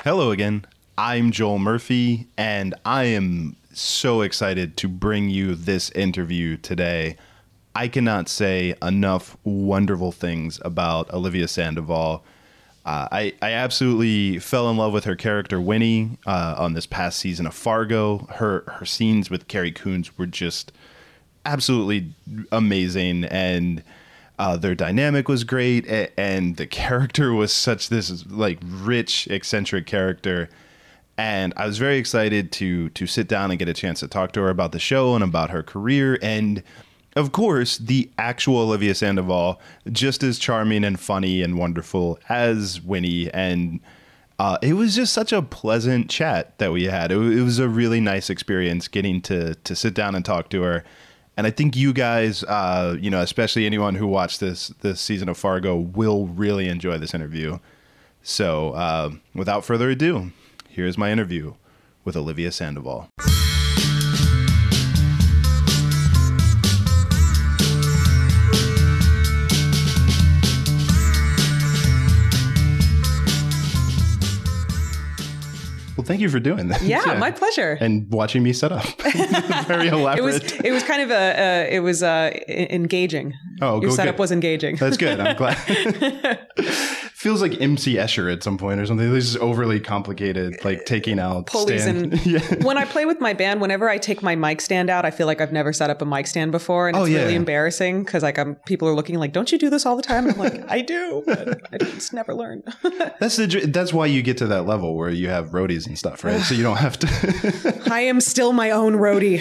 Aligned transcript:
Hello 0.04 0.30
again. 0.30 0.66
I'm 0.98 1.30
Joel 1.30 1.58
Murphy, 1.58 2.26
and 2.36 2.74
I 2.84 3.04
am 3.04 3.56
so 3.72 4.20
excited 4.20 4.76
to 4.76 4.88
bring 4.88 5.30
you 5.30 5.54
this 5.54 5.90
interview 5.90 6.58
today. 6.58 7.16
I 7.74 7.88
cannot 7.88 8.28
say 8.28 8.74
enough 8.82 9.36
wonderful 9.42 10.12
things 10.12 10.60
about 10.64 11.12
Olivia 11.12 11.48
Sandoval. 11.48 12.22
Uh, 12.84 13.08
I, 13.10 13.32
I 13.40 13.52
absolutely 13.52 14.38
fell 14.38 14.70
in 14.70 14.76
love 14.76 14.92
with 14.92 15.04
her 15.04 15.16
character 15.16 15.60
Winnie 15.60 16.18
uh, 16.26 16.56
on 16.58 16.74
this 16.74 16.86
past 16.86 17.18
season 17.18 17.46
of 17.46 17.54
Fargo. 17.54 18.26
Her 18.34 18.64
her 18.68 18.84
scenes 18.84 19.30
with 19.30 19.48
Carrie 19.48 19.72
Coons 19.72 20.18
were 20.18 20.26
just 20.26 20.70
absolutely 21.46 22.12
amazing, 22.52 23.24
and 23.24 23.82
uh, 24.38 24.56
their 24.56 24.74
dynamic 24.74 25.28
was 25.28 25.44
great, 25.44 25.86
and 26.16 26.56
the 26.56 26.66
character 26.66 27.32
was 27.32 27.52
such 27.52 27.88
this 27.88 28.26
like 28.26 28.58
rich, 28.64 29.28
eccentric 29.28 29.86
character. 29.86 30.48
And 31.16 31.54
I 31.56 31.66
was 31.66 31.78
very 31.78 31.98
excited 31.98 32.50
to 32.52 32.88
to 32.90 33.06
sit 33.06 33.28
down 33.28 33.50
and 33.50 33.58
get 33.58 33.68
a 33.68 33.74
chance 33.74 34.00
to 34.00 34.08
talk 34.08 34.32
to 34.32 34.40
her 34.40 34.50
about 34.50 34.72
the 34.72 34.80
show 34.80 35.14
and 35.14 35.22
about 35.22 35.50
her 35.50 35.62
career, 35.62 36.18
and 36.20 36.62
of 37.16 37.30
course, 37.30 37.78
the 37.78 38.10
actual 38.18 38.58
Olivia 38.58 38.94
Sandoval, 38.94 39.60
just 39.92 40.22
as 40.24 40.38
charming 40.38 40.82
and 40.82 40.98
funny 40.98 41.42
and 41.42 41.56
wonderful 41.56 42.18
as 42.28 42.80
Winnie. 42.80 43.32
And 43.32 43.78
uh, 44.38 44.58
it 44.62 44.72
was 44.72 44.96
just 44.96 45.12
such 45.12 45.32
a 45.32 45.40
pleasant 45.40 46.10
chat 46.10 46.58
that 46.58 46.72
we 46.72 46.84
had. 46.84 47.12
It, 47.12 47.18
it 47.18 47.42
was 47.42 47.60
a 47.60 47.68
really 47.68 48.00
nice 48.00 48.30
experience 48.30 48.88
getting 48.88 49.20
to 49.22 49.54
to 49.54 49.76
sit 49.76 49.94
down 49.94 50.14
and 50.14 50.24
talk 50.24 50.50
to 50.50 50.62
her. 50.62 50.84
And 51.36 51.46
I 51.46 51.50
think 51.50 51.76
you 51.76 51.92
guys, 51.92 52.44
uh, 52.44 52.96
you 53.00 53.10
know, 53.10 53.20
especially 53.20 53.66
anyone 53.66 53.96
who 53.96 54.06
watched 54.06 54.40
this 54.40 54.68
this 54.80 55.00
season 55.00 55.28
of 55.28 55.36
Fargo, 55.36 55.76
will 55.76 56.26
really 56.26 56.68
enjoy 56.68 56.98
this 56.98 57.14
interview. 57.14 57.58
So, 58.22 58.72
uh, 58.72 59.10
without 59.34 59.64
further 59.64 59.90
ado, 59.90 60.32
here's 60.68 60.96
my 60.96 61.10
interview 61.10 61.54
with 62.04 62.16
Olivia 62.16 62.52
Sandoval. 62.52 63.08
Well, 76.04 76.08
thank 76.08 76.20
you 76.20 76.28
for 76.28 76.38
doing 76.38 76.68
that. 76.68 76.82
Yeah, 76.82 77.16
my 77.18 77.30
pleasure. 77.30 77.78
And 77.80 78.12
watching 78.12 78.42
me 78.42 78.52
set 78.52 78.72
up. 78.72 78.84
Very 79.66 79.88
elaborate. 79.88 80.18
It 80.18 80.22
was 80.22 80.52
it 80.52 80.70
was 80.70 80.82
kind 80.82 81.00
of 81.00 81.10
a 81.10 81.14
uh, 81.14 81.66
it 81.70 81.80
was 81.80 82.02
uh, 82.02 82.30
engaging. 82.46 83.32
Oh, 83.62 83.80
Your 83.80 83.90
setup 83.90 84.18
was 84.18 84.30
engaging. 84.30 84.76
That's 84.76 84.98
good. 84.98 85.18
I'm 85.18 85.34
glad. 85.34 85.56
Feels 87.24 87.40
like 87.40 87.58
MC 87.58 87.94
Escher 87.94 88.30
at 88.30 88.42
some 88.42 88.58
point 88.58 88.78
or 88.80 88.84
something. 88.84 89.10
This 89.10 89.24
is 89.24 89.38
overly 89.38 89.80
complicated, 89.80 90.62
like 90.62 90.84
taking 90.84 91.18
out 91.18 91.46
pulleys 91.46 91.80
stand. 91.80 92.12
and 92.12 92.26
yeah. 92.26 92.40
when 92.62 92.76
I 92.76 92.84
play 92.84 93.06
with 93.06 93.18
my 93.18 93.32
band, 93.32 93.62
whenever 93.62 93.88
I 93.88 93.96
take 93.96 94.22
my 94.22 94.36
mic 94.36 94.60
stand 94.60 94.90
out, 94.90 95.06
I 95.06 95.10
feel 95.10 95.26
like 95.26 95.40
I've 95.40 95.50
never 95.50 95.72
set 95.72 95.88
up 95.88 96.02
a 96.02 96.04
mic 96.04 96.26
stand 96.26 96.52
before, 96.52 96.86
and 96.86 96.94
Oh, 96.94 97.04
it's 97.04 97.12
yeah. 97.12 97.20
really 97.22 97.34
embarrassing 97.34 98.04
because 98.04 98.22
like 98.22 98.38
I'm 98.38 98.56
people 98.66 98.86
are 98.88 98.94
looking 98.94 99.18
like, 99.18 99.32
"Don't 99.32 99.50
you 99.50 99.56
do 99.56 99.70
this 99.70 99.86
all 99.86 99.96
the 99.96 100.02
time?" 100.02 100.26
And 100.26 100.34
I'm 100.34 100.38
like, 100.38 100.70
"I 100.70 100.82
do, 100.82 101.22
but 101.24 101.62
I 101.72 101.78
just 101.78 102.12
never 102.12 102.34
learn." 102.34 102.62
That's 103.20 103.36
the 103.36 103.46
that's 103.72 103.94
why 103.94 104.04
you 104.04 104.20
get 104.20 104.36
to 104.38 104.46
that 104.48 104.66
level 104.66 104.94
where 104.94 105.08
you 105.08 105.28
have 105.30 105.52
roadies 105.52 105.86
and 105.86 105.98
stuff, 105.98 106.24
right? 106.24 106.42
so 106.42 106.54
you 106.54 106.62
don't 106.62 106.76
have 106.76 106.98
to. 106.98 107.82
I 107.90 108.00
am 108.00 108.20
still 108.20 108.52
my 108.52 108.70
own 108.70 108.96
roadie. 108.96 109.40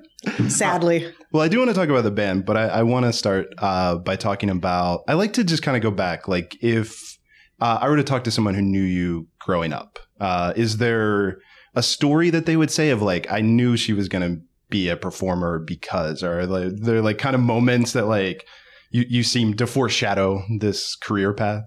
Sadly, 0.48 1.12
well, 1.32 1.42
I 1.42 1.48
do 1.48 1.58
want 1.58 1.70
to 1.70 1.74
talk 1.74 1.88
about 1.88 2.04
the 2.04 2.10
band, 2.10 2.46
but 2.46 2.56
I, 2.56 2.68
I 2.68 2.82
want 2.82 3.06
to 3.06 3.12
start 3.12 3.48
uh, 3.58 3.96
by 3.96 4.16
talking 4.16 4.50
about. 4.50 5.02
I 5.08 5.14
like 5.14 5.32
to 5.34 5.44
just 5.44 5.62
kind 5.62 5.76
of 5.76 5.82
go 5.82 5.90
back, 5.90 6.28
like 6.28 6.56
if 6.62 7.18
uh, 7.60 7.78
I 7.80 7.88
were 7.88 7.96
to 7.96 8.04
talk 8.04 8.24
to 8.24 8.30
someone 8.30 8.54
who 8.54 8.62
knew 8.62 8.82
you 8.82 9.28
growing 9.40 9.72
up, 9.72 9.98
uh, 10.20 10.52
is 10.54 10.76
there 10.76 11.38
a 11.74 11.82
story 11.82 12.30
that 12.30 12.46
they 12.46 12.56
would 12.56 12.70
say 12.70 12.90
of 12.90 13.02
like 13.02 13.30
I 13.30 13.40
knew 13.40 13.76
she 13.76 13.92
was 13.92 14.08
going 14.08 14.36
to 14.36 14.42
be 14.68 14.88
a 14.88 14.96
performer 14.96 15.58
because, 15.58 16.22
or 16.22 16.46
like, 16.46 16.72
they're 16.76 17.02
like 17.02 17.18
kind 17.18 17.34
of 17.34 17.40
moments 17.40 17.92
that 17.92 18.06
like 18.06 18.46
you 18.90 19.04
you 19.08 19.22
seem 19.22 19.54
to 19.54 19.66
foreshadow 19.66 20.42
this 20.58 20.96
career 20.96 21.32
path. 21.32 21.64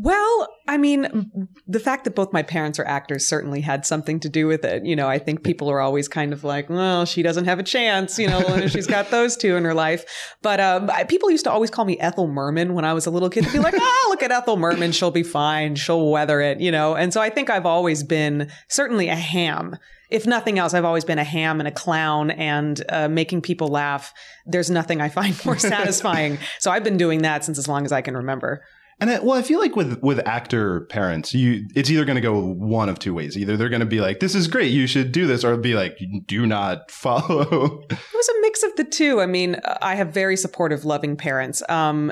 Well, 0.00 0.48
I 0.68 0.76
mean, 0.78 1.48
the 1.66 1.80
fact 1.80 2.04
that 2.04 2.14
both 2.14 2.32
my 2.32 2.42
parents 2.44 2.78
are 2.78 2.84
actors 2.84 3.26
certainly 3.26 3.60
had 3.60 3.84
something 3.84 4.20
to 4.20 4.28
do 4.28 4.46
with 4.46 4.64
it. 4.64 4.84
You 4.84 4.94
know, 4.94 5.08
I 5.08 5.18
think 5.18 5.42
people 5.42 5.68
are 5.68 5.80
always 5.80 6.06
kind 6.06 6.32
of 6.32 6.44
like, 6.44 6.70
well, 6.70 7.04
she 7.04 7.20
doesn't 7.22 7.46
have 7.46 7.58
a 7.58 7.64
chance, 7.64 8.16
you 8.16 8.28
know, 8.28 8.68
she's 8.68 8.86
got 8.86 9.10
those 9.10 9.36
two 9.36 9.56
in 9.56 9.64
her 9.64 9.74
life. 9.74 10.04
But 10.40 10.60
um, 10.60 10.88
I- 10.90 11.02
people 11.02 11.32
used 11.32 11.44
to 11.44 11.50
always 11.50 11.70
call 11.70 11.84
me 11.84 11.98
Ethel 11.98 12.28
Merman 12.28 12.74
when 12.74 12.84
I 12.84 12.92
was 12.92 13.06
a 13.06 13.10
little 13.10 13.28
kid. 13.28 13.44
They'd 13.44 13.54
be 13.54 13.58
like, 13.58 13.74
oh, 13.76 14.06
look 14.10 14.22
at 14.22 14.30
Ethel 14.30 14.56
Merman. 14.56 14.92
She'll 14.92 15.10
be 15.10 15.24
fine. 15.24 15.74
She'll 15.74 16.08
weather 16.10 16.40
it, 16.40 16.60
you 16.60 16.70
know. 16.70 16.94
And 16.94 17.12
so 17.12 17.20
I 17.20 17.28
think 17.30 17.50
I've 17.50 17.66
always 17.66 18.04
been 18.04 18.50
certainly 18.68 19.08
a 19.08 19.16
ham. 19.16 19.76
If 20.10 20.26
nothing 20.26 20.60
else, 20.60 20.74
I've 20.74 20.84
always 20.86 21.04
been 21.04 21.18
a 21.18 21.24
ham 21.24 21.60
and 21.60 21.66
a 21.66 21.72
clown 21.72 22.30
and 22.30 22.82
uh, 22.88 23.08
making 23.08 23.42
people 23.42 23.66
laugh. 23.68 24.14
There's 24.46 24.70
nothing 24.70 25.00
I 25.00 25.08
find 25.08 25.34
more 25.44 25.58
satisfying. 25.58 26.38
so 26.60 26.70
I've 26.70 26.84
been 26.84 26.96
doing 26.98 27.22
that 27.22 27.44
since 27.44 27.58
as 27.58 27.66
long 27.66 27.84
as 27.84 27.90
I 27.90 28.00
can 28.00 28.16
remember. 28.16 28.62
And 29.00 29.10
I, 29.10 29.20
well, 29.20 29.38
I 29.38 29.42
feel 29.42 29.60
like 29.60 29.76
with 29.76 30.02
with 30.02 30.18
actor 30.26 30.82
parents, 30.82 31.32
you 31.32 31.66
it's 31.74 31.90
either 31.90 32.04
going 32.04 32.16
to 32.16 32.20
go 32.20 32.40
one 32.40 32.88
of 32.88 32.98
two 32.98 33.14
ways. 33.14 33.36
Either 33.36 33.56
they're 33.56 33.68
going 33.68 33.80
to 33.80 33.86
be 33.86 34.00
like, 34.00 34.20
"This 34.20 34.34
is 34.34 34.48
great, 34.48 34.72
you 34.72 34.86
should 34.86 35.12
do 35.12 35.26
this," 35.26 35.44
or 35.44 35.56
be 35.56 35.74
like, 35.74 35.98
"Do 36.26 36.46
not 36.46 36.90
follow." 36.90 37.84
It 37.90 38.14
was 38.14 38.28
a 38.28 38.40
mix 38.40 38.62
of 38.62 38.74
the 38.76 38.84
two. 38.84 39.20
I 39.20 39.26
mean, 39.26 39.56
I 39.82 39.94
have 39.94 40.12
very 40.12 40.36
supportive, 40.36 40.84
loving 40.84 41.16
parents. 41.16 41.62
Um, 41.68 42.10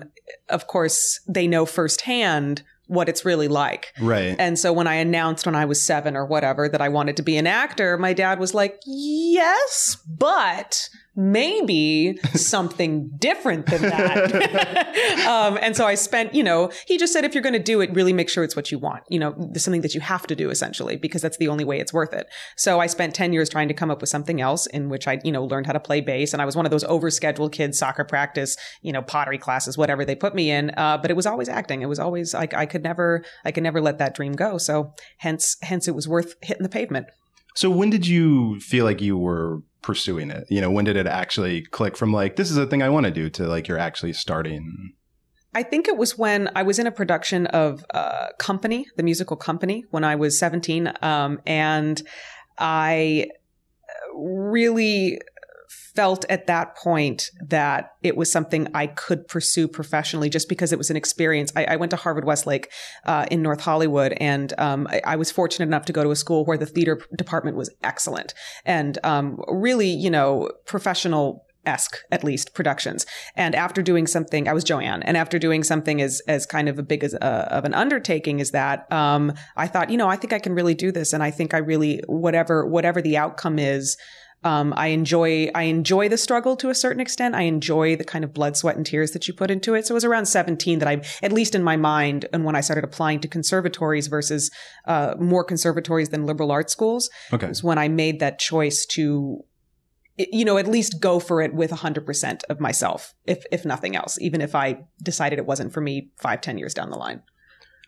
of 0.49 0.69
course, 0.69 1.21
they 1.27 1.49
know 1.49 1.67
firsthand 1.67 2.62
what 2.88 3.09
it's 3.09 3.25
really 3.25 3.49
like. 3.49 3.93
right. 4.00 4.37
And 4.38 4.59
so 4.59 4.73
when 4.73 4.87
I 4.87 4.94
announced 4.94 5.47
when 5.47 5.56
I 5.56 5.65
was 5.65 5.83
seven 5.83 6.17
or 6.17 6.25
whatever 6.25 6.69
that 6.69 6.81
I 6.81 6.88
wanted 6.88 7.17
to 7.17 7.23
be 7.23 7.37
an 7.37 7.47
actor, 7.47 7.99
my 7.99 8.12
dad 8.12 8.38
was 8.38 8.55
like, 8.55 8.81
yes, 8.87 9.99
but 10.06 10.88
maybe 11.17 12.19
something 12.35 13.11
different 13.19 13.67
than 13.67 13.83
that. 13.83 15.27
um, 15.27 15.59
and 15.63 15.75
so 15.75 15.87
I 15.87 15.95
spent, 15.95 16.35
you 16.35 16.43
know, 16.43 16.71
he 16.87 16.99
just 16.99 17.13
said, 17.13 17.25
if 17.25 17.35
you're 17.35 17.43
going 17.43 17.55
to 17.55 17.59
do 17.59 17.81
it, 17.81 17.93
really 17.95 18.13
make 18.13 18.29
sure 18.29 18.45
it's 18.45 18.55
what 18.55 18.71
you 18.71 18.79
want. 18.79 19.03
You 19.09 19.19
know, 19.19 19.35
there's 19.37 19.65
something 19.65 19.81
that 19.81 19.95
you 19.95 20.01
have 20.03 20.27
to 20.27 20.37
do 20.37 20.51
essentially, 20.51 20.97
because 20.97 21.23
that's 21.23 21.39
the 21.39 21.49
only 21.49 21.65
way 21.65 21.81
it's 21.81 21.93
worth 21.93 22.13
it. 22.13 22.27
So 22.57 22.81
I 22.81 22.87
spent 22.87 23.15
10 23.15 23.33
years 23.33 23.49
trying 23.49 23.69
to 23.69 23.75
come 23.75 23.91
up 23.91 24.01
with 24.01 24.11
something 24.11 24.41
else 24.41 24.67
in 24.67 24.89
which 24.91 25.09
I, 25.09 25.21
you 25.25 25.33
know, 25.33 25.45
learned 25.45 25.67
how 25.67 25.73
to 25.73 25.81
play 25.81 26.01
bass. 26.01 26.33
And 26.33 26.43
I 26.43 26.45
was 26.45 26.55
one 26.55 26.67
of 26.67 26.71
those 26.71 26.85
overscheduled 26.85 27.53
kids, 27.53 27.79
soccer 27.79 28.05
practice, 28.05 28.57
you 28.83 28.93
know, 28.93 29.03
pottery 29.03 29.39
classes, 29.39 29.79
whatever 29.79 30.05
they 30.05 30.15
put 30.15 30.35
me 30.35 30.51
in. 30.51 30.71
Uh, 30.77 30.99
but 30.99 31.11
it 31.11 31.15
was 31.15 31.27
always 31.27 31.49
acting. 31.49 31.83
It 31.83 31.89
was 31.89 31.99
always 31.99 32.35
like, 32.35 32.53
I 32.53 32.67
could 32.67 32.83
never, 32.83 33.25
I 33.45 33.53
could 33.53 33.62
never 33.62 33.81
let 33.81 33.99
that 33.99 34.15
dream 34.15 34.35
go. 34.35 34.59
So 34.59 34.93
hence, 35.19 35.57
hence 35.62 35.89
it 35.89 35.95
was 35.95 36.07
worth 36.07 36.35
hitting 36.43 36.62
the 36.62 36.69
pavement. 36.69 37.07
So 37.56 37.70
when 37.70 37.88
did 37.88 38.06
you 38.06 38.61
feel 38.61 38.85
like 38.85 39.00
you 39.00 39.17
were 39.17 39.62
pursuing 39.81 40.31
it? 40.31 40.44
You 40.50 40.61
know, 40.61 40.70
when 40.70 40.85
did 40.85 40.97
it 40.97 41.06
actually 41.06 41.62
click 41.62 41.97
from 41.97 42.12
like 42.12 42.37
this 42.37 42.50
is 42.50 42.58
a 42.58 42.67
thing 42.67 42.82
I 42.82 42.91
want 42.91 43.06
to 43.06 43.11
do 43.11 43.31
to 43.31 43.47
like 43.49 43.67
you're 43.67 43.79
actually 43.79 44.12
starting? 44.12 44.93
I 45.55 45.62
think 45.62 45.88
it 45.88 45.97
was 45.97 46.19
when 46.19 46.50
I 46.55 46.62
was 46.62 46.79
in 46.79 46.87
a 46.87 46.93
production 46.93 47.47
of 47.47 47.82
uh, 47.94 48.26
Company, 48.38 48.87
the 48.97 49.03
musical 49.03 49.38
Company, 49.38 49.85
when 49.91 50.05
I 50.05 50.14
was 50.17 50.38
17, 50.38 50.93
um, 51.00 51.41
and 51.47 52.03
I 52.58 53.29
really 54.14 55.19
felt 55.94 56.25
at 56.28 56.46
that 56.46 56.76
point 56.76 57.31
that 57.40 57.93
it 58.02 58.17
was 58.17 58.31
something 58.31 58.69
I 58.75 58.87
could 58.87 59.26
pursue 59.28 59.67
professionally 59.67 60.28
just 60.28 60.49
because 60.49 60.73
it 60.73 60.78
was 60.78 60.90
an 60.90 60.96
experience. 60.96 61.52
I, 61.56 61.64
I 61.64 61.76
went 61.76 61.90
to 61.90 61.96
Harvard 61.96 62.25
Westlake 62.25 62.70
uh, 63.05 63.26
in 63.31 63.43
North 63.43 63.61
Hollywood, 63.61 64.12
and 64.20 64.52
um, 64.58 64.87
I, 64.90 65.00
I, 65.05 65.17
was 65.17 65.31
fortunate 65.31 65.67
enough 65.67 65.87
to 65.87 65.93
go 65.93 66.02
to 66.05 66.11
a 66.11 66.17
school 66.17 66.44
where 66.44 66.58
the 66.58 66.67
theater 66.67 67.00
department 67.17 67.56
was 67.56 67.70
excellent 67.82 68.34
and 68.64 68.99
um, 69.05 69.43
really, 69.49 69.88
you 69.88 70.11
know, 70.11 70.50
professional 70.67 71.46
esque 71.67 71.99
at 72.11 72.25
least 72.25 72.55
productions. 72.55 73.05
And 73.34 73.55
after 73.55 73.82
doing 73.82 74.06
something, 74.06 74.49
I 74.49 74.52
was 74.52 74.64
Joanne, 74.64 75.02
and 75.02 75.17
after 75.17 75.38
doing 75.38 75.64
something 75.64 76.00
as 76.00 76.23
as 76.28 76.46
kind 76.46 76.69
of 76.69 76.78
a 76.78 76.82
big 76.82 77.05
as 77.05 77.14
uh, 77.14 77.49
of 77.50 77.64
an 77.64 77.75
undertaking 77.75 78.40
as 78.40 78.52
that, 78.52 78.90
um, 78.93 79.32
I 79.56 79.67
thought, 79.67 79.90
you 79.90 79.96
know, 79.96 80.08
I 80.08 80.17
think 80.17 80.32
I 80.32 80.38
can 80.38 80.55
really 80.55 80.75
do 80.75 80.93
this, 80.93 81.12
and 81.12 81.23
I 81.23 81.31
think 81.31 81.52
I 81.52 81.58
really 81.58 82.02
whatever 82.06 82.67
whatever 82.67 83.02
the 83.02 83.17
outcome 83.17 83.58
is. 83.58 83.96
Um, 84.47 84.73
I 84.77 84.89
enjoy 84.89 85.51
I 85.55 85.65
enjoy 85.65 86.09
the 86.09 86.17
struggle 86.17 86.55
to 86.57 86.71
a 86.71 86.75
certain 86.75 87.01
extent. 87.01 87.35
I 87.35 87.43
enjoy 87.43 87.97
the 87.97 88.05
kind 88.05 88.25
of 88.25 88.33
blood, 88.33 88.57
sweat, 88.57 88.77
and 88.77 88.87
tears 88.87 89.11
that 89.11 89.27
you 89.27 89.35
put 89.35 89.51
into 89.51 89.75
it. 89.75 89.87
So 89.87 89.93
it 89.95 89.99
was 90.01 90.05
around 90.05 90.27
17 90.27 90.79
that 90.79 90.89
I, 90.89 91.03
at 91.23 91.33
least 91.33 91.55
in 91.55 91.63
my 91.65 91.77
mind, 91.77 92.27
and 92.33 92.45
when 92.45 92.55
I 92.55 92.61
started 92.61 92.85
applying 92.85 93.19
to 93.21 93.29
conservatories 93.29 94.07
versus 94.07 94.51
uh, 94.87 95.15
more 95.19 95.43
conservatories 95.43 96.11
than 96.11 96.27
liberal 96.27 96.53
arts 96.53 96.73
schools, 96.73 97.11
Okay. 97.33 97.49
was 97.49 97.63
when 97.65 97.79
I 97.79 97.89
made 97.89 98.21
that 98.21 98.39
choice 98.39 98.87
to, 98.97 99.45
you 100.17 100.45
know, 100.45 100.59
at 100.59 100.69
least 100.69 101.01
go 101.01 101.19
for 101.19 101.43
it 101.43 101.53
with 101.53 101.73
100% 101.73 102.43
of 102.49 102.61
myself, 102.61 103.15
if 103.27 103.45
if 103.51 103.65
nothing 103.65 103.97
else, 103.97 104.17
even 104.21 104.41
if 104.41 104.55
I 104.55 104.79
decided 105.03 105.39
it 105.41 105.47
wasn't 105.47 105.73
for 105.73 105.81
me 105.81 106.11
five, 106.19 106.41
ten 106.41 106.57
years 106.57 106.73
down 106.73 106.91
the 106.91 106.99
line. 106.99 107.21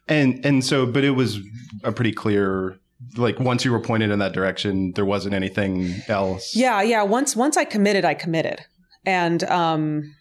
And 0.09 0.45
and 0.45 0.65
so, 0.65 0.87
but 0.87 1.05
it 1.05 1.13
was 1.13 1.39
a 1.85 1.93
pretty 1.93 2.13
clear. 2.13 2.79
Like 3.17 3.39
once 3.39 3.65
you 3.65 3.73
were 3.73 3.81
pointed 3.81 4.11
in 4.11 4.19
that 4.19 4.33
direction, 4.33 4.93
there 4.95 5.05
wasn't 5.05 5.35
anything 5.35 5.95
else. 6.09 6.57
Yeah, 6.57 6.83
yeah. 6.83 7.03
Once 7.03 7.37
once 7.37 7.57
I 7.57 7.65
committed, 7.65 8.05
I 8.05 8.15
committed, 8.15 8.65
and 9.07 9.45
um, 9.45 10.15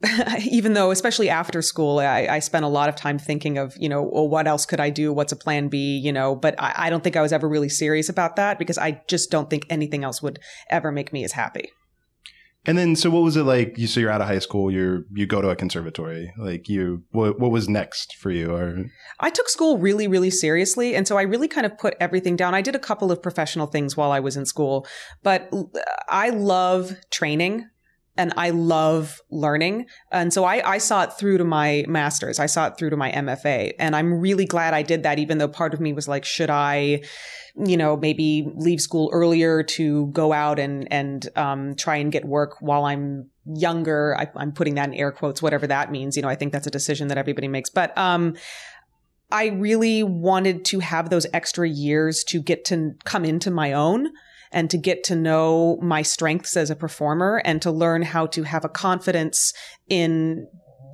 even 0.50 0.74
though, 0.74 0.90
especially 0.90 1.28
after 1.28 1.60
school, 1.60 1.98
I, 1.98 2.28
I 2.30 2.38
spent 2.38 2.64
a 2.64 2.68
lot 2.68 2.88
of 2.88 2.94
time 2.94 3.18
thinking 3.18 3.58
of, 3.58 3.74
you 3.78 3.88
know, 3.88 4.02
well, 4.02 4.28
what 4.28 4.46
else 4.46 4.64
could 4.64 4.78
I 4.78 4.90
do? 4.90 5.12
What's 5.12 5.32
a 5.32 5.36
plan 5.36 5.68
B? 5.68 5.98
You 5.98 6.12
know, 6.12 6.36
but 6.36 6.54
I, 6.58 6.74
I 6.76 6.90
don't 6.90 7.02
think 7.02 7.16
I 7.16 7.22
was 7.22 7.32
ever 7.32 7.48
really 7.48 7.68
serious 7.68 8.08
about 8.08 8.36
that 8.36 8.58
because 8.58 8.78
I 8.78 9.02
just 9.08 9.30
don't 9.30 9.50
think 9.50 9.66
anything 9.68 10.04
else 10.04 10.22
would 10.22 10.38
ever 10.70 10.92
make 10.92 11.12
me 11.12 11.24
as 11.24 11.32
happy. 11.32 11.70
And 12.66 12.76
then, 12.76 12.96
so 12.96 13.08
what 13.08 13.22
was 13.22 13.36
it 13.36 13.44
like? 13.44 13.78
You 13.78 13.86
so 13.86 14.00
you're 14.00 14.10
out 14.10 14.20
of 14.20 14.26
high 14.26 14.40
school. 14.40 14.70
You 14.70 15.04
you 15.12 15.26
go 15.26 15.40
to 15.40 15.48
a 15.48 15.56
conservatory. 15.56 16.32
Like 16.36 16.68
you, 16.68 17.04
what 17.12 17.38
what 17.40 17.50
was 17.50 17.68
next 17.68 18.16
for 18.16 18.30
you? 18.30 18.54
Or 18.54 18.84
I 19.20 19.30
took 19.30 19.48
school 19.48 19.78
really, 19.78 20.06
really 20.06 20.30
seriously. 20.30 20.94
And 20.94 21.08
so 21.08 21.16
I 21.16 21.22
really 21.22 21.48
kind 21.48 21.64
of 21.64 21.78
put 21.78 21.94
everything 22.00 22.36
down. 22.36 22.54
I 22.54 22.60
did 22.60 22.74
a 22.74 22.80
couple 22.80 23.10
of 23.10 23.22
professional 23.22 23.66
things 23.66 23.96
while 23.96 24.12
I 24.12 24.20
was 24.20 24.36
in 24.36 24.44
school, 24.44 24.86
but 25.22 25.50
I 26.08 26.30
love 26.30 26.96
training 27.10 27.66
and 28.18 28.34
I 28.36 28.50
love 28.50 29.22
learning. 29.30 29.86
And 30.10 30.34
so 30.34 30.44
I, 30.44 30.72
I 30.72 30.78
saw 30.78 31.04
it 31.04 31.12
through 31.12 31.38
to 31.38 31.44
my 31.44 31.84
master's. 31.88 32.40
I 32.40 32.46
saw 32.46 32.66
it 32.66 32.76
through 32.76 32.90
to 32.90 32.96
my 32.96 33.12
MFA. 33.12 33.72
And 33.78 33.94
I'm 33.94 34.20
really 34.20 34.44
glad 34.44 34.74
I 34.74 34.82
did 34.82 35.04
that, 35.04 35.20
even 35.20 35.38
though 35.38 35.48
part 35.48 35.72
of 35.72 35.80
me 35.80 35.92
was 35.92 36.08
like, 36.08 36.24
should 36.24 36.50
I, 36.50 37.02
you 37.64 37.76
know, 37.76 37.96
maybe 37.96 38.50
leave 38.54 38.80
school 38.80 39.10
earlier 39.12 39.62
to 39.62 40.06
go 40.08 40.32
out 40.32 40.58
and, 40.58 40.86
and, 40.92 41.28
um, 41.36 41.74
try 41.74 41.96
and 41.96 42.12
get 42.12 42.24
work 42.24 42.56
while 42.60 42.84
I'm 42.84 43.30
younger. 43.44 44.16
I, 44.18 44.28
I'm 44.36 44.52
putting 44.52 44.76
that 44.76 44.88
in 44.88 44.94
air 44.94 45.10
quotes, 45.10 45.42
whatever 45.42 45.66
that 45.66 45.90
means. 45.90 46.16
You 46.16 46.22
know, 46.22 46.28
I 46.28 46.36
think 46.36 46.52
that's 46.52 46.66
a 46.66 46.70
decision 46.70 47.08
that 47.08 47.18
everybody 47.18 47.48
makes. 47.48 47.70
But, 47.70 47.96
um, 47.98 48.36
I 49.30 49.48
really 49.48 50.02
wanted 50.02 50.64
to 50.66 50.78
have 50.78 51.10
those 51.10 51.26
extra 51.34 51.68
years 51.68 52.24
to 52.24 52.40
get 52.40 52.64
to 52.66 52.94
come 53.04 53.24
into 53.24 53.50
my 53.50 53.72
own 53.72 54.08
and 54.52 54.70
to 54.70 54.78
get 54.78 55.04
to 55.04 55.16
know 55.16 55.78
my 55.82 56.02
strengths 56.02 56.56
as 56.56 56.70
a 56.70 56.76
performer 56.76 57.42
and 57.44 57.60
to 57.62 57.70
learn 57.70 58.02
how 58.02 58.26
to 58.28 58.44
have 58.44 58.64
a 58.64 58.68
confidence 58.68 59.52
in 59.88 60.46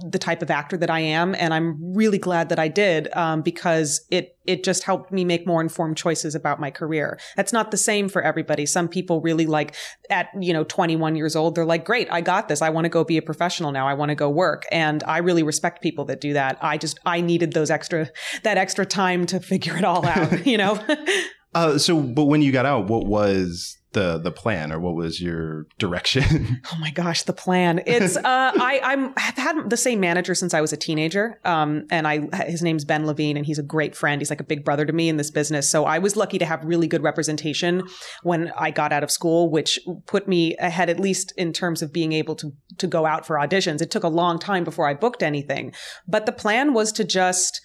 the 0.02 0.18
type 0.18 0.42
of 0.42 0.50
actor 0.50 0.76
that 0.76 0.90
I 0.90 1.00
am. 1.00 1.34
And 1.34 1.54
I'm 1.54 1.94
really 1.94 2.18
glad 2.18 2.48
that 2.48 2.58
I 2.58 2.68
did, 2.68 3.14
um, 3.16 3.42
because 3.42 4.04
it, 4.10 4.36
it 4.46 4.64
just 4.64 4.82
helped 4.82 5.12
me 5.12 5.24
make 5.24 5.46
more 5.46 5.60
informed 5.60 5.96
choices 5.96 6.34
about 6.34 6.60
my 6.60 6.70
career. 6.70 7.18
That's 7.36 7.52
not 7.52 7.70
the 7.70 7.76
same 7.76 8.08
for 8.08 8.22
everybody. 8.22 8.66
Some 8.66 8.88
people 8.88 9.20
really 9.20 9.46
like 9.46 9.74
at, 10.10 10.28
you 10.38 10.52
know, 10.52 10.64
21 10.64 11.16
years 11.16 11.36
old, 11.36 11.54
they're 11.54 11.64
like, 11.64 11.84
great, 11.84 12.08
I 12.10 12.20
got 12.20 12.48
this. 12.48 12.62
I 12.62 12.70
want 12.70 12.84
to 12.84 12.88
go 12.88 13.04
be 13.04 13.16
a 13.16 13.22
professional 13.22 13.72
now. 13.72 13.86
I 13.86 13.94
want 13.94 14.10
to 14.10 14.14
go 14.14 14.28
work. 14.28 14.66
And 14.70 15.02
I 15.04 15.18
really 15.18 15.42
respect 15.42 15.82
people 15.82 16.04
that 16.06 16.20
do 16.20 16.32
that. 16.34 16.58
I 16.60 16.78
just, 16.78 16.98
I 17.06 17.20
needed 17.20 17.52
those 17.52 17.70
extra, 17.70 18.10
that 18.42 18.58
extra 18.58 18.84
time 18.86 19.26
to 19.26 19.40
figure 19.40 19.76
it 19.76 19.84
all 19.84 20.06
out, 20.06 20.46
you 20.46 20.58
know? 20.58 20.82
uh, 21.54 21.78
so, 21.78 22.00
but 22.00 22.24
when 22.24 22.42
you 22.42 22.52
got 22.52 22.66
out, 22.66 22.88
what 22.88 23.06
was 23.06 23.78
the 23.94 24.18
the 24.18 24.30
plan, 24.30 24.70
or 24.72 24.78
what 24.78 24.94
was 24.94 25.20
your 25.20 25.66
direction? 25.78 26.60
Oh 26.74 26.78
my 26.80 26.90
gosh, 26.90 27.22
the 27.22 27.32
plan. 27.32 27.82
It's 27.86 28.16
uh 28.16 28.22
I 28.24 28.80
I'm 28.82 29.14
have 29.16 29.36
had 29.36 29.70
the 29.70 29.76
same 29.76 30.00
manager 30.00 30.34
since 30.34 30.54
I 30.54 30.60
was 30.60 30.72
a 30.72 30.76
teenager. 30.76 31.38
Um 31.44 31.86
and 31.90 32.06
I 32.06 32.28
his 32.46 32.62
name's 32.62 32.84
Ben 32.84 33.06
Levine 33.06 33.36
and 33.36 33.46
he's 33.46 33.58
a 33.58 33.62
great 33.62 33.94
friend. 33.94 34.20
He's 34.20 34.30
like 34.30 34.40
a 34.40 34.44
big 34.44 34.64
brother 34.64 34.84
to 34.84 34.92
me 34.92 35.08
in 35.08 35.16
this 35.16 35.30
business. 35.30 35.70
So 35.70 35.84
I 35.84 35.98
was 35.98 36.16
lucky 36.16 36.38
to 36.38 36.44
have 36.44 36.64
really 36.64 36.86
good 36.86 37.02
representation 37.02 37.82
when 38.22 38.52
I 38.58 38.70
got 38.70 38.92
out 38.92 39.04
of 39.04 39.10
school, 39.10 39.50
which 39.50 39.78
put 40.06 40.26
me 40.26 40.56
ahead 40.56 40.90
at 40.90 40.98
least 40.98 41.32
in 41.36 41.52
terms 41.52 41.80
of 41.80 41.92
being 41.92 42.12
able 42.12 42.34
to 42.36 42.52
to 42.78 42.86
go 42.86 43.06
out 43.06 43.26
for 43.26 43.36
auditions. 43.36 43.80
It 43.80 43.90
took 43.90 44.04
a 44.04 44.08
long 44.08 44.38
time 44.38 44.64
before 44.64 44.88
I 44.88 44.94
booked 44.94 45.22
anything. 45.22 45.72
But 46.08 46.26
the 46.26 46.32
plan 46.32 46.74
was 46.74 46.92
to 46.92 47.04
just 47.04 47.60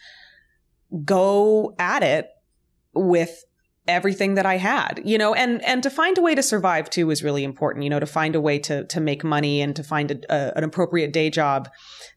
go 1.04 1.76
at 1.80 2.04
it 2.04 2.30
with 2.94 3.44
everything 3.90 4.36
that 4.36 4.46
I 4.46 4.58
had, 4.58 5.02
you 5.04 5.18
know, 5.18 5.34
and, 5.34 5.64
and 5.66 5.84
to 5.84 5.90
find 5.90 6.18
a 6.18 6.22
way 6.22 6.36
to 6.36 6.44
survive 6.44 6.90
too 6.90 7.10
is 7.12 7.24
really 7.24 7.44
important, 7.44 7.84
you 7.84 7.90
know, 7.90 8.00
to 8.00 8.06
find 8.06 8.36
a 8.36 8.42
way 8.42 8.60
to, 8.60 8.86
to 8.86 9.00
make 9.02 9.24
money 9.24 9.62
and 9.62 9.76
to 9.76 9.84
find 9.84 10.12
a, 10.12 10.18
a, 10.30 10.58
an 10.58 10.64
appropriate 10.64 11.12
day 11.12 11.30
job 11.30 11.70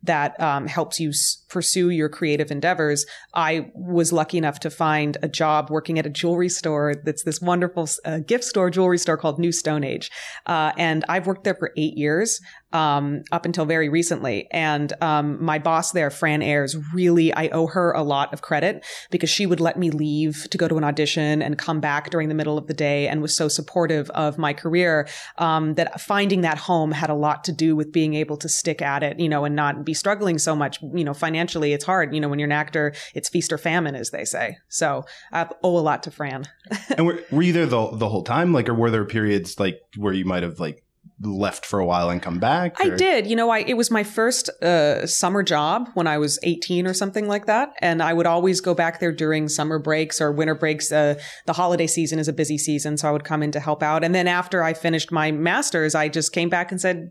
that 0.05 0.39
um, 0.41 0.67
helps 0.67 0.99
you 1.01 1.11
s- 1.11 1.45
pursue 1.49 1.91
your 1.91 2.09
creative 2.09 2.51
endeavors. 2.51 3.07
I 3.35 3.71
was 3.75 4.13
lucky 4.13 4.39
enough 4.39 4.61
to 4.61 4.71
find 4.71 5.17
a 5.23 5.29
job 5.29 5.71
working 5.71 5.99
at 5.99 6.07
a 6.07 6.11
jewelry 6.11 6.49
store 6.49 6.95
that's 7.05 7.25
this 7.25 7.41
wonderful 7.41 7.89
uh, 8.05 8.19
gift 8.19 8.45
store, 8.45 8.71
jewelry 8.71 8.99
store 8.99 9.17
called 9.17 9.39
New 9.39 9.53
Stone 9.53 9.85
Age. 9.85 10.11
Uh, 10.47 10.73
and 10.77 11.05
I've 11.09 11.27
worked 11.27 11.45
there 11.45 11.55
for 11.55 11.73
eight 11.77 11.97
years. 11.97 12.41
Um, 12.73 13.23
up 13.33 13.45
until 13.45 13.65
very 13.65 13.89
recently. 13.89 14.49
And 14.51 14.93
um, 15.01 15.43
my 15.43 15.59
boss 15.59 15.93
there, 15.93 16.11
Fran 16.11 16.43
Ayers, 16.43 16.77
really, 16.95 17.33
I 17.33 17.49
owe 17.49 17.67
her 17.67 17.93
a 17.93 18.03
lot 18.03 18.33
of 18.33 18.43
credit 18.43 18.85
because 19.11 19.31
she 19.31 19.47
would 19.47 19.61
let 19.61 19.79
me 19.79 19.91
leave 19.91 20.47
to 20.51 20.59
go 20.59 20.69
to 20.69 20.79
an 20.79 20.85
audition 20.85 21.43
and 21.43 21.59
come 21.59 21.81
back 21.81 22.11
during 22.11 22.29
the 22.29 22.35
middle 22.35 22.59
of 22.59 22.67
the 22.67 22.75
day 22.75 23.09
and 23.09 23.21
was 23.23 23.37
so 23.37 23.49
supportive 23.49 24.11
of 24.11 24.39
my 24.39 24.53
career 24.53 25.09
um, 25.39 25.75
that 25.75 26.01
finding 26.01 26.41
that 26.43 26.59
home 26.59 26.93
had 26.93 27.11
a 27.11 27.15
lot 27.15 27.45
to 27.45 27.53
do 27.53 27.77
with 27.77 27.93
being 27.93 28.15
able 28.15 28.37
to 28.39 28.49
stick 28.49 28.83
at 28.83 29.03
it, 29.03 29.19
you 29.19 29.29
know, 29.29 29.45
and 29.45 29.55
not 29.55 29.85
be 29.85 29.95
struggling 29.95 30.39
so 30.39 30.55
much. 30.55 30.81
You 30.83 31.05
know, 31.05 31.15
financially, 31.15 31.73
it's 31.73 31.85
hard. 31.85 32.15
You 32.15 32.21
know, 32.21 32.29
when 32.29 32.39
you're 32.39 32.47
an 32.47 32.53
actor, 32.53 32.95
it's 33.15 33.29
feast 33.29 33.53
or 33.53 33.59
famine, 33.59 33.95
as 33.95 34.11
they 34.11 34.25
say. 34.25 34.59
So 34.69 35.05
I 35.33 35.49
owe 35.63 35.79
a 35.79 35.81
lot 35.81 36.03
to 36.05 36.11
Fran. 36.11 36.45
and 36.97 37.07
were, 37.07 37.23
were 37.31 37.43
you 37.43 37.53
there 37.53 37.67
the 37.67 37.91
the 37.93 38.09
whole 38.09 38.25
time, 38.25 38.53
like, 38.53 38.69
or 38.69 38.75
were 38.75 38.91
there 38.91 39.05
periods 39.05 39.59
like 39.59 39.81
where 39.97 40.13
you 40.13 40.25
might 40.25 40.43
have 40.43 40.61
like 40.61 40.85
left 41.23 41.65
for 41.65 41.79
a 41.79 41.87
while 41.87 42.11
and 42.11 42.21
come 42.21 42.39
back? 42.39 42.77
I 42.81 42.91
did. 42.91 43.27
You 43.27 43.37
know, 43.37 43.51
I 43.51 43.61
it 43.61 43.75
was 43.75 43.91
my 43.91 44.03
first 44.03 44.49
uh, 44.63 45.07
summer 45.07 45.43
job 45.43 45.89
when 45.95 46.07
I 46.07 46.19
was 46.19 46.39
18 46.43 46.87
or 46.87 46.95
something 46.95 47.29
like 47.29 47.47
that, 47.47 47.71
and 47.81 48.03
I 48.03 48.13
would 48.13 48.27
always 48.27 48.61
go 48.61 48.75
back 48.75 49.01
there 49.01 49.13
during 49.13 49.49
summer 49.49 49.79
breaks 49.79 50.21
or 50.21 50.33
winter 50.33 50.55
breaks. 50.55 50.91
Uh, 50.91 51.15
the 51.47 51.53
holiday 51.53 51.87
season 51.87 52.19
is 52.19 52.29
a 52.29 52.33
busy 52.33 52.59
season, 52.59 52.97
so 52.97 53.09
I 53.09 53.13
would 53.13 53.25
come 53.25 53.43
in 53.43 53.53
to 53.53 53.61
help 53.61 53.83
out. 53.83 54.05
And 54.05 54.15
then 54.15 54.29
after 54.29 54.63
I 54.63 54.75
finished 54.75 55.13
my 55.13 55.31
masters, 55.31 55.95
I 55.95 56.09
just 56.09 56.33
came 56.33 56.49
back 56.49 56.71
and 56.71 56.81
said. 56.81 57.11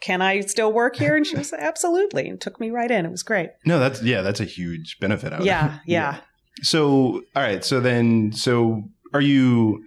Can 0.00 0.20
I 0.20 0.40
still 0.40 0.70
work 0.70 0.96
here? 0.96 1.16
And 1.16 1.26
she 1.26 1.34
was 1.34 1.50
like, 1.50 1.60
absolutely, 1.62 2.28
and 2.28 2.38
took 2.38 2.60
me 2.60 2.70
right 2.70 2.90
in. 2.90 3.06
It 3.06 3.10
was 3.10 3.22
great. 3.22 3.50
No, 3.64 3.78
that's 3.78 4.02
yeah, 4.02 4.20
that's 4.20 4.40
a 4.40 4.44
huge 4.44 4.98
benefit. 5.00 5.32
Out 5.32 5.40
of 5.40 5.46
Yeah, 5.46 5.78
yeah. 5.86 6.18
So, 6.62 7.22
all 7.34 7.42
right. 7.42 7.64
So 7.64 7.80
then, 7.80 8.32
so 8.32 8.82
are 9.14 9.22
you? 9.22 9.82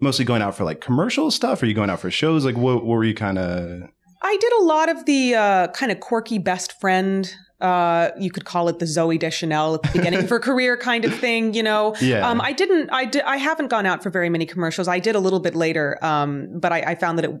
Mostly 0.00 0.24
going 0.24 0.42
out 0.42 0.56
for 0.56 0.64
like 0.64 0.80
commercial 0.80 1.30
stuff? 1.30 1.62
Are 1.62 1.66
you 1.66 1.74
going 1.74 1.90
out 1.90 2.00
for 2.00 2.10
shows? 2.10 2.44
Like, 2.44 2.56
what, 2.56 2.84
what 2.84 2.96
were 2.96 3.04
you 3.04 3.14
kind 3.14 3.38
of? 3.38 3.88
I 4.22 4.36
did 4.40 4.52
a 4.60 4.62
lot 4.62 4.88
of 4.88 5.04
the 5.06 5.34
uh, 5.34 5.68
kind 5.68 5.92
of 5.92 6.00
quirky 6.00 6.38
best 6.38 6.80
friend. 6.80 7.32
Uh, 7.60 8.10
you 8.18 8.30
could 8.30 8.44
call 8.44 8.68
it 8.68 8.78
the 8.78 8.84
Zooey 8.84 9.18
Deschanel 9.18 9.74
at 9.74 9.82
the 9.82 9.90
beginning 9.92 10.20
of 10.20 10.30
her 10.30 10.38
career 10.38 10.76
kind 10.76 11.04
of 11.04 11.12
thing, 11.18 11.54
you 11.54 11.62
know. 11.62 11.96
Yeah. 12.00 12.28
Um, 12.28 12.40
I 12.40 12.52
didn't. 12.52 12.90
I 12.90 13.04
did. 13.04 13.22
I 13.22 13.36
haven't 13.36 13.68
gone 13.68 13.84
out 13.84 14.02
for 14.02 14.10
very 14.10 14.28
many 14.28 14.46
commercials. 14.46 14.86
I 14.86 15.00
did 15.00 15.16
a 15.16 15.20
little 15.20 15.40
bit 15.40 15.56
later, 15.56 15.98
um, 16.04 16.60
but 16.60 16.72
I, 16.72 16.80
I 16.82 16.94
found 16.94 17.18
that 17.18 17.24
it 17.24 17.32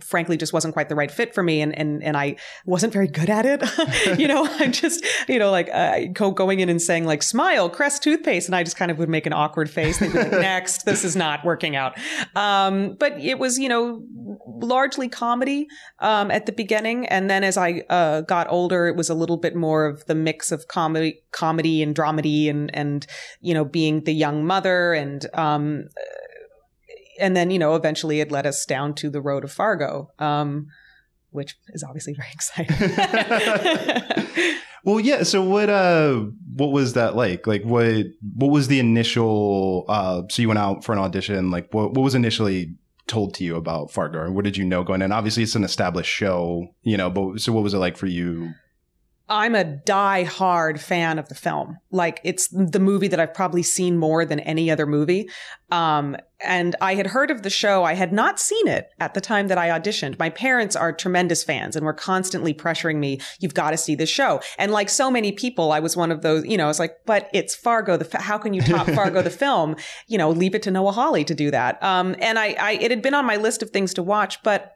frankly 0.00 0.36
just 0.36 0.52
wasn't 0.52 0.72
quite 0.72 0.88
the 0.88 0.94
right 0.94 1.10
fit 1.10 1.34
for 1.34 1.42
me 1.42 1.60
and 1.60 1.76
and 1.76 2.02
and 2.02 2.16
I 2.16 2.36
wasn't 2.64 2.92
very 2.92 3.08
good 3.08 3.30
at 3.30 3.46
it. 3.46 3.60
You 4.20 4.28
know 4.28 4.44
I 4.44 4.68
just 4.68 5.04
you 5.28 5.38
know 5.38 5.50
like 5.50 5.68
uh, 5.72 6.06
go, 6.12 6.30
going 6.30 6.60
in 6.60 6.68
and 6.68 6.80
saying 6.80 7.04
like 7.04 7.22
smile 7.22 7.70
crest 7.70 8.02
toothpaste 8.02 8.48
and 8.48 8.54
I 8.54 8.62
just 8.62 8.76
kind 8.76 8.90
of 8.90 8.98
would 8.98 9.08
make 9.08 9.26
an 9.26 9.32
awkward 9.32 9.70
face. 9.70 9.98
They'd 9.98 10.12
be 10.12 10.18
like 10.18 10.30
next 10.32 10.84
this 10.84 11.04
is 11.04 11.16
not 11.16 11.44
working 11.44 11.76
out. 11.76 11.98
Um, 12.34 12.96
but 12.98 13.18
it 13.18 13.38
was 13.38 13.58
you 13.58 13.68
know 13.68 14.02
largely 14.46 15.08
comedy 15.08 15.68
um, 16.00 16.30
at 16.30 16.46
the 16.46 16.52
beginning 16.52 17.06
and 17.06 17.30
then 17.30 17.44
as 17.44 17.56
I 17.56 17.82
uh, 17.88 18.22
got 18.22 18.46
older 18.50 18.86
it 18.88 18.96
was 18.96 19.08
a 19.08 19.14
little 19.14 19.36
bit 19.36 19.54
more 19.54 19.86
of 19.86 20.04
the 20.06 20.14
mix 20.14 20.52
of 20.52 20.68
comedy 20.68 21.22
comedy 21.32 21.82
and 21.82 21.94
dramedy 21.94 22.50
and 22.50 22.74
and 22.74 23.06
you 23.40 23.54
know 23.54 23.64
being 23.64 24.04
the 24.04 24.12
young 24.12 24.44
mother 24.44 24.92
and 24.92 25.24
um, 25.34 25.84
and 27.20 27.36
then 27.36 27.50
you 27.50 27.58
know 27.58 27.74
eventually 27.74 28.20
it 28.20 28.30
led 28.32 28.46
us 28.46 28.64
down 28.64 28.94
to 28.94 29.10
the 29.10 29.20
road 29.20 29.44
of 29.44 29.52
Fargo, 29.52 30.10
um, 30.18 30.66
which 31.30 31.56
is 31.68 31.84
obviously 31.84 32.14
very 32.14 32.30
exciting. 32.34 32.76
Well, 34.84 35.00
yeah. 35.00 35.22
So 35.24 35.42
what 35.42 35.68
uh 35.68 36.24
what 36.56 36.72
was 36.72 36.94
that 36.94 37.16
like? 37.16 37.46
Like 37.46 37.62
what 37.64 38.06
what 38.36 38.50
was 38.50 38.68
the 38.68 38.78
initial 38.78 39.84
uh 39.88 40.22
so 40.30 40.42
you 40.42 40.48
went 40.48 40.58
out 40.58 40.84
for 40.84 40.92
an 40.92 40.98
audition, 40.98 41.50
like 41.50 41.72
what 41.72 41.92
what 41.92 42.02
was 42.02 42.14
initially 42.14 42.74
told 43.06 43.34
to 43.34 43.44
you 43.44 43.56
about 43.56 43.90
Fargo? 43.90 44.20
Or 44.20 44.32
what 44.32 44.44
did 44.44 44.56
you 44.56 44.64
know 44.64 44.82
going 44.82 45.02
in? 45.02 45.12
Obviously 45.12 45.42
it's 45.42 45.54
an 45.54 45.64
established 45.64 46.10
show, 46.10 46.66
you 46.82 46.96
know, 46.96 47.10
but 47.10 47.40
so 47.40 47.52
what 47.52 47.62
was 47.62 47.74
it 47.74 47.78
like 47.78 47.96
for 47.96 48.06
you? 48.06 48.52
I'm 49.30 49.54
a 49.54 49.62
die-hard 49.62 50.80
fan 50.80 51.16
of 51.20 51.28
the 51.28 51.36
film. 51.36 51.78
Like 51.92 52.20
it's 52.24 52.48
the 52.48 52.80
movie 52.80 53.06
that 53.06 53.20
I've 53.20 53.32
probably 53.32 53.62
seen 53.62 53.96
more 53.96 54.24
than 54.24 54.40
any 54.40 54.72
other 54.72 54.86
movie. 54.86 55.30
Um, 55.70 56.16
and 56.40 56.74
I 56.80 56.96
had 56.96 57.06
heard 57.06 57.30
of 57.30 57.42
the 57.42 57.50
show. 57.50 57.84
I 57.84 57.94
had 57.94 58.12
not 58.12 58.40
seen 58.40 58.66
it 58.66 58.88
at 58.98 59.14
the 59.14 59.20
time 59.20 59.46
that 59.46 59.56
I 59.56 59.68
auditioned. 59.68 60.18
My 60.18 60.30
parents 60.30 60.74
are 60.74 60.92
tremendous 60.92 61.44
fans 61.44 61.76
and 61.76 61.86
were 61.86 61.92
constantly 61.92 62.52
pressuring 62.52 62.96
me, 62.96 63.20
you've 63.38 63.54
got 63.54 63.70
to 63.70 63.76
see 63.76 63.94
this 63.94 64.10
show. 64.10 64.40
And 64.58 64.72
like 64.72 64.88
so 64.88 65.12
many 65.12 65.30
people, 65.30 65.70
I 65.70 65.78
was 65.78 65.96
one 65.96 66.10
of 66.10 66.22
those, 66.22 66.44
you 66.44 66.56
know, 66.56 66.68
it's 66.68 66.80
like, 66.80 66.96
but 67.06 67.30
it's 67.32 67.54
Fargo. 67.54 67.96
The, 67.96 68.20
how 68.20 68.36
can 68.36 68.52
you 68.52 68.62
top 68.62 68.88
Fargo, 68.88 69.22
the 69.22 69.30
film? 69.30 69.76
You 70.08 70.18
know, 70.18 70.30
leave 70.30 70.56
it 70.56 70.62
to 70.64 70.72
Noah 70.72 70.90
Hawley 70.90 71.24
to 71.24 71.34
do 71.36 71.52
that. 71.52 71.80
Um, 71.84 72.16
and 72.18 72.36
I, 72.36 72.56
I, 72.58 72.72
it 72.72 72.90
had 72.90 73.00
been 73.00 73.14
on 73.14 73.26
my 73.26 73.36
list 73.36 73.62
of 73.62 73.70
things 73.70 73.94
to 73.94 74.02
watch, 74.02 74.42
but 74.42 74.74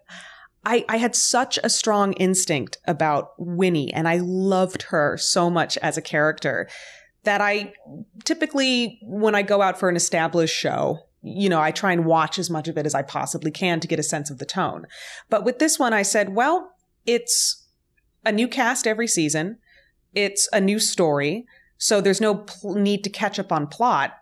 I, 0.65 0.85
I 0.89 0.97
had 0.97 1.15
such 1.15 1.59
a 1.63 1.69
strong 1.69 2.15
instinct 2.15 2.79
about 2.87 3.33
Winnie 3.39 3.93
and 3.93 4.09
I 4.09 4.17
loved 4.17 4.83
her 4.83 5.17
so 5.17 5.51
much 5.51 5.77
as 5.79 5.97
a 5.97 6.03
character 6.03 6.69
that 7.25 7.41
I 7.41 7.73
typically, 8.25 8.99
when 9.03 9.35
I 9.35 9.43
go 9.43 9.63
out 9.63 9.79
for 9.79 9.89
an 9.89 9.97
established 9.97 10.55
show, 10.55 11.01
you 11.23 11.49
know, 11.49 11.61
I 11.61 11.71
try 11.71 11.93
and 11.93 12.05
watch 12.05 12.39
as 12.39 12.51
much 12.51 12.69
of 12.69 12.77
it 12.77 12.87
as 12.87 12.95
I 12.95 13.03
possibly 13.03 13.51
can 13.51 13.81
to 13.81 13.89
get 13.89 13.99
a 13.99 14.03
sense 14.03 14.31
of 14.31 14.39
the 14.39 14.45
tone. 14.45 14.87
But 15.31 15.45
with 15.45 15.59
this 15.59 15.79
one, 15.79 15.95
I 15.95 16.03
said, 16.03 16.35
well, 16.35 16.73
it's 17.07 17.67
a 18.25 18.33
new 18.33 18.47
cast 18.47 18.87
every 18.87 19.09
season. 19.09 19.59
It's 20.15 20.49
a 20.53 20.61
new 20.61 20.79
story. 20.79 21.47
So 21.79 22.01
there's 22.01 22.21
no 22.21 22.37
pl- 22.37 22.75
need 22.75 23.05
to 23.05 23.11
catch 23.11 23.39
up 23.39 23.53
on 23.53 23.67
plot. 23.67 24.15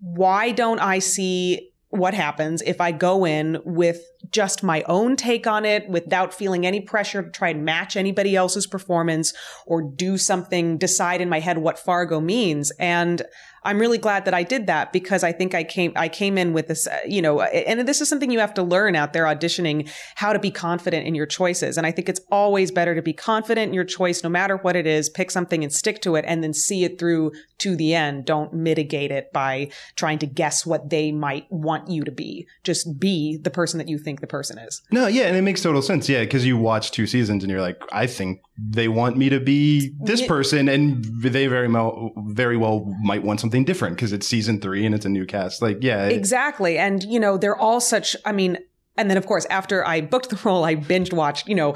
Why 0.00 0.52
don't 0.52 0.78
I 0.78 1.00
see 1.00 1.67
what 1.90 2.12
happens 2.12 2.60
if 2.62 2.80
I 2.80 2.92
go 2.92 3.24
in 3.24 3.58
with 3.64 4.02
just 4.30 4.62
my 4.62 4.82
own 4.82 5.16
take 5.16 5.46
on 5.46 5.64
it 5.64 5.88
without 5.88 6.34
feeling 6.34 6.66
any 6.66 6.80
pressure 6.80 7.22
to 7.22 7.30
try 7.30 7.48
and 7.48 7.64
match 7.64 7.96
anybody 7.96 8.36
else's 8.36 8.66
performance 8.66 9.32
or 9.66 9.80
do 9.80 10.18
something, 10.18 10.76
decide 10.76 11.20
in 11.20 11.28
my 11.28 11.40
head 11.40 11.58
what 11.58 11.78
Fargo 11.78 12.20
means. 12.20 12.70
And 12.78 13.22
I'm 13.68 13.78
really 13.78 13.98
glad 13.98 14.24
that 14.24 14.32
I 14.32 14.44
did 14.44 14.66
that 14.68 14.94
because 14.94 15.22
I 15.22 15.30
think 15.30 15.54
I 15.54 15.62
came, 15.62 15.92
I 15.94 16.08
came 16.08 16.38
in 16.38 16.54
with 16.54 16.68
this, 16.68 16.86
uh, 16.86 17.00
you 17.06 17.20
know, 17.20 17.42
and 17.42 17.86
this 17.86 18.00
is 18.00 18.08
something 18.08 18.30
you 18.30 18.38
have 18.38 18.54
to 18.54 18.62
learn 18.62 18.96
out 18.96 19.12
there 19.12 19.24
auditioning 19.24 19.90
how 20.14 20.32
to 20.32 20.38
be 20.38 20.50
confident 20.50 21.06
in 21.06 21.14
your 21.14 21.26
choices. 21.26 21.76
And 21.76 21.86
I 21.86 21.90
think 21.90 22.08
it's 22.08 22.22
always 22.30 22.70
better 22.70 22.94
to 22.94 23.02
be 23.02 23.12
confident 23.12 23.68
in 23.68 23.74
your 23.74 23.84
choice, 23.84 24.24
no 24.24 24.30
matter 24.30 24.56
what 24.56 24.74
it 24.74 24.86
is, 24.86 25.10
pick 25.10 25.30
something 25.30 25.62
and 25.62 25.70
stick 25.70 26.00
to 26.00 26.16
it 26.16 26.24
and 26.26 26.42
then 26.42 26.54
see 26.54 26.82
it 26.82 26.98
through 26.98 27.32
to 27.58 27.76
the 27.76 27.94
end. 27.94 28.24
Don't 28.24 28.54
mitigate 28.54 29.10
it 29.10 29.30
by 29.34 29.70
trying 29.96 30.18
to 30.20 30.26
guess 30.26 30.64
what 30.64 30.88
they 30.88 31.12
might 31.12 31.44
want 31.50 31.90
you 31.90 32.04
to 32.04 32.10
be. 32.10 32.46
Just 32.64 32.98
be 32.98 33.36
the 33.36 33.50
person 33.50 33.76
that 33.76 33.88
you 33.88 33.98
think 33.98 34.22
the 34.22 34.26
person 34.26 34.56
is. 34.56 34.80
No, 34.90 35.08
yeah, 35.08 35.24
and 35.24 35.36
it 35.36 35.42
makes 35.42 35.60
total 35.60 35.82
sense. 35.82 36.08
Yeah, 36.08 36.20
because 36.20 36.46
you 36.46 36.56
watch 36.56 36.90
two 36.90 37.06
seasons 37.06 37.44
and 37.44 37.50
you're 37.50 37.60
like, 37.60 37.82
I 37.92 38.06
think 38.06 38.40
they 38.60 38.88
want 38.88 39.16
me 39.16 39.28
to 39.28 39.38
be 39.40 39.92
this 40.04 40.26
person, 40.26 40.68
and 40.68 41.04
they 41.22 41.46
very 41.46 41.68
well, 41.68 42.12
very 42.28 42.56
well 42.56 42.92
might 43.02 43.22
want 43.22 43.40
something 43.40 43.64
different 43.64 43.96
because 43.96 44.12
it's 44.12 44.26
season 44.26 44.60
three 44.60 44.84
and 44.84 44.94
it's 44.94 45.06
a 45.06 45.08
new 45.08 45.24
cast. 45.26 45.62
Like, 45.62 45.78
yeah, 45.80 46.06
it- 46.06 46.16
Exactly. 46.16 46.76
And, 46.78 47.02
you 47.04 47.20
know, 47.20 47.36
they're 47.38 47.56
all 47.56 47.80
such, 47.80 48.16
I 48.24 48.32
mean, 48.32 48.58
and 48.98 49.08
then 49.08 49.16
of 49.16 49.26
course, 49.26 49.46
after 49.46 49.86
I 49.86 50.00
booked 50.00 50.30
the 50.30 50.40
role, 50.44 50.64
I 50.64 50.74
binge 50.74 51.12
watched, 51.12 51.48
you 51.48 51.54
know, 51.54 51.74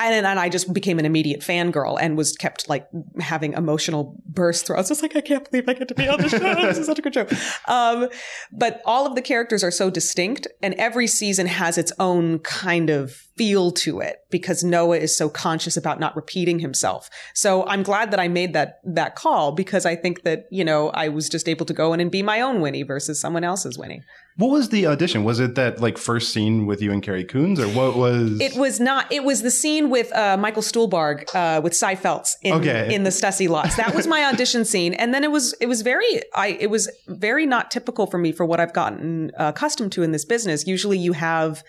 and, 0.00 0.26
and 0.26 0.38
I 0.38 0.48
just 0.48 0.72
became 0.72 0.98
an 0.98 1.04
immediate 1.04 1.40
fangirl 1.40 1.98
and 2.00 2.16
was 2.16 2.32
kept 2.32 2.68
like 2.68 2.88
having 3.20 3.52
emotional 3.52 4.16
bursts 4.26 4.62
throughout. 4.66 4.78
I 4.78 4.80
was 4.80 4.88
just 4.88 5.02
like, 5.02 5.14
I 5.14 5.20
can't 5.20 5.48
believe 5.48 5.68
I 5.68 5.74
get 5.74 5.88
to 5.88 5.94
be 5.94 6.08
on 6.08 6.20
the 6.20 6.28
show. 6.28 6.38
this 6.62 6.78
is 6.78 6.86
such 6.86 6.98
a 6.98 7.02
good 7.02 7.14
show. 7.14 7.26
Um, 7.68 8.08
but 8.50 8.80
all 8.84 9.06
of 9.06 9.14
the 9.14 9.22
characters 9.22 9.62
are 9.62 9.70
so 9.70 9.90
distinct 9.90 10.48
and 10.62 10.74
every 10.74 11.06
season 11.06 11.46
has 11.46 11.78
its 11.78 11.92
own 11.98 12.38
kind 12.40 12.90
of 12.90 13.12
feel 13.36 13.70
to 13.70 14.00
it 14.00 14.18
because 14.30 14.62
Noah 14.62 14.98
is 14.98 15.16
so 15.16 15.28
conscious 15.28 15.76
about 15.76 16.00
not 16.00 16.14
repeating 16.16 16.58
himself. 16.58 17.08
So 17.34 17.66
I'm 17.66 17.82
glad 17.82 18.10
that 18.10 18.20
I 18.20 18.28
made 18.28 18.52
that, 18.52 18.80
that 18.84 19.14
call 19.14 19.52
because 19.52 19.86
I 19.86 19.96
think 19.96 20.22
that, 20.22 20.46
you 20.50 20.64
know, 20.64 20.90
I 20.90 21.08
was 21.08 21.28
just 21.28 21.48
able 21.48 21.66
to 21.66 21.74
go 21.74 21.92
in 21.92 22.00
and 22.00 22.10
be 22.10 22.22
my 22.22 22.40
own 22.40 22.60
Winnie 22.60 22.82
versus 22.82 23.20
someone 23.20 23.44
else's 23.44 23.78
Winnie. 23.78 24.02
What 24.38 24.50
was 24.50 24.70
the 24.70 24.86
audition? 24.86 25.24
Was 25.24 25.40
it 25.40 25.56
that 25.56 25.80
like 25.80 25.98
first 25.98 26.32
scene 26.32 26.64
with 26.64 26.80
you 26.80 26.90
and 26.90 27.02
Carrie 27.02 27.24
Coons, 27.24 27.60
or 27.60 27.66
what 27.68 27.96
was? 27.96 28.40
It 28.40 28.56
was 28.56 28.80
not. 28.80 29.12
It 29.12 29.24
was 29.24 29.42
the 29.42 29.50
scene 29.50 29.90
with 29.90 30.10
uh, 30.16 30.38
Michael 30.38 30.62
Stuhlbarg 30.62 31.24
uh, 31.34 31.60
with 31.60 31.76
Sy 31.76 31.94
Feltz 31.96 32.36
in 32.42 32.54
Okay. 32.54 32.94
in 32.94 33.02
the 33.02 33.10
Stussy 33.10 33.46
lots. 33.48 33.76
That 33.76 33.94
was 33.94 34.06
my 34.06 34.24
audition 34.32 34.64
scene, 34.64 34.94
and 34.94 35.12
then 35.12 35.22
it 35.22 35.30
was 35.30 35.54
it 35.60 35.66
was 35.66 35.82
very 35.82 36.22
I 36.34 36.56
it 36.58 36.70
was 36.70 36.90
very 37.08 37.44
not 37.44 37.70
typical 37.70 38.06
for 38.06 38.16
me 38.16 38.32
for 38.32 38.46
what 38.46 38.58
I've 38.58 38.72
gotten 38.72 39.32
uh, 39.38 39.52
accustomed 39.54 39.92
to 39.92 40.02
in 40.02 40.12
this 40.12 40.24
business. 40.24 40.66
Usually, 40.66 40.96
you 40.98 41.12
have 41.12 41.62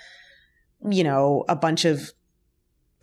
you 0.89 1.03
know 1.03 1.43
a 1.49 1.55
bunch 1.57 1.83
of 1.83 2.11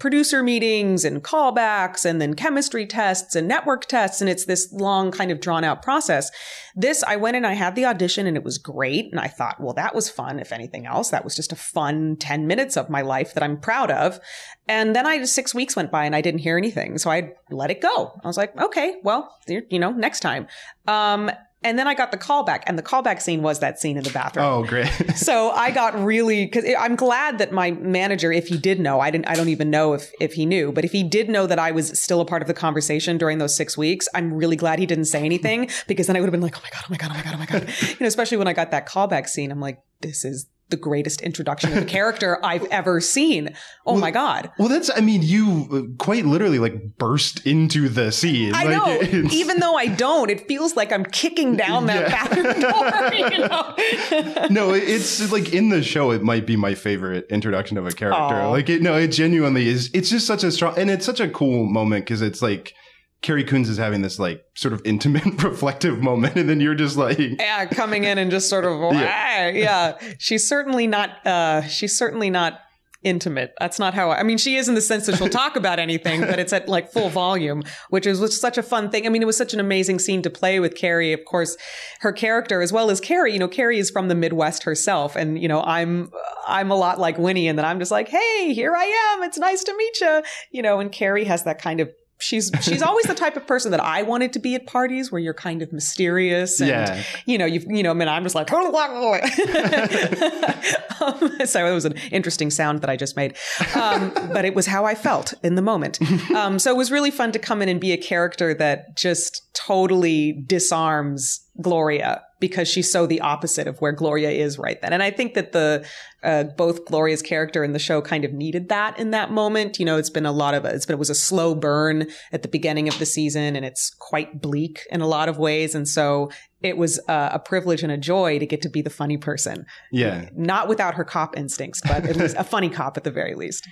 producer 0.01 0.43
meetings 0.43 1.05
and 1.05 1.23
callbacks 1.23 2.05
and 2.05 2.21
then 2.21 2.35
chemistry 2.35 2.87
tests 2.87 3.37
and 3.37 3.47
network 3.47 3.85
tests 3.85 4.21
and 4.21 4.31
it's 4.31 4.47
this 4.47 4.73
long 4.73 5.13
kind 5.13 5.31
of 5.31 5.41
drawn 5.41 5.63
out 5.63 5.83
process. 5.83 6.31
This 6.75 7.05
i 7.05 7.17
went 7.17 7.37
and 7.37 7.47
i 7.47 7.53
had 7.53 7.77
the 7.77 7.85
audition 7.85 8.27
and 8.27 8.37
it 8.37 8.43
was 8.43 8.59
great 8.59 9.11
and 9.11 9.21
i 9.21 9.29
thought 9.29 9.61
well 9.61 9.75
that 9.75 9.95
was 9.95 10.11
fun. 10.11 10.41
If 10.41 10.53
anything 10.53 10.87
else 10.87 11.11
that 11.11 11.23
was 11.23 11.37
just 11.37 11.53
a 11.53 11.57
fun 11.57 12.17
10 12.19 12.47
minutes 12.47 12.77
of 12.77 12.91
my 12.91 13.03
life 13.03 13.35
that 13.35 13.43
i'm 13.43 13.61
proud 13.61 13.91
of. 13.91 14.19
And 14.67 14.97
then 14.97 15.07
i 15.07 15.23
six 15.25 15.55
weeks 15.55 15.77
went 15.77 15.91
by 15.93 16.07
and 16.07 16.17
i 16.17 16.23
didn't 16.23 16.41
hear 16.41 16.57
anything 16.57 16.99
so 16.99 17.11
i 17.11 17.33
let 17.51 17.71
it 17.71 17.81
go. 17.81 18.19
I 18.25 18.27
was 18.27 18.39
like 18.39 18.59
okay 18.61 18.97
well 19.05 19.37
you 19.47 19.79
know 19.79 19.93
next 19.93 20.21
time. 20.21 20.49
Um 20.89 21.31
and 21.63 21.79
then 21.79 21.87
I 21.87 21.95
got 21.95 22.11
the 22.11 22.17
callback, 22.17 22.63
and 22.67 22.79
the 22.79 22.83
callback 22.83 23.21
scene 23.21 23.43
was 23.43 23.59
that 23.61 23.79
scene 23.79 23.99
in 23.99 24.05
the 24.05 24.11
bathroom 24.11 24.47
oh, 24.47 24.65
great. 24.65 24.89
so 25.15 25.51
I 25.51 25.71
got 25.71 25.99
really 26.03 26.47
because 26.47 26.65
I'm 26.79 26.97
glad 26.97 27.39
that 27.39 27.53
my 27.53 27.73
manager, 27.73 28.33
if 28.33 28.49
he 28.49 28.57
did 28.57 28.81
know, 28.81 29.01
I 29.01 29.11
didn't, 29.11 29.29
I 29.29 29.35
don't 29.35 29.51
even 29.51 29.71
know 29.71 29.93
if 29.93 30.11
if 30.21 30.33
he 30.33 30.47
knew, 30.47 30.73
but 30.73 30.85
if 30.85 30.93
he 30.93 31.03
did 31.03 31.29
know 31.29 31.47
that 31.47 31.59
I 31.59 31.71
was 31.71 32.01
still 32.01 32.21
a 32.21 32.25
part 32.25 32.41
of 32.41 32.49
the 32.49 32.55
conversation 32.55 33.19
during 33.19 33.39
those 33.39 33.55
six 33.55 33.77
weeks, 33.77 34.09
I'm 34.15 34.33
really 34.33 34.57
glad 34.57 34.79
he 34.79 34.87
didn't 34.87 35.05
say 35.07 35.23
anything 35.23 35.71
because 35.87 36.07
then 36.07 36.17
I 36.17 36.21
would 36.21 36.27
have 36.27 36.33
been 36.33 36.41
like, 36.41 36.57
oh 36.57 36.63
my 36.63 36.71
god, 36.71 36.83
oh 36.85 36.91
my 36.91 36.97
god, 36.97 37.11
oh 37.11 37.15
my 37.15 37.23
god, 37.23 37.35
oh 37.35 37.39
my 37.39 37.47
god, 37.47 37.75
you 37.91 37.97
know, 38.01 38.07
especially 38.07 38.39
when 38.39 38.49
I 38.49 38.55
got 38.55 38.71
that 38.71 38.89
callback 38.89 39.29
scene, 39.29 39.51
I'm 39.51 39.61
like, 39.61 39.83
this 40.01 40.25
is 40.25 40.47
the 40.71 40.77
greatest 40.77 41.21
introduction 41.23 41.73
of 41.77 41.83
a 41.83 41.87
character 41.87 42.39
I've 42.45 42.65
ever 42.67 43.01
seen. 43.01 43.55
Oh 43.87 43.97
my 43.97 44.11
god. 44.11 44.51
well, 44.59 44.69
that's. 44.69 44.91
I 44.95 45.01
mean, 45.01 45.23
you 45.23 45.69
uh, 45.73 46.03
quite 46.03 46.25
literally 46.27 46.59
like 46.59 46.97
burst 46.99 47.47
into 47.47 47.89
the 47.89 48.11
scene. 48.13 48.55
I 48.55 48.65
Like, 48.65 49.13
know. 49.13 49.29
Even 49.33 49.59
though 49.61 49.75
I 49.77 49.87
don't, 49.87 50.31
it 50.31 50.47
feels 50.49 50.77
like 50.77 50.93
I'm 50.93 51.05
kicking 51.05 51.57
down 51.57 51.87
that 51.87 52.09
Yeah. 52.09 52.09
bathroom 52.09 52.61
door. 52.61 52.91
You 53.31 53.39
know? 53.49 54.47
no, 54.51 54.73
it's 54.73 55.31
like 55.33 55.53
in 55.53 55.69
the 55.69 55.83
show, 55.83 56.11
it 56.11 56.23
might 56.23 56.47
be 56.47 56.57
my 56.57 56.75
favorite 56.75 57.27
introduction 57.31 57.77
of 57.77 57.87
a 57.87 57.93
character. 57.93 58.21
Aw. 58.21 58.51
Like, 58.51 58.69
it, 58.69 58.83
no, 58.83 58.95
it 58.97 59.09
genuinely 59.09 59.69
is. 59.69 59.91
It's 59.93 60.11
just 60.11 60.27
such 60.27 60.43
a 60.45 60.51
strong, 60.51 60.79
and 60.79 60.91
it's 60.91 61.05
such 61.07 61.21
a 61.21 61.29
cool 61.29 61.67
moment 61.67 62.05
because 62.05 62.23
it's 62.23 62.41
like 62.43 62.75
Carrie 63.23 63.45
Coons 63.45 63.69
is 63.69 63.77
having 63.77 64.01
this 64.03 64.19
like 64.19 64.45
sort 64.55 64.73
of 64.73 64.81
intimate, 64.85 65.43
reflective 65.43 66.01
moment, 66.01 66.37
and 66.37 66.49
then 66.49 66.61
you're 66.61 66.75
just 66.75 66.97
like, 66.97 67.19
yeah, 67.39 67.67
coming 67.67 68.05
in 68.05 68.19
and 68.19 68.31
just 68.31 68.49
sort 68.49 68.65
of 68.65 68.81
Yeah. 68.95 69.49
yeah. 69.49 69.99
She's 70.19 70.49
certainly 70.49 70.87
not 70.87 71.27
uh 71.27 71.63
she's 71.63 71.97
certainly 71.97 72.31
not 72.31 72.61
intimate. 73.03 73.55
That's 73.59 73.79
not 73.79 73.95
how 73.95 74.11
I, 74.11 74.21
I 74.21 74.23
mean, 74.23 74.39
she 74.39 74.57
is 74.57 74.69
in 74.69 74.75
the 74.75 74.81
sense 74.81 75.07
that 75.07 75.17
she'll 75.17 75.29
talk 75.29 75.57
about 75.57 75.79
anything, 75.79 76.21
but 76.21 76.39
it's 76.39 76.53
at 76.53 76.69
like 76.69 76.93
full 76.93 77.09
volume, 77.09 77.63
which 77.89 78.07
is 78.07 78.21
was 78.21 78.39
such 78.39 78.59
a 78.59 78.63
fun 78.63 78.91
thing. 78.91 79.07
I 79.07 79.09
mean, 79.09 79.23
it 79.23 79.27
was 79.27 79.39
such 79.39 79.55
an 79.55 79.61
amazing 79.61 79.99
scene 79.99 80.23
to 80.23 80.31
play 80.31 80.61
with 80.61 80.75
Carrie. 80.75 81.13
Of 81.13 81.25
course, 81.25 81.57
her 82.01 82.13
character 82.13 82.61
as 82.61 82.73
well 82.73 82.91
as 82.91 83.01
Carrie, 83.01 83.33
you 83.33 83.39
know, 83.39 83.49
Carrie 83.49 83.79
is 83.79 83.91
from 83.91 84.09
the 84.09 84.15
Midwest 84.15 84.65
herself. 84.65 85.17
And, 85.17 85.41
you 85.41 85.49
know, 85.49 85.63
I'm, 85.63 86.11
I'm 86.47 86.71
a 86.71 86.77
lot 86.77 86.99
like 86.99 87.17
Winnie 87.17 87.49
and 87.49 87.59
that 87.59 87.65
I'm 87.65 87.79
just 87.79 87.91
like, 87.91 88.09
Hey, 88.09 88.53
here 88.53 88.75
I 88.77 89.15
am. 89.15 89.23
It's 89.23 89.39
nice 89.39 89.65
to 89.65 89.77
meet 89.77 90.01
you. 90.01 90.23
You 90.51 90.63
know, 90.63 90.79
and 90.81 90.93
Carrie 90.93 91.25
has 91.25 91.45
that 91.45 91.61
kind 91.61 91.81
of 91.81 91.91
she's 92.21 92.51
she's 92.63 92.83
always 92.83 93.07
the 93.07 93.15
type 93.15 93.37
of 93.37 93.47
person 93.47 93.71
that 93.73 93.81
I 93.81 94.03
wanted 94.03 94.33
to 94.35 94.39
be 94.39 94.55
at 94.55 94.67
parties 94.67 95.11
where 95.11 95.21
you're 95.21 95.35
kind 95.35 95.63
of 95.63 95.73
mysterious 95.73 96.61
and 96.61 96.71
Yeah. 96.71 97.03
you 97.27 97.39
know 97.39 97.47
you 97.47 97.61
you 97.69 97.83
know 97.83 97.91
I 97.91 97.95
mean 97.95 98.09
I'm 98.09 98.23
just 98.23 98.35
like 98.35 98.51
um, 101.01 101.47
so 101.47 101.67
it 101.67 101.75
was 101.75 101.85
an 101.85 101.95
interesting 102.11 102.51
sound 102.51 102.81
that 102.83 102.91
I 102.91 102.97
just 102.97 103.17
made. 103.17 103.37
Um, 103.75 104.13
but 104.33 104.45
it 104.45 104.55
was 104.55 104.67
how 104.67 104.85
I 104.85 104.95
felt 104.95 105.35
in 105.43 105.55
the 105.55 105.63
moment. 105.63 105.99
Um, 106.35 106.59
so 106.59 106.71
it 106.71 106.77
was 106.77 106.91
really 106.91 107.11
fun 107.11 107.33
to 107.33 107.39
come 107.39 107.63
in 107.63 107.69
and 107.69 107.81
be 107.81 107.93
a 107.93 107.97
character 107.97 108.55
that 108.55 108.97
just 108.97 109.53
totally 109.55 110.33
disarms 110.47 111.41
Gloria 111.61 112.23
because 112.41 112.67
she's 112.67 112.91
so 112.91 113.07
the 113.07 113.21
opposite 113.21 113.67
of 113.69 113.79
where 113.81 113.93
Gloria 113.93 114.31
is 114.31 114.59
right 114.59 114.81
then 114.81 114.93
and 114.93 115.03
I 115.03 115.11
think 115.11 115.35
that 115.35 115.53
the 115.53 115.87
uh, 116.23 116.45
both 116.45 116.85
Gloria's 116.85 117.23
character 117.23 117.65
and 117.65 117.75
the 117.75 117.79
show 117.79 118.03
kind 118.03 118.25
of 118.25 118.33
needed 118.33 118.69
that 118.69 118.99
in 118.99 119.11
that 119.13 119.31
moment. 119.31 119.79
You 119.79 119.87
know, 119.87 119.97
it's 119.97 120.11
been 120.11 120.27
a 120.27 120.33
lot 120.33 120.55
of 120.55 120.65
it's 120.65 120.85
been 120.85 120.95
it 120.97 120.99
was 120.99 121.11
a 121.11 121.15
slow 121.15 121.55
burn 121.55 122.09
at 122.33 122.43
the 122.43 122.49
beginning 122.49 122.89
of 122.89 122.99
the 122.99 123.07
season, 123.07 123.57
and 123.57 123.65
it's 123.65 123.91
quite 123.99 124.41
bleak 124.41 124.81
in 124.91 125.01
a 125.01 125.07
lot 125.07 125.29
of 125.29 125.39
ways. 125.39 125.75
And 125.75 125.89
so 125.89 126.31
it 126.63 126.77
was 126.77 127.01
uh, 127.09 127.31
a 127.33 127.39
privilege 127.39 127.83
and 127.83 127.91
a 127.91 127.97
joy 127.97 128.39
to 128.39 128.47
get 128.47 128.61
to 128.63 128.69
be 128.69 128.83
the 128.83 128.91
funny 128.91 129.17
person, 129.17 129.65
Yeah. 129.93 130.29
not 130.37 130.69
without 130.69 130.95
her 130.95 131.05
cop 131.05 131.37
instincts, 131.39 131.81
but 131.83 132.05
at 132.05 132.17
least 132.17 132.37
a 132.39 132.45
funny 132.45 132.69
cop 132.69 132.97
at 132.99 133.05
the 133.05 133.11
very 133.11 133.35
least. 133.35 133.67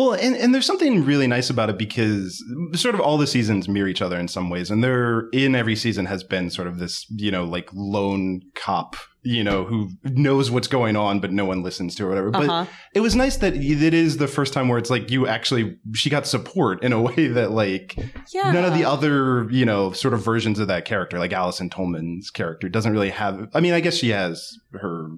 Well, 0.00 0.14
and, 0.14 0.34
and 0.34 0.54
there's 0.54 0.64
something 0.64 1.04
really 1.04 1.26
nice 1.26 1.50
about 1.50 1.68
it 1.68 1.76
because 1.76 2.42
sort 2.72 2.94
of 2.94 3.02
all 3.02 3.18
the 3.18 3.26
seasons 3.26 3.68
mirror 3.68 3.86
each 3.86 4.00
other 4.00 4.18
in 4.18 4.28
some 4.28 4.48
ways. 4.48 4.70
And 4.70 4.82
there, 4.82 5.28
in 5.34 5.54
every 5.54 5.76
season, 5.76 6.06
has 6.06 6.24
been 6.24 6.48
sort 6.48 6.68
of 6.68 6.78
this, 6.78 7.04
you 7.10 7.30
know, 7.30 7.44
like 7.44 7.68
lone 7.74 8.40
cop, 8.54 8.96
you 9.22 9.44
know, 9.44 9.64
who 9.64 9.90
knows 10.04 10.50
what's 10.50 10.68
going 10.68 10.96
on, 10.96 11.20
but 11.20 11.32
no 11.32 11.44
one 11.44 11.62
listens 11.62 11.94
to 11.96 12.06
or 12.06 12.08
whatever. 12.08 12.34
Uh-huh. 12.34 12.64
But 12.64 12.68
it 12.94 13.00
was 13.00 13.14
nice 13.14 13.36
that 13.36 13.54
it 13.54 13.92
is 13.92 14.16
the 14.16 14.26
first 14.26 14.54
time 14.54 14.68
where 14.68 14.78
it's 14.78 14.88
like 14.88 15.10
you 15.10 15.26
actually, 15.26 15.76
she 15.92 16.08
got 16.08 16.26
support 16.26 16.82
in 16.82 16.94
a 16.94 17.02
way 17.08 17.26
that, 17.26 17.50
like, 17.50 17.94
Yeah. 18.32 18.52
none 18.52 18.64
of 18.64 18.72
the 18.72 18.86
other, 18.86 19.50
you 19.50 19.66
know, 19.66 19.92
sort 19.92 20.14
of 20.14 20.24
versions 20.24 20.58
of 20.58 20.68
that 20.68 20.86
character, 20.86 21.18
like 21.18 21.34
Allison 21.34 21.68
Tolman's 21.68 22.30
character, 22.30 22.70
doesn't 22.70 22.92
really 22.94 23.10
have. 23.10 23.50
I 23.52 23.60
mean, 23.60 23.74
I 23.74 23.80
guess 23.80 23.96
she 23.96 24.08
has 24.08 24.56
her 24.72 25.10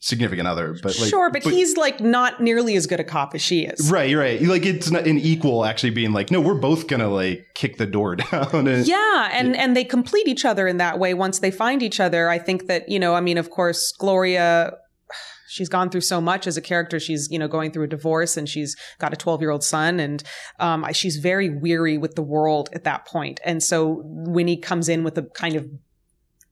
significant 0.00 0.48
other, 0.48 0.74
but 0.82 0.98
like, 0.98 1.10
sure, 1.10 1.30
but, 1.30 1.42
he's 1.42 1.76
like 1.76 2.00
not 2.00 2.40
nearly 2.40 2.74
as 2.74 2.86
good 2.86 3.00
a 3.00 3.04
cop 3.04 3.34
as 3.34 3.42
she 3.42 3.66
is. 3.66 3.90
Right, 3.90 4.14
right. 4.16 4.40
Like 4.40 4.64
it's 4.64 4.90
not 4.90 5.06
an 5.06 5.18
equal 5.18 5.64
actually 5.64 5.90
being 5.90 6.12
like, 6.12 6.30
no, 6.30 6.40
we're 6.40 6.54
both 6.54 6.86
gonna 6.86 7.08
like 7.08 7.46
kick 7.54 7.76
the 7.76 7.86
door 7.86 8.16
down. 8.32 8.66
And, 8.66 8.86
Yeah, 8.88 9.28
and 9.32 9.54
and 9.54 9.76
they 9.76 9.84
complete 9.84 10.26
each 10.26 10.44
other 10.44 10.66
in 10.66 10.78
that 10.78 10.98
way 10.98 11.14
once 11.14 11.38
they 11.38 11.50
find 11.50 11.82
each 11.82 12.00
other. 12.00 12.28
I 12.28 12.38
think 12.38 12.66
that, 12.66 12.88
you 12.88 12.98
know, 12.98 13.14
I 13.14 13.20
mean, 13.20 13.38
of 13.38 13.50
course, 13.50 13.92
Gloria 13.92 14.72
she's 15.48 15.68
gone 15.68 15.90
through 15.90 16.00
so 16.00 16.20
much 16.20 16.46
as 16.46 16.56
a 16.56 16.62
character. 16.62 16.98
She's, 16.98 17.28
you 17.30 17.38
know, 17.38 17.48
going 17.48 17.70
through 17.70 17.84
a 17.84 17.88
divorce 17.88 18.38
and 18.38 18.48
she's 18.48 18.76
got 18.98 19.12
a 19.12 19.16
12-year-old 19.16 19.62
son 19.62 20.00
and 20.00 20.22
um 20.58 20.86
she's 20.92 21.16
very 21.16 21.50
weary 21.50 21.98
with 21.98 22.14
the 22.14 22.22
world 22.22 22.70
at 22.72 22.84
that 22.84 23.06
point. 23.06 23.38
And 23.44 23.62
so 23.62 24.00
Winnie 24.04 24.56
comes 24.56 24.88
in 24.88 25.04
with 25.04 25.18
a 25.18 25.24
kind 25.24 25.56
of 25.56 25.68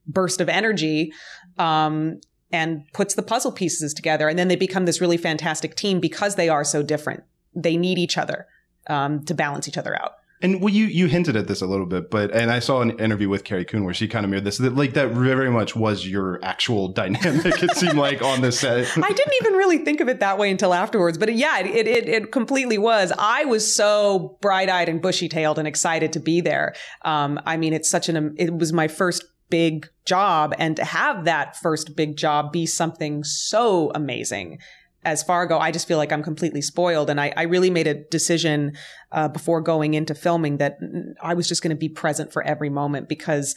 burst 0.07 0.41
of 0.41 0.49
energy 0.49 1.13
um 1.59 2.19
and 2.51 2.85
puts 2.93 3.15
the 3.15 3.23
puzzle 3.23 3.53
pieces 3.53 3.93
together 3.95 4.29
and 4.29 4.39
then 4.39 4.49
they 4.49 4.57
become 4.57 4.87
this 4.87 5.01
really 5.01 5.17
fantastic 5.17 5.75
team 5.77 6.01
because 6.01 6.35
they 6.37 6.49
are 6.49 6.65
so 6.65 6.83
different. 6.83 7.23
They 7.55 7.77
need 7.77 7.99
each 7.99 8.19
other 8.19 8.47
um 8.89 9.25
to 9.27 9.35
balance 9.35 9.69
each 9.69 9.77
other 9.79 9.95
out. 10.01 10.13
and 10.41 10.63
well, 10.63 10.73
you 10.73 10.87
you 10.87 11.07
hinted 11.09 11.37
at 11.37 11.49
this 11.49 11.61
a 11.61 11.67
little 11.67 11.85
bit, 11.85 12.11
but 12.11 12.31
and 12.33 12.51
I 12.51 12.61
saw 12.61 12.81
an 12.81 12.91
interview 13.01 13.29
with 13.29 13.43
Carrie 13.43 13.65
Coon 13.65 13.85
where 13.85 13.93
she 13.93 14.07
kind 14.07 14.25
of 14.25 14.31
mirrored 14.31 14.45
this. 14.45 14.59
That 14.59 14.77
like 14.77 14.95
that 14.95 15.11
very 15.11 15.51
much 15.51 15.75
was 15.75 16.07
your 16.07 16.39
actual 16.45 16.89
dynamic. 16.89 17.61
it 17.61 17.73
seemed 17.77 17.99
like 18.09 18.23
on 18.23 18.41
the 18.41 18.53
set. 18.53 18.87
I 18.97 19.13
didn't 19.13 19.35
even 19.41 19.55
really 19.55 19.79
think 19.79 20.01
of 20.01 20.09
it 20.09 20.21
that 20.21 20.39
way 20.39 20.51
until 20.51 20.73
afterwards, 20.73 21.19
but 21.19 21.35
yeah, 21.35 21.59
it 21.59 21.87
it, 21.87 22.09
it 22.09 22.33
completely 22.33 22.79
was. 22.79 23.13
I 23.19 23.45
was 23.47 23.75
so 23.75 24.39
bright 24.41 24.69
eyed 24.71 24.89
and 24.89 25.03
bushy 25.03 25.29
tailed 25.29 25.59
and 25.59 25.67
excited 25.67 26.13
to 26.13 26.21
be 26.21 26.41
there. 26.41 26.75
Um, 27.05 27.41
I 27.45 27.57
mean, 27.57 27.73
it's 27.73 27.91
such 27.91 28.09
an 28.09 28.35
it 28.39 28.57
was 28.57 28.73
my 28.73 28.87
first 28.87 29.25
big 29.51 29.89
job, 30.05 30.55
and 30.59 30.77
to 30.77 30.85
have 30.85 31.25
that 31.25 31.57
first 31.57 31.97
big 31.97 32.17
job 32.17 32.53
be 32.53 32.67
something 32.67 33.25
so 33.25 33.91
amazing. 33.95 34.59
As 35.05 35.23
Fargo, 35.23 35.59
I 35.59 35.71
just 35.71 35.87
feel 35.87 35.97
like 35.97 36.13
I'm 36.13 36.23
completely 36.23 36.61
spoiled, 36.61 37.09
and 37.09 37.21
I, 37.21 37.33
I 37.37 37.43
really 37.43 37.71
made 37.71 37.87
a 37.87 37.95
decision 37.95 38.77
uh, 39.13 39.29
before 39.29 39.61
going 39.61 39.95
into 39.95 40.15
filming 40.15 40.59
that 40.59 40.81
mm, 40.81 41.15
I 41.23 41.35
was 41.35 41.49
just 41.49 41.63
going 41.63 41.71
to 41.71 41.77
be 41.77 41.89
present 41.89 42.33
for 42.33 42.43
every 42.43 42.69
moment 42.69 43.09
because 43.09 43.55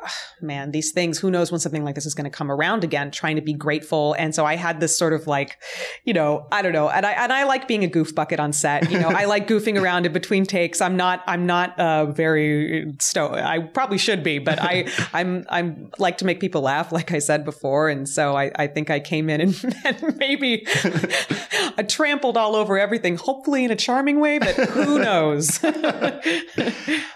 man, 0.40 0.70
these 0.70 0.92
things, 0.92 1.18
who 1.18 1.30
knows 1.30 1.50
when 1.50 1.60
something 1.60 1.84
like 1.84 1.94
this 1.94 2.06
is 2.06 2.14
going 2.14 2.24
to 2.24 2.30
come 2.30 2.50
around 2.50 2.84
again, 2.84 3.10
trying 3.10 3.36
to 3.36 3.42
be 3.42 3.52
grateful. 3.52 4.14
And 4.14 4.34
so 4.34 4.44
I 4.44 4.56
had 4.56 4.80
this 4.80 4.96
sort 4.96 5.12
of 5.12 5.26
like, 5.26 5.58
you 6.04 6.12
know, 6.12 6.46
I 6.52 6.62
don't 6.62 6.72
know. 6.72 6.88
And 6.88 7.04
I, 7.04 7.12
and 7.12 7.32
I 7.32 7.44
like 7.44 7.68
being 7.68 7.84
a 7.84 7.88
goof 7.88 8.14
bucket 8.14 8.40
on 8.40 8.52
set. 8.52 8.90
You 8.90 8.98
know, 8.98 9.08
I 9.08 9.24
like 9.24 9.48
goofing 9.48 9.80
around 9.80 10.06
in 10.06 10.12
between 10.12 10.44
takes. 10.44 10.80
I'm 10.80 10.96
not, 10.96 11.22
I'm 11.26 11.46
not, 11.46 11.78
uh, 11.78 12.06
very 12.06 12.94
sto 12.98 13.32
I 13.34 13.60
probably 13.60 13.98
should 13.98 14.22
be, 14.22 14.38
but 14.38 14.58
I, 14.60 14.88
I'm, 15.12 15.44
I'm 15.48 15.90
like 15.98 16.18
to 16.18 16.24
make 16.24 16.40
people 16.40 16.62
laugh, 16.62 16.92
like 16.92 17.12
I 17.12 17.18
said 17.18 17.44
before. 17.44 17.88
And 17.88 18.08
so 18.08 18.36
I, 18.36 18.50
I 18.56 18.66
think 18.66 18.90
I 18.90 19.00
came 19.00 19.28
in 19.30 19.40
and, 19.40 19.76
and 19.84 20.16
maybe 20.18 20.66
I 21.78 21.82
trampled 21.82 22.36
all 22.36 22.54
over 22.54 22.78
everything, 22.78 23.16
hopefully 23.16 23.64
in 23.64 23.70
a 23.70 23.76
charming 23.76 24.20
way, 24.20 24.38
but 24.38 24.54
who 24.54 24.98
knows? 25.02 25.62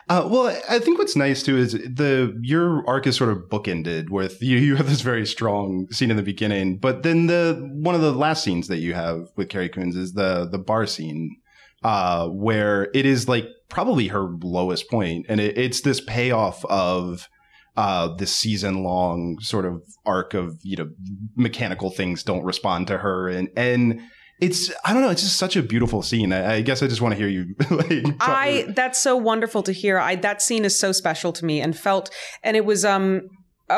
Uh, 0.08 0.28
well, 0.28 0.56
I 0.68 0.78
think 0.78 0.98
what's 0.98 1.16
nice 1.16 1.42
too 1.42 1.56
is 1.56 1.72
the 1.72 2.38
your 2.42 2.86
arc 2.88 3.06
is 3.06 3.16
sort 3.16 3.30
of 3.30 3.48
bookended 3.50 4.10
with 4.10 4.42
you. 4.42 4.58
You 4.58 4.76
have 4.76 4.88
this 4.88 5.00
very 5.00 5.26
strong 5.26 5.86
scene 5.90 6.10
in 6.10 6.16
the 6.16 6.22
beginning, 6.22 6.78
but 6.78 7.02
then 7.02 7.26
the 7.26 7.70
one 7.72 7.94
of 7.94 8.00
the 8.00 8.12
last 8.12 8.44
scenes 8.44 8.68
that 8.68 8.78
you 8.78 8.94
have 8.94 9.28
with 9.36 9.48
Carrie 9.48 9.68
Coons 9.68 9.96
is 9.96 10.12
the 10.12 10.48
the 10.50 10.58
bar 10.58 10.86
scene, 10.86 11.36
uh, 11.82 12.28
where 12.28 12.90
it 12.94 13.06
is 13.06 13.28
like 13.28 13.46
probably 13.68 14.08
her 14.08 14.28
lowest 14.42 14.90
point, 14.90 15.26
and 15.28 15.40
it, 15.40 15.56
it's 15.56 15.80
this 15.80 16.00
payoff 16.00 16.64
of 16.66 17.28
uh, 17.76 18.14
this 18.16 18.34
season 18.34 18.82
long 18.82 19.38
sort 19.40 19.64
of 19.64 19.82
arc 20.04 20.34
of 20.34 20.58
you 20.62 20.76
know 20.76 20.90
mechanical 21.36 21.90
things 21.90 22.22
don't 22.22 22.44
respond 22.44 22.86
to 22.88 22.98
her, 22.98 23.28
and 23.28 23.48
and. 23.56 24.00
It's 24.42 24.72
I 24.84 24.92
don't 24.92 25.02
know. 25.02 25.10
It's 25.10 25.22
just 25.22 25.36
such 25.36 25.54
a 25.54 25.62
beautiful 25.62 26.02
scene. 26.02 26.32
I, 26.32 26.54
I 26.54 26.60
guess 26.62 26.82
I 26.82 26.88
just 26.88 27.00
want 27.00 27.12
to 27.12 27.16
hear 27.16 27.28
you. 27.28 27.54
like, 27.70 28.02
talk- 28.18 28.28
I 28.28 28.66
that's 28.74 29.00
so 29.00 29.16
wonderful 29.16 29.62
to 29.62 29.72
hear. 29.72 29.98
I 29.98 30.16
that 30.16 30.42
scene 30.42 30.64
is 30.64 30.76
so 30.76 30.90
special 30.90 31.32
to 31.34 31.44
me 31.44 31.60
and 31.60 31.78
felt 31.78 32.10
and 32.42 32.56
it 32.56 32.64
was 32.64 32.84
um 32.84 33.28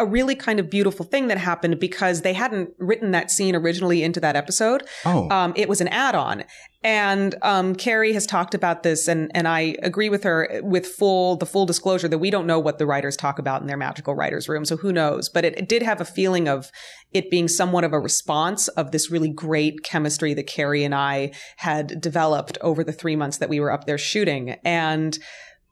a 0.00 0.04
really 0.04 0.34
kind 0.34 0.60
of 0.60 0.70
beautiful 0.70 1.04
thing 1.04 1.28
that 1.28 1.38
happened 1.38 1.78
because 1.80 2.22
they 2.22 2.32
hadn't 2.32 2.70
written 2.78 3.10
that 3.12 3.30
scene 3.30 3.54
originally 3.54 4.02
into 4.02 4.20
that 4.20 4.36
episode. 4.36 4.82
Oh. 5.04 5.28
Um, 5.30 5.52
it 5.56 5.68
was 5.68 5.80
an 5.80 5.88
add-on. 5.88 6.44
And 6.82 7.34
um, 7.40 7.74
Carrie 7.74 8.12
has 8.12 8.26
talked 8.26 8.54
about 8.54 8.82
this, 8.82 9.08
and 9.08 9.30
and 9.34 9.48
I 9.48 9.74
agree 9.82 10.10
with 10.10 10.22
her 10.24 10.60
with 10.62 10.86
full 10.86 11.34
the 11.36 11.46
full 11.46 11.64
disclosure 11.64 12.08
that 12.08 12.18
we 12.18 12.30
don't 12.30 12.46
know 12.46 12.60
what 12.60 12.78
the 12.78 12.84
writers 12.84 13.16
talk 13.16 13.38
about 13.38 13.62
in 13.62 13.66
their 13.66 13.78
magical 13.78 14.14
writers 14.14 14.50
room, 14.50 14.66
so 14.66 14.76
who 14.76 14.92
knows? 14.92 15.30
But 15.30 15.46
it, 15.46 15.56
it 15.56 15.66
did 15.66 15.82
have 15.82 16.02
a 16.02 16.04
feeling 16.04 16.46
of 16.46 16.70
it 17.10 17.30
being 17.30 17.48
somewhat 17.48 17.84
of 17.84 17.94
a 17.94 17.98
response 17.98 18.68
of 18.68 18.90
this 18.90 19.10
really 19.10 19.30
great 19.30 19.82
chemistry 19.82 20.34
that 20.34 20.46
Carrie 20.46 20.84
and 20.84 20.94
I 20.94 21.32
had 21.56 22.02
developed 22.02 22.58
over 22.60 22.84
the 22.84 22.92
three 22.92 23.16
months 23.16 23.38
that 23.38 23.48
we 23.48 23.60
were 23.60 23.72
up 23.72 23.86
there 23.86 23.96
shooting, 23.96 24.56
and 24.62 25.18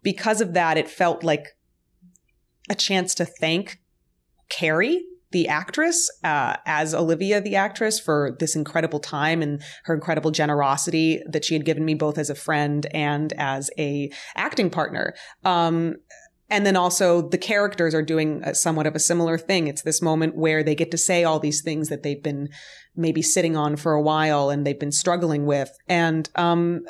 because 0.03 0.41
of 0.41 0.55
that, 0.55 0.79
it 0.79 0.89
felt 0.89 1.23
like 1.23 1.45
a 2.71 2.75
chance 2.75 3.15
to 3.17 3.27
thank 3.27 3.82
Carrie, 4.53 5.03
the 5.31 5.49
actress, 5.49 6.11
uh, 6.25 6.57
as 6.67 6.95
Olivia, 6.95 7.41
the 7.41 7.57
actress, 7.57 7.99
for 7.99 8.37
this 8.38 8.55
incredible 8.55 9.01
time 9.01 9.41
and 9.41 9.62
her 9.85 9.95
incredible 9.95 10.31
generosity 10.31 11.23
that 11.27 11.45
she 11.45 11.55
had 11.55 11.65
given 11.65 11.85
me 11.85 11.95
both 11.95 12.19
as 12.19 12.29
a 12.29 12.35
friend 12.35 12.87
and 12.93 13.33
as 13.38 13.71
a 13.79 14.11
acting 14.37 14.69
partner. 14.69 15.15
Um, 15.45 15.97
and 16.51 16.67
then 16.67 16.77
also 16.77 17.27
the 17.31 17.38
characters 17.38 17.95
are 17.95 18.03
doing 18.03 18.43
a, 18.45 18.55
somewhat 18.55 18.87
of 18.87 18.95
a 18.95 18.99
similar 18.99 19.38
thing. 19.38 19.69
It's 19.69 19.83
this 19.83 20.03
moment 20.03 20.37
where 20.37 20.62
they 20.62 20.75
get 20.75 20.91
to 20.91 20.99
say 20.99 21.25
all 21.25 21.41
these 21.41 21.62
things 21.62 21.88
that 21.88 22.03
they've 22.03 22.23
been 22.23 22.51
maybe 22.95 23.23
sitting 23.23 23.57
on 23.57 23.77
for 23.77 23.95
a 23.95 24.03
while 24.03 24.51
and 24.51 24.67
they've 24.67 24.79
been 24.79 24.93
struggling 24.93 25.47
with. 25.47 25.71
And, 25.88 26.29
um, 26.35 26.85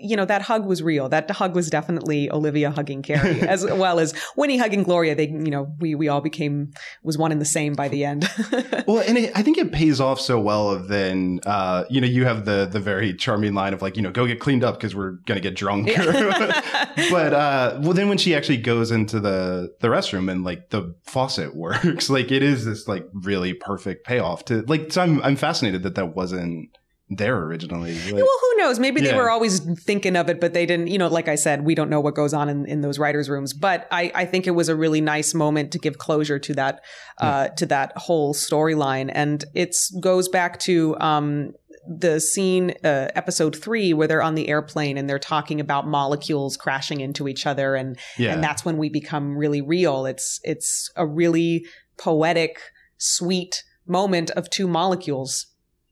you 0.00 0.16
know, 0.16 0.24
that 0.24 0.42
hug 0.42 0.66
was 0.66 0.82
real. 0.82 1.08
That 1.08 1.30
hug 1.30 1.54
was 1.54 1.68
definitely 1.70 2.30
Olivia 2.30 2.70
hugging 2.70 3.02
Carrie, 3.02 3.40
as 3.48 3.64
well 3.64 3.98
as 3.98 4.14
Winnie 4.36 4.56
hugging 4.56 4.82
Gloria. 4.82 5.14
They, 5.14 5.28
you 5.28 5.50
know, 5.50 5.74
we, 5.78 5.94
we 5.94 6.08
all 6.08 6.20
became, 6.20 6.72
was 7.02 7.18
one 7.18 7.32
and 7.32 7.40
the 7.40 7.46
same 7.46 7.74
by 7.74 7.88
the 7.88 8.04
end. 8.04 8.28
Well, 8.86 9.04
and 9.06 9.18
it, 9.18 9.32
I 9.34 9.42
think 9.42 9.58
it 9.58 9.70
pays 9.70 10.00
off 10.00 10.18
so 10.18 10.40
well. 10.40 10.70
Of 10.70 10.88
then, 10.88 11.40
uh, 11.44 11.84
you 11.90 12.00
know, 12.00 12.06
you 12.06 12.24
have 12.24 12.46
the 12.46 12.66
the 12.70 12.80
very 12.80 13.12
charming 13.14 13.52
line 13.52 13.74
of 13.74 13.82
like, 13.82 13.96
you 13.96 14.02
know, 14.02 14.10
go 14.10 14.26
get 14.26 14.40
cleaned 14.40 14.64
up 14.64 14.76
because 14.76 14.94
we're 14.94 15.12
gonna 15.26 15.40
get 15.40 15.54
drunk. 15.54 15.88
but 15.96 17.34
uh, 17.34 17.78
well, 17.82 17.92
then 17.92 18.08
when 18.08 18.16
she 18.16 18.34
actually 18.34 18.56
goes 18.56 18.90
into 18.90 19.20
the 19.20 19.74
the 19.80 19.88
restroom 19.88 20.30
and 20.32 20.42
like 20.42 20.70
the 20.70 20.94
faucet 21.04 21.54
works, 21.54 22.08
like 22.08 22.32
it 22.32 22.42
is 22.42 22.64
this 22.64 22.88
like 22.88 23.06
really 23.12 23.52
perfect 23.52 24.06
payoff 24.06 24.46
to 24.46 24.62
like. 24.62 24.90
So 24.90 25.02
I'm 25.02 25.22
I'm 25.22 25.36
fascinated 25.36 25.82
that 25.82 25.94
that 25.96 26.16
wasn't 26.16 26.70
there 27.10 27.38
originally. 27.38 27.94
Like, 27.94 28.14
Well, 28.14 28.38
who 28.40 28.56
knows? 28.58 28.78
Maybe 28.78 29.00
they 29.00 29.14
were 29.14 29.30
always 29.30 29.60
thinking 29.60 30.14
of 30.14 30.28
it, 30.28 30.40
but 30.40 30.52
they 30.52 30.66
didn't, 30.66 30.88
you 30.88 30.98
know, 30.98 31.08
like 31.08 31.28
I 31.28 31.36
said, 31.36 31.64
we 31.64 31.74
don't 31.74 31.88
know 31.88 32.00
what 32.00 32.14
goes 32.14 32.34
on 32.34 32.48
in, 32.48 32.66
in 32.66 32.80
those 32.82 32.98
writers' 32.98 33.30
rooms. 33.30 33.54
But 33.54 33.88
I, 33.90 34.12
I 34.14 34.24
think 34.26 34.46
it 34.46 34.50
was 34.50 34.68
a 34.68 34.76
really 34.76 35.00
nice 35.00 35.32
moment 35.32 35.72
to 35.72 35.78
give 35.78 35.98
closure 35.98 36.38
to 36.38 36.54
that, 36.54 36.84
uh, 37.18 37.48
to 37.48 37.66
that 37.66 37.92
whole 37.96 38.34
storyline. 38.34 39.10
And 39.12 39.44
it's 39.54 39.90
goes 40.00 40.28
back 40.28 40.58
to, 40.60 40.98
um, 41.00 41.54
the 41.90 42.20
scene, 42.20 42.74
uh, 42.84 43.08
episode 43.14 43.56
three, 43.56 43.94
where 43.94 44.06
they're 44.06 44.22
on 44.22 44.34
the 44.34 44.48
airplane 44.50 44.98
and 44.98 45.08
they're 45.08 45.18
talking 45.18 45.58
about 45.58 45.86
molecules 45.86 46.58
crashing 46.58 47.00
into 47.00 47.28
each 47.28 47.46
other. 47.46 47.74
And, 47.74 47.98
yeah. 48.18 48.34
and 48.34 48.44
that's 48.44 48.62
when 48.62 48.76
we 48.76 48.90
become 48.90 49.38
really 49.38 49.62
real. 49.62 50.04
It's, 50.04 50.38
it's 50.44 50.90
a 50.96 51.06
really 51.06 51.64
poetic, 51.96 52.60
sweet 52.98 53.64
moment 53.86 54.30
of 54.32 54.50
two 54.50 54.68
molecules. 54.68 55.46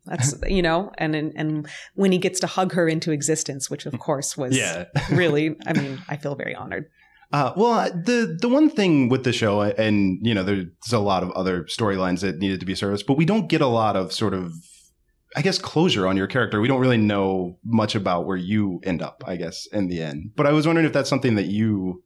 That's 0.07 0.35
you 0.47 0.63
know, 0.63 0.93
and 0.99 1.15
and 1.15 1.33
and 1.37 1.69
when 1.95 2.13
he 2.13 2.19
gets 2.19 2.41
to 2.41 2.47
hug 2.47 2.73
her 2.73 2.89
into 2.89 3.13
existence, 3.13 3.71
which 3.71 3.87
of 3.87 3.99
course 3.99 4.37
was 4.37 4.57
yeah. 4.57 4.85
really, 5.11 5.57
I 5.67 5.73
mean, 5.73 6.01
I 6.09 6.17
feel 6.17 6.35
very 6.35 6.55
honored. 6.55 6.89
Uh, 7.33 7.53
well, 7.57 7.73
uh, 7.73 7.89
the 7.89 8.39
the 8.41 8.49
one 8.49 8.71
thing 8.71 9.09
with 9.09 9.25
the 9.25 9.33
show, 9.33 9.63
and 9.63 10.19
you 10.23 10.33
know, 10.33 10.45
there's 10.45 10.67
a 10.93 10.99
lot 10.99 11.23
of 11.23 11.31
other 11.33 11.65
storylines 11.65 12.21
that 12.21 12.39
needed 12.39 12.61
to 12.61 12.67
be 12.67 12.75
serviced, 12.75 13.07
but 13.07 13.17
we 13.17 13.25
don't 13.25 13.49
get 13.49 13.61
a 13.61 13.67
lot 13.67 13.97
of 13.97 14.13
sort 14.13 14.33
of, 14.33 14.53
I 15.35 15.43
guess, 15.43 15.59
closure 15.59 16.07
on 16.07 16.17
your 16.17 16.29
character. 16.29 16.61
We 16.61 16.69
don't 16.69 16.81
really 16.81 16.99
know 16.99 17.59
much 17.65 17.97
about 17.97 18.27
where 18.27 18.37
you 18.37 18.81
end 18.85 19.03
up, 19.03 19.25
I 19.27 19.37
guess, 19.37 19.67
in 19.73 19.89
the 19.89 20.03
end. 20.03 20.33
But 20.37 20.47
I 20.47 20.53
was 20.53 20.67
wondering 20.67 20.87
if 20.87 20.93
that's 20.93 21.11
something 21.11 21.35
that 21.35 21.47
you 21.47 22.05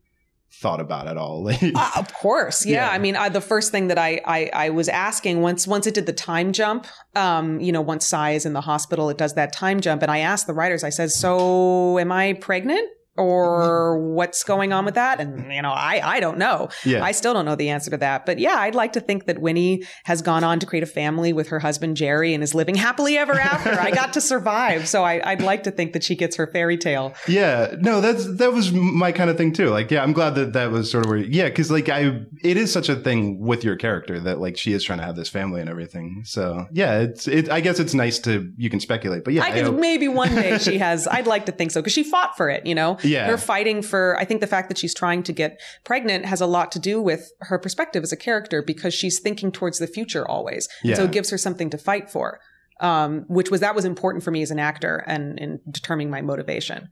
thought 0.52 0.80
about 0.80 1.06
at 1.06 1.16
all. 1.16 1.48
Uh, 1.74 1.90
of 1.96 2.12
course, 2.14 2.66
yeah. 2.66 2.86
Yeah. 2.86 2.90
I 2.90 2.98
mean, 2.98 3.16
I, 3.16 3.28
the 3.28 3.40
first 3.40 3.70
thing 3.70 3.88
that 3.88 3.98
I, 3.98 4.20
I 4.24 4.50
I 4.52 4.70
was 4.70 4.88
asking 4.88 5.40
once 5.40 5.66
once 5.66 5.86
it 5.86 5.94
did 5.94 6.06
the 6.06 6.12
time 6.12 6.52
jump, 6.52 6.86
um, 7.14 7.60
you 7.60 7.72
know, 7.72 7.80
once 7.80 8.06
Sy 8.06 8.32
is 8.32 8.44
in 8.44 8.52
the 8.52 8.60
hospital, 8.60 9.08
it 9.10 9.18
does 9.18 9.34
that 9.34 9.52
time 9.52 9.80
jump, 9.80 10.02
and 10.02 10.10
I 10.10 10.18
asked 10.18 10.46
the 10.46 10.54
writers, 10.54 10.82
I 10.84 10.90
said, 10.90 11.10
"So, 11.10 11.98
am 11.98 12.12
I 12.12 12.34
pregnant?" 12.34 12.88
Mm-hmm. 13.20 13.68
Or 13.68 13.98
what's 14.14 14.44
going 14.44 14.72
on 14.72 14.84
with 14.84 14.94
that? 14.94 15.20
And 15.20 15.52
you 15.52 15.62
know, 15.62 15.70
I 15.70 16.00
I 16.02 16.20
don't 16.20 16.38
know. 16.38 16.68
yeah, 16.84 17.04
I 17.04 17.12
still 17.12 17.34
don't 17.34 17.44
know 17.44 17.54
the 17.56 17.68
answer 17.70 17.90
to 17.90 17.96
that. 17.98 18.26
But 18.26 18.38
yeah, 18.38 18.56
I'd 18.56 18.74
like 18.74 18.92
to 18.94 19.00
think 19.00 19.26
that 19.26 19.40
Winnie 19.40 19.84
has 20.04 20.22
gone 20.22 20.44
on 20.44 20.58
to 20.60 20.66
create 20.66 20.82
a 20.82 20.86
family 20.86 21.32
with 21.32 21.48
her 21.48 21.58
husband 21.58 21.96
Jerry 21.96 22.34
and 22.34 22.42
is 22.42 22.54
living 22.54 22.74
happily 22.74 23.16
ever 23.18 23.34
after. 23.34 23.70
I 23.70 23.90
got 23.90 24.12
to 24.14 24.20
survive, 24.20 24.88
so 24.88 25.04
I, 25.04 25.20
I'd 25.30 25.42
like 25.42 25.64
to 25.64 25.70
think 25.70 25.92
that 25.92 26.02
she 26.04 26.14
gets 26.16 26.36
her 26.36 26.46
fairy 26.46 26.76
tale. 26.78 27.14
yeah. 27.28 27.74
No, 27.80 28.00
that's 28.00 28.26
that 28.38 28.52
was 28.52 28.72
my 28.72 29.12
kind 29.12 29.30
of 29.30 29.36
thing 29.36 29.52
too. 29.52 29.68
Like, 29.70 29.90
yeah, 29.90 30.02
I'm 30.02 30.12
glad 30.12 30.34
that 30.36 30.52
that 30.54 30.70
was 30.70 30.90
sort 30.90 31.04
of 31.04 31.10
where, 31.10 31.18
yeah, 31.18 31.48
because 31.48 31.70
like 31.70 31.88
I, 31.88 32.20
it 32.42 32.56
is 32.56 32.72
such 32.72 32.88
a 32.88 32.96
thing 32.96 33.38
with 33.40 33.64
your 33.64 33.76
character 33.76 34.20
that 34.20 34.40
like 34.40 34.56
she 34.56 34.72
is 34.72 34.82
trying 34.84 34.98
to 34.98 35.04
have 35.04 35.16
this 35.16 35.28
family 35.28 35.60
and 35.60 35.68
everything. 35.70 36.22
So 36.24 36.66
yeah, 36.72 37.00
it's 37.00 37.28
it. 37.28 37.50
I 37.50 37.60
guess 37.60 37.78
it's 37.80 37.94
nice 37.94 38.18
to 38.20 38.52
you 38.56 38.70
can 38.70 38.80
speculate, 38.80 39.24
but 39.24 39.34
yeah, 39.34 39.44
I 39.44 39.50
could 39.52 39.64
hope- 39.64 39.78
maybe 39.78 40.08
one 40.08 40.34
day 40.34 40.58
she 40.58 40.78
has. 40.78 41.06
I'd 41.06 41.26
like 41.26 41.46
to 41.46 41.52
think 41.52 41.70
so 41.70 41.80
because 41.80 41.92
she 41.92 42.02
fought 42.04 42.36
for 42.36 42.48
it. 42.50 42.66
You 42.66 42.74
know, 42.74 42.98
Yeah. 43.10 43.26
her 43.26 43.36
fighting 43.36 43.82
for. 43.82 44.16
I 44.18 44.24
think 44.24 44.40
the 44.40 44.46
fact 44.46 44.68
that 44.68 44.78
she's 44.78 44.94
trying 44.94 45.22
to 45.24 45.32
get 45.32 45.60
pregnant 45.84 46.24
has 46.26 46.40
a 46.40 46.46
lot 46.46 46.72
to 46.72 46.78
do 46.78 47.02
with 47.02 47.30
her 47.40 47.58
perspective 47.58 48.02
as 48.02 48.12
a 48.12 48.16
character 48.16 48.62
because 48.62 48.94
she's 48.94 49.18
thinking 49.20 49.52
towards 49.52 49.78
the 49.78 49.86
future 49.86 50.26
always, 50.26 50.68
and 50.84 50.96
so 50.96 51.04
it 51.04 51.12
gives 51.12 51.30
her 51.30 51.38
something 51.38 51.70
to 51.70 51.78
fight 51.78 52.10
for. 52.10 52.40
Um, 52.80 53.26
which 53.28 53.50
was 53.50 53.60
that 53.60 53.74
was 53.74 53.84
important 53.84 54.24
for 54.24 54.30
me 54.30 54.40
as 54.40 54.50
an 54.50 54.58
actor 54.58 55.04
and 55.06 55.38
in 55.38 55.60
determining 55.70 56.08
my 56.08 56.22
motivation. 56.22 56.88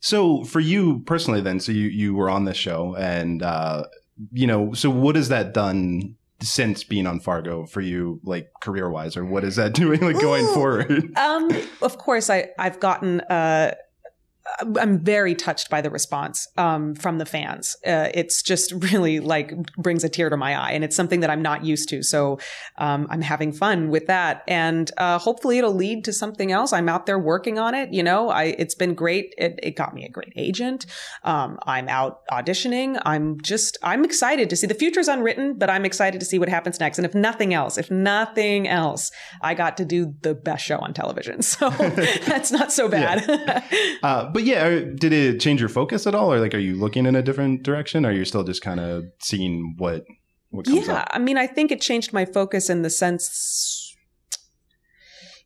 So 0.00 0.44
for 0.44 0.60
you 0.60 1.00
personally, 1.06 1.40
then, 1.40 1.60
so 1.60 1.72
you 1.72 1.86
you 1.86 2.14
were 2.14 2.30
on 2.30 2.44
this 2.44 2.56
show, 2.56 2.96
and 2.96 3.42
uh, 3.42 3.84
you 4.32 4.46
know, 4.46 4.72
so 4.72 4.90
what 4.90 5.14
has 5.14 5.28
that 5.28 5.52
done 5.54 6.16
since 6.42 6.84
being 6.84 7.06
on 7.06 7.20
Fargo 7.20 7.66
for 7.66 7.82
you, 7.82 8.18
like 8.24 8.50
career 8.62 8.90
wise, 8.90 9.16
or 9.16 9.24
what 9.24 9.44
is 9.44 9.56
that 9.56 9.74
doing, 9.74 10.00
like 10.00 10.20
going 10.20 10.44
Ooh. 10.46 10.54
forward? 10.54 11.16
Um, 11.16 11.50
of 11.82 11.98
course, 11.98 12.30
I 12.30 12.48
I've 12.58 12.80
gotten. 12.80 13.20
Uh, 13.22 13.74
I'm 14.78 14.98
very 14.98 15.34
touched 15.34 15.70
by 15.70 15.80
the 15.80 15.90
response 15.90 16.48
um, 16.56 16.94
from 16.94 17.18
the 17.18 17.26
fans. 17.26 17.76
Uh, 17.86 18.08
it's 18.14 18.42
just 18.42 18.72
really 18.92 19.20
like 19.20 19.54
brings 19.74 20.04
a 20.04 20.08
tear 20.08 20.30
to 20.30 20.36
my 20.36 20.54
eye, 20.54 20.72
and 20.72 20.84
it's 20.84 20.96
something 20.96 21.20
that 21.20 21.30
I'm 21.30 21.42
not 21.42 21.64
used 21.64 21.88
to. 21.90 22.02
So 22.02 22.38
um, 22.78 23.06
I'm 23.10 23.22
having 23.22 23.52
fun 23.52 23.90
with 23.90 24.06
that, 24.06 24.42
and 24.48 24.90
uh, 24.98 25.18
hopefully 25.18 25.58
it'll 25.58 25.74
lead 25.74 26.04
to 26.04 26.12
something 26.12 26.52
else. 26.52 26.72
I'm 26.72 26.88
out 26.88 27.06
there 27.06 27.18
working 27.18 27.58
on 27.58 27.74
it. 27.74 27.92
You 27.92 28.02
know, 28.02 28.30
I 28.30 28.44
it's 28.44 28.74
been 28.74 28.94
great. 28.94 29.34
It, 29.38 29.58
it 29.62 29.76
got 29.76 29.94
me 29.94 30.04
a 30.04 30.08
great 30.08 30.32
agent. 30.36 30.86
Um, 31.24 31.58
I'm 31.64 31.88
out 31.88 32.26
auditioning. 32.28 33.00
I'm 33.04 33.40
just 33.40 33.78
I'm 33.82 34.04
excited 34.04 34.50
to 34.50 34.56
see 34.56 34.66
the 34.66 34.74
future's 34.74 35.08
unwritten, 35.08 35.58
but 35.58 35.70
I'm 35.70 35.84
excited 35.84 36.20
to 36.20 36.26
see 36.26 36.38
what 36.38 36.48
happens 36.48 36.80
next. 36.80 36.98
And 36.98 37.06
if 37.06 37.14
nothing 37.14 37.54
else, 37.54 37.78
if 37.78 37.90
nothing 37.90 38.68
else, 38.68 39.10
I 39.42 39.54
got 39.54 39.76
to 39.78 39.84
do 39.84 40.14
the 40.22 40.34
best 40.34 40.64
show 40.64 40.78
on 40.78 40.94
television. 40.94 41.40
So 41.50 41.68
that's 42.26 42.52
not 42.52 42.72
so 42.72 42.88
bad. 42.88 43.28
Uh, 44.02 44.30
but 44.30 44.39
yeah, 44.42 44.80
did 44.80 45.12
it 45.12 45.40
change 45.40 45.60
your 45.60 45.68
focus 45.68 46.06
at 46.06 46.14
all, 46.14 46.32
or 46.32 46.40
like, 46.40 46.54
are 46.54 46.58
you 46.58 46.76
looking 46.76 47.06
in 47.06 47.14
a 47.14 47.22
different 47.22 47.62
direction, 47.62 48.04
or 48.04 48.10
are 48.10 48.12
you 48.12 48.24
still 48.24 48.44
just 48.44 48.62
kind 48.62 48.80
of 48.80 49.04
seeing 49.20 49.74
what 49.78 50.04
what 50.50 50.66
comes 50.66 50.86
yeah, 50.86 51.00
up? 51.00 51.08
I 51.12 51.18
mean, 51.18 51.38
I 51.38 51.46
think 51.46 51.70
it 51.70 51.80
changed 51.80 52.12
my 52.12 52.24
focus 52.24 52.68
in 52.68 52.82
the 52.82 52.90
sense, 52.90 53.94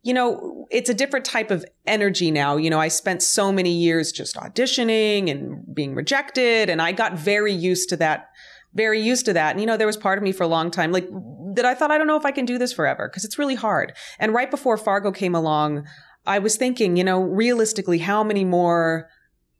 you 0.03 0.15
know, 0.15 0.67
it's 0.71 0.89
a 0.91 0.95
different 0.95 1.25
type 1.25 1.51
of 1.51 1.65
energy 1.87 2.31
now. 2.31 2.57
You 2.57 2.71
know, 2.71 2.81
I 2.81 2.89
spent 2.89 3.23
so 3.23 3.53
many 3.53 3.73
years 3.73 4.13
just 4.13 4.37
auditioning 4.37 5.31
and 5.31 5.63
being 5.75 5.95
rejected, 5.95 6.71
and 6.71 6.81
I 6.81 6.93
got 6.93 7.19
very 7.19 7.53
used 7.53 7.89
to 7.91 7.97
that. 7.99 8.31
Very 8.73 9.01
used 9.01 9.27
to 9.27 9.33
that. 9.35 9.53
And, 9.53 9.61
you 9.61 9.67
know, 9.67 9.77
there 9.77 9.87
was 9.87 9.97
part 9.97 10.19
of 10.19 10.25
me 10.25 10.33
for 10.33 10.43
a 10.43 10.49
long 10.49 10.69
time, 10.69 10.91
like, 10.91 11.09
that 11.55 11.65
I 11.65 11.75
thought, 11.75 11.93
I 11.93 11.99
don't 11.99 12.09
know 12.09 12.17
if 12.17 12.27
I 12.27 12.33
can 12.33 12.45
do 12.45 12.59
this 12.59 12.73
forever 12.73 13.09
because 13.09 13.25
it's 13.25 13.39
really 13.39 13.55
hard. 13.55 13.93
And 14.19 14.35
right 14.35 14.51
before 14.51 14.77
Fargo 14.77 15.13
came 15.13 15.37
along, 15.37 15.87
I 16.27 16.39
was 16.39 16.57
thinking, 16.57 16.97
you 16.97 17.05
know, 17.05 17.21
realistically, 17.21 17.99
how 17.99 18.25
many 18.25 18.45
more 18.45 19.09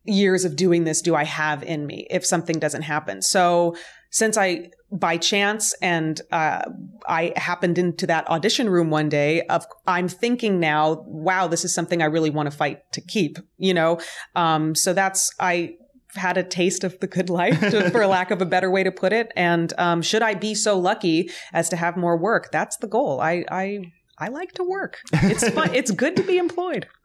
years 0.03 0.45
of 0.45 0.55
doing 0.55 0.83
this 0.83 1.01
do 1.01 1.15
I 1.15 1.23
have 1.23 1.63
in 1.63 1.85
me 1.85 2.07
if 2.09 2.25
something 2.25 2.59
doesn't 2.59 2.83
happen? 2.83 3.21
So 3.21 3.75
since 4.11 4.37
I, 4.37 4.69
by 4.91 5.17
chance, 5.17 5.73
and 5.81 6.21
uh, 6.31 6.61
I 7.07 7.33
happened 7.35 7.77
into 7.77 8.07
that 8.07 8.27
audition 8.29 8.69
room 8.69 8.89
one 8.89 9.09
day, 9.09 9.41
of 9.43 9.65
I'm 9.85 10.07
thinking 10.07 10.59
now, 10.59 11.03
wow, 11.05 11.47
this 11.47 11.65
is 11.65 11.73
something 11.73 12.01
I 12.01 12.05
really 12.05 12.29
want 12.29 12.49
to 12.49 12.55
fight 12.55 12.91
to 12.93 13.01
keep. 13.01 13.37
You 13.57 13.73
know, 13.73 13.99
um, 14.35 14.73
so 14.73 14.93
that's 14.93 15.31
I 15.39 15.75
had 16.15 16.37
a 16.37 16.43
taste 16.43 16.83
of 16.83 16.97
the 17.01 17.07
good 17.07 17.29
life, 17.29 17.59
to, 17.59 17.89
for 17.89 18.07
lack 18.07 18.31
of 18.31 18.41
a 18.41 18.45
better 18.45 18.71
way 18.71 18.83
to 18.83 18.91
put 18.91 19.11
it. 19.11 19.31
And 19.35 19.73
um, 19.77 20.01
should 20.01 20.21
I 20.21 20.33
be 20.33 20.55
so 20.55 20.79
lucky 20.79 21.29
as 21.51 21.67
to 21.69 21.75
have 21.75 21.97
more 21.97 22.17
work, 22.17 22.51
that's 22.51 22.77
the 22.77 22.87
goal. 22.87 23.19
I 23.19 23.43
I 23.51 23.91
I 24.17 24.29
like 24.29 24.53
to 24.53 24.63
work. 24.63 24.99
It's 25.13 25.47
fun. 25.49 25.73
it's 25.73 25.91
good 25.91 26.15
to 26.17 26.23
be 26.23 26.37
employed. 26.37 26.87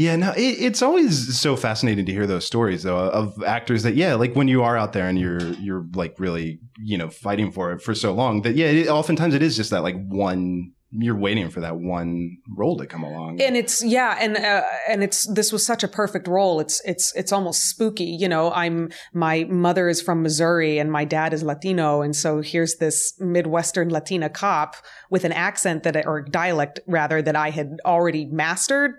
Yeah, 0.00 0.14
no, 0.14 0.30
it, 0.36 0.40
it's 0.40 0.80
always 0.80 1.36
so 1.36 1.56
fascinating 1.56 2.06
to 2.06 2.12
hear 2.12 2.24
those 2.24 2.46
stories 2.46 2.84
though 2.84 2.96
of 2.96 3.42
actors 3.42 3.82
that 3.82 3.96
yeah, 3.96 4.14
like 4.14 4.34
when 4.34 4.46
you 4.46 4.62
are 4.62 4.76
out 4.76 4.92
there 4.92 5.08
and 5.08 5.18
you're 5.18 5.40
you're 5.54 5.84
like 5.92 6.20
really 6.20 6.60
you 6.78 6.96
know 6.96 7.10
fighting 7.10 7.50
for 7.50 7.72
it 7.72 7.82
for 7.82 7.96
so 7.96 8.12
long 8.12 8.42
that 8.42 8.54
yeah, 8.54 8.66
it, 8.66 8.86
oftentimes 8.86 9.34
it 9.34 9.42
is 9.42 9.56
just 9.56 9.70
that 9.70 9.82
like 9.82 9.96
one 10.06 10.70
you're 10.90 11.16
waiting 11.16 11.50
for 11.50 11.60
that 11.60 11.76
one 11.76 12.38
role 12.56 12.78
to 12.78 12.86
come 12.86 13.02
along. 13.02 13.40
and 13.42 13.56
it's 13.56 13.84
yeah 13.84 14.16
and 14.20 14.36
uh, 14.36 14.62
and 14.88 15.02
it's 15.02 15.26
this 15.26 15.52
was 15.52 15.64
such 15.64 15.84
a 15.84 15.88
perfect 15.88 16.26
role. 16.26 16.60
It's 16.60 16.80
it's 16.84 17.14
it's 17.14 17.30
almost 17.30 17.68
spooky 17.68 18.04
you 18.04 18.28
know 18.28 18.50
i'm 18.52 18.90
my 19.12 19.44
mother 19.44 19.88
is 19.88 20.00
from 20.00 20.22
missouri 20.22 20.78
and 20.78 20.90
my 20.90 21.04
dad 21.04 21.34
is 21.34 21.42
latino. 21.42 22.00
And 22.02 22.16
so 22.16 22.40
here's 22.40 22.76
this 22.76 23.14
midwestern 23.20 23.90
latina 23.90 24.30
cop 24.30 24.76
with 25.10 25.24
an 25.24 25.32
accent 25.32 25.82
that 25.82 26.06
or 26.06 26.22
dialect 26.22 26.80
rather 26.86 27.20
that 27.20 27.36
i 27.36 27.50
had 27.50 27.76
already 27.84 28.24
mastered. 28.24 28.92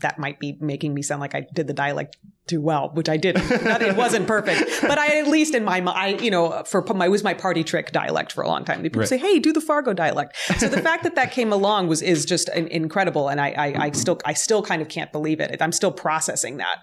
That 0.00 0.18
might 0.18 0.40
be 0.40 0.56
making 0.60 0.94
me 0.94 1.02
sound 1.02 1.20
like 1.20 1.34
I 1.34 1.46
did 1.52 1.66
the 1.66 1.74
dialect 1.74 2.16
too 2.46 2.60
well, 2.60 2.90
which 2.94 3.08
I 3.08 3.16
didn't. 3.16 3.48
Not- 3.64 3.80
it 3.82 3.96
wasn't 3.96 4.26
perfect, 4.26 4.70
but 4.82 4.98
I 4.98 5.18
at 5.18 5.28
least 5.28 5.54
in 5.54 5.64
my 5.64 5.78
I 5.80 6.08
you 6.08 6.30
know 6.30 6.62
for 6.66 6.82
my 6.94 7.06
it 7.06 7.08
was 7.10 7.24
my 7.24 7.34
party 7.34 7.64
trick 7.64 7.90
dialect 7.92 8.32
for 8.32 8.42
a 8.42 8.48
long 8.48 8.64
time. 8.64 8.82
People 8.82 9.00
Right. 9.00 9.08
say, 9.08 9.18
"Hey, 9.18 9.38
do 9.38 9.52
the 9.52 9.60
Fargo 9.60 9.92
dialect." 9.94 10.36
So 10.58 10.68
the 10.68 10.82
fact 10.82 11.04
that 11.04 11.14
that 11.14 11.32
came 11.32 11.52
along 11.52 11.88
was 11.88 12.02
is 12.02 12.24
just 12.24 12.48
in- 12.50 12.68
incredible, 12.68 13.28
and 13.28 13.40
I, 13.40 13.48
I 13.56 13.84
I 13.86 13.90
still 13.92 14.18
I 14.24 14.34
still 14.34 14.62
kind 14.62 14.82
of 14.82 14.88
can't 14.88 15.10
believe 15.12 15.40
it. 15.40 15.56
I'm 15.62 15.72
still 15.72 15.92
processing 15.92 16.58
that. 16.58 16.76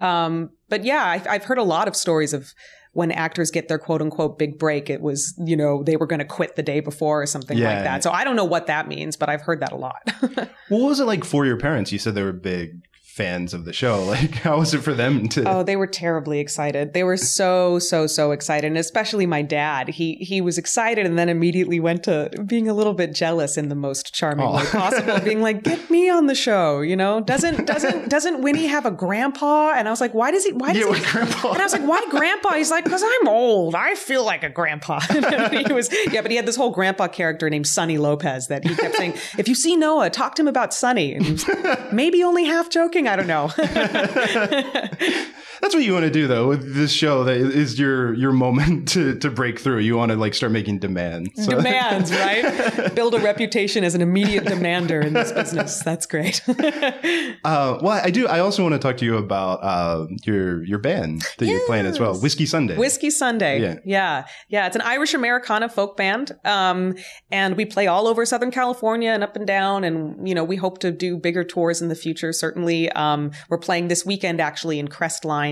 Um, 0.00 0.50
but 0.68 0.84
yeah, 0.84 1.04
I, 1.04 1.22
I've 1.28 1.44
heard 1.44 1.58
a 1.58 1.62
lot 1.62 1.86
of 1.86 1.94
stories 1.94 2.32
of 2.32 2.52
when 2.92 3.10
actors 3.10 3.50
get 3.50 3.66
their 3.68 3.78
quote 3.78 4.02
unquote 4.02 4.38
big 4.38 4.58
break. 4.58 4.90
It 4.90 5.00
was 5.00 5.34
you 5.38 5.56
know 5.56 5.82
they 5.84 5.96
were 5.96 6.06
going 6.06 6.18
to 6.18 6.24
quit 6.24 6.56
the 6.56 6.62
day 6.62 6.80
before 6.80 7.22
or 7.22 7.26
something 7.26 7.56
Yeah. 7.56 7.74
like 7.74 7.84
that. 7.84 8.02
So 8.02 8.10
I 8.10 8.24
don't 8.24 8.34
know 8.36 8.44
what 8.44 8.66
that 8.66 8.88
means, 8.88 9.16
but 9.16 9.28
I've 9.28 9.42
heard 9.42 9.60
that 9.60 9.72
a 9.72 9.76
lot. 9.76 10.02
what 10.68 10.78
was 10.88 10.98
it 11.00 11.04
like 11.04 11.24
for 11.24 11.46
your 11.46 11.56
parents? 11.56 11.92
You 11.92 11.98
said 12.00 12.14
they 12.16 12.22
were 12.24 12.32
big 12.32 12.80
fans 13.14 13.54
of 13.54 13.64
the 13.64 13.72
show. 13.72 13.94
Like, 14.14 14.34
how 14.36 14.58
was 14.58 14.74
it 14.74 14.82
for 14.82 14.92
them 14.94 15.28
to? 15.30 15.42
Oh, 15.48 15.62
they 15.62 15.76
were 15.76 15.86
terribly 15.86 16.38
excited. 16.38 16.92
They 16.94 17.02
were 17.04 17.16
so, 17.16 17.78
so, 17.78 18.06
so 18.06 18.30
excited. 18.32 18.66
And 18.66 18.76
especially 18.78 19.26
my 19.26 19.42
dad. 19.42 19.88
He 19.88 20.14
he 20.16 20.40
was 20.40 20.56
excited 20.58 21.04
and 21.06 21.18
then 21.18 21.28
immediately 21.28 21.80
went 21.80 22.04
to 22.04 22.30
being 22.46 22.68
a 22.68 22.74
little 22.74 22.92
bit 22.92 23.14
jealous 23.14 23.56
in 23.56 23.68
the 23.68 23.74
most 23.74 24.14
charming 24.14 24.46
Oh. 24.46 24.56
way 24.56 24.64
possible, 24.66 25.18
being 25.20 25.40
like, 25.42 25.62
get 25.62 25.90
me 25.90 26.08
on 26.10 26.26
the 26.26 26.34
show, 26.34 26.80
you 26.80 26.96
know? 26.96 27.20
Doesn't 27.20 27.66
doesn't 27.66 28.08
doesn't 28.08 28.42
Winnie 28.42 28.66
have 28.66 28.84
a 28.86 28.90
grandpa? 28.90 29.72
And 29.76 29.88
I 29.88 29.90
was 29.90 30.00
like, 30.00 30.12
why 30.14 30.30
does 30.30 30.44
he 30.44 30.52
why 30.52 30.72
does 30.72 30.84
Yeah, 30.86 30.94
he 30.94 31.04
grandpa? 31.10 31.52
And 31.52 31.60
I 31.60 31.64
was 31.64 31.72
like, 31.72 31.86
why 31.86 32.04
grandpa? 32.10 32.50
He's 32.54 32.70
like, 32.70 32.84
because 32.84 33.02
I'm 33.04 33.28
old. 33.28 33.74
I 33.74 33.94
feel 33.94 34.24
like 34.24 34.42
a 34.42 34.50
grandpa. 34.50 35.00
he 35.66 35.72
was, 35.72 35.88
yeah, 36.12 36.20
but 36.22 36.30
he 36.30 36.36
had 36.36 36.46
this 36.46 36.56
whole 36.56 36.70
grandpa 36.70 37.08
character 37.08 37.48
named 37.50 37.66
Sonny 37.66 37.98
Lopez 37.98 38.48
that 38.48 38.64
he 38.64 38.74
kept 38.76 38.96
saying, 38.96 39.14
if 39.38 39.48
you 39.48 39.54
see 39.54 39.76
Noah, 39.76 40.10
talk 40.10 40.34
to 40.36 40.42
him 40.42 40.48
about 40.48 40.72
Sonny. 40.74 41.14
And 41.14 41.24
he 41.24 41.32
was 41.32 41.46
maybe 41.92 42.22
only 42.22 42.44
half 42.44 42.68
joking. 42.70 43.03
I 43.06 43.16
don't 43.16 43.26
know. 43.26 43.50
That's 45.60 45.74
what 45.74 45.84
you 45.84 45.92
want 45.92 46.04
to 46.04 46.10
do 46.10 46.26
though 46.26 46.48
with 46.48 46.74
this 46.74 46.92
show. 46.92 47.24
That 47.24 47.36
is 47.36 47.78
your 47.78 48.14
your 48.14 48.32
moment 48.32 48.88
to 48.90 49.16
to 49.18 49.30
break 49.30 49.58
through. 49.58 49.78
You 49.80 49.96
want 49.96 50.10
to 50.12 50.16
like 50.16 50.34
start 50.34 50.52
making 50.52 50.78
demands. 50.80 51.30
So- 51.44 51.50
Demands, 51.56 52.10
right? 52.12 52.94
Build 52.94 53.14
a 53.14 53.18
reputation 53.20 53.84
as 53.84 53.94
an 53.94 54.02
immediate 54.02 54.44
demander 54.44 55.00
in 55.00 55.12
this 55.12 55.32
business. 55.32 55.82
That's 55.82 56.06
great. 56.06 56.42
Uh, 57.44 57.78
well, 57.82 58.00
I 58.02 58.10
do. 58.10 58.26
I 58.26 58.38
also 58.40 58.62
want 58.62 58.72
to 58.74 58.78
talk 58.78 58.96
to 58.98 59.04
you 59.04 59.16
about 59.18 59.56
uh, 59.62 60.06
your 60.24 60.64
your 60.64 60.78
band 60.78 61.22
that 61.38 61.46
you're 61.46 61.64
playing 61.66 61.84
as 61.86 62.00
well, 62.00 62.18
Whiskey 62.18 62.46
Sunday. 62.46 62.76
Whiskey 62.76 63.10
Sunday. 63.10 63.60
Yeah. 63.60 63.78
yeah. 63.84 64.24
Yeah. 64.48 64.66
It's 64.66 64.76
an 64.76 64.82
Irish 64.82 65.12
Americana 65.14 65.68
folk 65.68 65.96
band. 65.96 66.32
Um, 66.44 66.94
and 67.30 67.56
we 67.56 67.66
play 67.66 67.86
all 67.86 68.06
over 68.06 68.24
Southern 68.24 68.50
California 68.50 69.10
and 69.10 69.22
up 69.22 69.36
and 69.36 69.46
down. 69.46 69.84
And, 69.84 70.26
you 70.26 70.34
know, 70.34 70.44
we 70.44 70.56
hope 70.56 70.78
to 70.78 70.90
do 70.90 71.16
bigger 71.18 71.44
tours 71.44 71.82
in 71.82 71.88
the 71.88 71.94
future, 71.94 72.32
certainly. 72.32 72.90
Um, 72.92 73.30
we're 73.50 73.58
playing 73.58 73.88
this 73.88 74.06
weekend 74.06 74.40
actually 74.40 74.78
in 74.78 74.88
Crestline, 74.88 75.43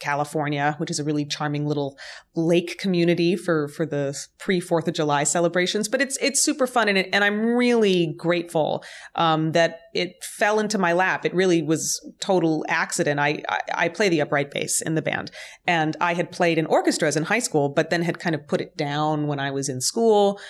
California, 0.00 0.74
which 0.78 0.90
is 0.90 0.98
a 0.98 1.04
really 1.04 1.24
charming 1.24 1.66
little 1.66 1.98
lake 2.34 2.78
community 2.78 3.36
for, 3.36 3.68
for 3.68 3.84
the 3.84 4.16
pre 4.38 4.60
4th 4.60 4.88
of 4.88 4.94
July 4.94 5.24
celebrations. 5.24 5.88
But 5.88 6.00
it's, 6.00 6.16
it's 6.20 6.40
super 6.40 6.66
fun. 6.66 6.88
And, 6.88 6.98
it, 6.98 7.08
and 7.12 7.22
I'm 7.22 7.40
really 7.40 8.14
grateful, 8.16 8.82
um, 9.14 9.52
that 9.52 9.80
it 9.92 10.12
fell 10.22 10.58
into 10.58 10.78
my 10.78 10.92
lap. 10.92 11.24
It 11.24 11.34
really 11.34 11.62
was 11.62 12.00
total 12.20 12.64
accident. 12.68 13.20
I, 13.20 13.42
I, 13.48 13.60
I 13.74 13.88
play 13.88 14.08
the 14.08 14.20
upright 14.20 14.50
bass 14.50 14.80
in 14.80 14.94
the 14.94 15.02
band 15.02 15.30
and 15.66 15.96
I 16.00 16.14
had 16.14 16.32
played 16.32 16.58
in 16.58 16.66
orchestras 16.66 17.16
in 17.16 17.24
high 17.24 17.38
school, 17.38 17.68
but 17.68 17.90
then 17.90 18.02
had 18.02 18.18
kind 18.18 18.34
of 18.34 18.46
put 18.46 18.60
it 18.60 18.76
down 18.76 19.26
when 19.26 19.40
I 19.40 19.50
was 19.50 19.68
in 19.68 19.80
school. 19.80 20.40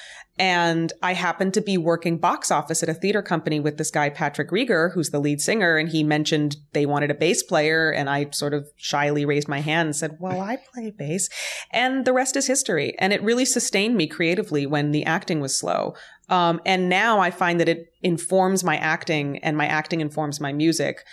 And 0.41 0.91
I 1.03 1.13
happened 1.13 1.53
to 1.53 1.61
be 1.61 1.77
working 1.77 2.17
box 2.17 2.51
office 2.51 2.83
at 2.83 2.89
a 2.89 2.95
theater 2.95 3.21
company 3.21 3.61
with 3.61 3.77
this 3.77 3.91
guy, 3.91 4.09
Patrick 4.09 4.49
Rieger, 4.49 4.91
who's 4.95 5.11
the 5.11 5.21
lead 5.21 5.43
singer. 5.43 5.77
And 5.77 5.91
he 5.91 6.03
mentioned 6.03 6.57
they 6.73 6.87
wanted 6.87 7.11
a 7.11 7.15
bass 7.15 7.43
player. 7.43 7.91
And 7.91 8.09
I 8.09 8.31
sort 8.31 8.55
of 8.55 8.67
shyly 8.77 9.27
raised 9.27 9.49
my 9.49 9.61
hand 9.61 9.89
and 9.89 9.95
said, 9.95 10.17
well, 10.19 10.41
I 10.41 10.57
play 10.73 10.93
bass. 10.93 11.29
And 11.73 12.07
the 12.07 12.15
rest 12.15 12.37
is 12.37 12.47
history. 12.47 12.97
And 12.99 13.13
it 13.13 13.23
really 13.23 13.45
sustained 13.45 13.97
me 13.97 14.07
creatively 14.07 14.65
when 14.65 14.93
the 14.93 15.05
acting 15.05 15.41
was 15.41 15.59
slow. 15.59 15.95
Um, 16.31 16.63
and 16.65 16.89
now 16.89 17.21
I 17.21 17.31
find 17.31 17.61
that 17.61 17.69
it 17.69 17.93
informs 18.01 18.65
my 18.65 18.79
acting 18.79 19.37
and 19.41 19.59
my 19.59 19.67
acting 19.67 20.01
informs 20.01 20.41
my 20.41 20.55
music 20.55 21.05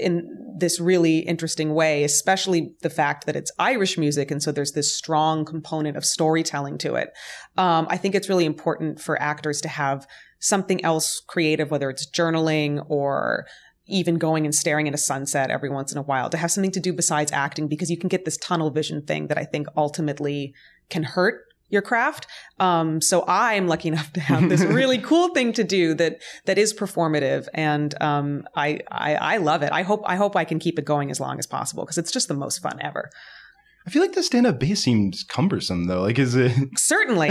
in 0.00 0.54
this 0.56 0.78
really 0.78 1.18
interesting 1.18 1.74
way, 1.74 2.04
especially 2.04 2.74
the 2.82 2.90
fact 2.90 3.26
that 3.26 3.34
it's 3.34 3.50
Irish 3.58 3.98
music. 3.98 4.30
And 4.30 4.42
so 4.42 4.52
there's 4.52 4.72
this 4.72 4.96
strong 4.96 5.44
component 5.44 5.96
of 5.96 6.04
storytelling 6.04 6.78
to 6.78 6.94
it. 6.94 7.10
Um, 7.56 7.86
I 7.90 7.96
think 7.96 8.14
it's 8.14 8.28
really 8.28 8.44
important 8.44 9.00
for 9.00 9.20
actors 9.20 9.60
to 9.62 9.68
have 9.68 10.06
something 10.38 10.84
else 10.84 11.20
creative, 11.26 11.70
whether 11.70 11.90
it's 11.90 12.08
journaling 12.08 12.84
or 12.88 13.46
even 13.86 14.16
going 14.16 14.44
and 14.44 14.54
staring 14.54 14.88
at 14.88 14.94
a 14.94 14.98
sunset 14.98 15.50
every 15.50 15.68
once 15.68 15.92
in 15.92 15.98
a 15.98 16.02
while, 16.02 16.30
to 16.30 16.36
have 16.36 16.50
something 16.50 16.70
to 16.70 16.80
do 16.80 16.92
besides 16.92 17.32
acting, 17.32 17.68
because 17.68 17.90
you 17.90 17.98
can 17.98 18.08
get 18.08 18.24
this 18.24 18.38
tunnel 18.38 18.70
vision 18.70 19.02
thing 19.02 19.26
that 19.26 19.38
I 19.38 19.44
think 19.44 19.66
ultimately 19.76 20.54
can 20.88 21.02
hurt 21.02 21.42
your 21.68 21.82
craft. 21.82 22.26
Um, 22.60 23.00
so 23.00 23.24
I'm 23.26 23.66
lucky 23.66 23.88
enough 23.88 24.12
to 24.12 24.20
have 24.20 24.48
this 24.48 24.60
really 24.64 24.98
cool 24.98 25.28
thing 25.28 25.52
to 25.54 25.64
do 25.64 25.94
that 25.94 26.20
that 26.46 26.58
is 26.58 26.72
performative, 26.72 27.48
and 27.54 27.94
um, 28.02 28.44
I, 28.54 28.80
I 28.90 29.14
I 29.14 29.36
love 29.38 29.62
it. 29.62 29.72
I 29.72 29.82
hope 29.82 30.02
I 30.06 30.16
hope 30.16 30.36
I 30.36 30.44
can 30.44 30.58
keep 30.58 30.78
it 30.78 30.84
going 30.84 31.10
as 31.10 31.20
long 31.20 31.38
as 31.38 31.46
possible 31.46 31.84
because 31.84 31.98
it's 31.98 32.12
just 32.12 32.28
the 32.28 32.34
most 32.34 32.58
fun 32.58 32.78
ever. 32.80 33.10
I 33.86 33.90
feel 33.90 34.00
like 34.00 34.14
the 34.14 34.22
stand 34.22 34.46
up 34.46 34.58
bass 34.58 34.82
seems 34.82 35.22
cumbersome 35.24 35.84
though. 35.88 36.00
Like, 36.00 36.18
is 36.18 36.34
it? 36.34 36.52
Certainly, 36.78 37.28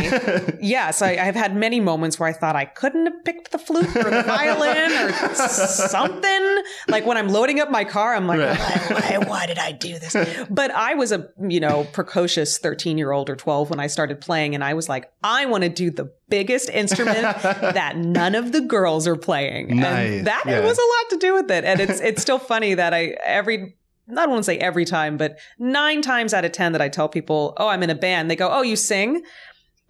yes. 0.62 1.02
I, 1.02 1.14
I've 1.18 1.36
had 1.36 1.56
many 1.56 1.80
moments 1.80 2.20
where 2.20 2.30
I 2.30 2.34
thought 2.34 2.56
I 2.56 2.66
couldn't 2.66 3.08
have 3.08 3.26
picked 3.26 3.52
the 3.52 3.58
flute 3.58 3.88
or 3.96 4.10
the 4.12 4.22
violin 4.24 4.92
or 4.92 5.12
something. 5.36 6.64
Like 6.88 7.06
when 7.06 7.18
I'm 7.18 7.28
loading 7.30 7.60
up 7.60 7.72
my 7.72 7.84
car, 7.84 8.14
I'm 8.14 8.28
like, 8.28 8.40
Right. 8.40 8.58
why, 8.58 9.18
why, 9.18 9.28
why 9.28 9.46
did 9.48 9.58
I 9.58 9.72
do 9.72 9.98
this? 9.98 10.16
But 10.50 10.70
I 10.72 10.94
was 10.94 11.12
a 11.12 11.30
you 11.42 11.60
know 11.60 11.86
precocious 11.92 12.58
13 12.60 12.98
year 12.98 13.12
old 13.12 13.30
or 13.30 13.36
12 13.36 13.70
when 13.72 13.80
I 13.80 13.88
started 13.88 14.22
playing, 14.22 14.54
and 14.56 14.64
I 14.64 14.74
was 14.74 14.88
like, 14.88 15.12
I 15.24 15.46
want 15.48 15.64
to 15.64 15.70
do 15.70 15.90
the 15.90 16.12
biggest 16.30 16.70
instrument 16.70 17.22
that 17.44 17.98
none 17.98 18.36
of 18.36 18.52
the 18.52 18.62
girls 18.62 19.08
are 19.08 19.16
playing, 19.16 19.78
Nice, 19.78 20.20
and 20.20 20.28
that 20.28 20.44
yeah. 20.46 20.60
was 20.60 20.78
a 20.78 20.82
lot 20.82 21.10
to 21.12 21.18
do 21.18 21.34
with 21.34 21.50
it. 21.52 21.64
And 21.64 21.80
it's 21.80 22.00
it's 22.00 22.22
still 22.22 22.40
funny 22.40 22.76
that 22.76 22.94
I 22.94 23.16
every 23.26 23.76
I 24.18 24.24
don't 24.24 24.32
want 24.32 24.42
to 24.42 24.46
say 24.46 24.58
every 24.58 24.86
time, 24.86 25.18
but 25.18 25.38
nine 25.60 26.02
times 26.02 26.34
out 26.34 26.46
of 26.46 26.52
10 26.52 26.72
that 26.74 26.82
I 26.82 26.90
tell 26.90 27.10
people, 27.10 27.54
oh, 27.58 27.68
I'm 27.68 27.84
in 27.84 27.90
a 27.90 27.96
band, 27.96 28.30
they 28.30 28.36
go, 28.36 28.50
oh, 28.52 28.62
you 28.62 28.76
sing? 28.76 29.24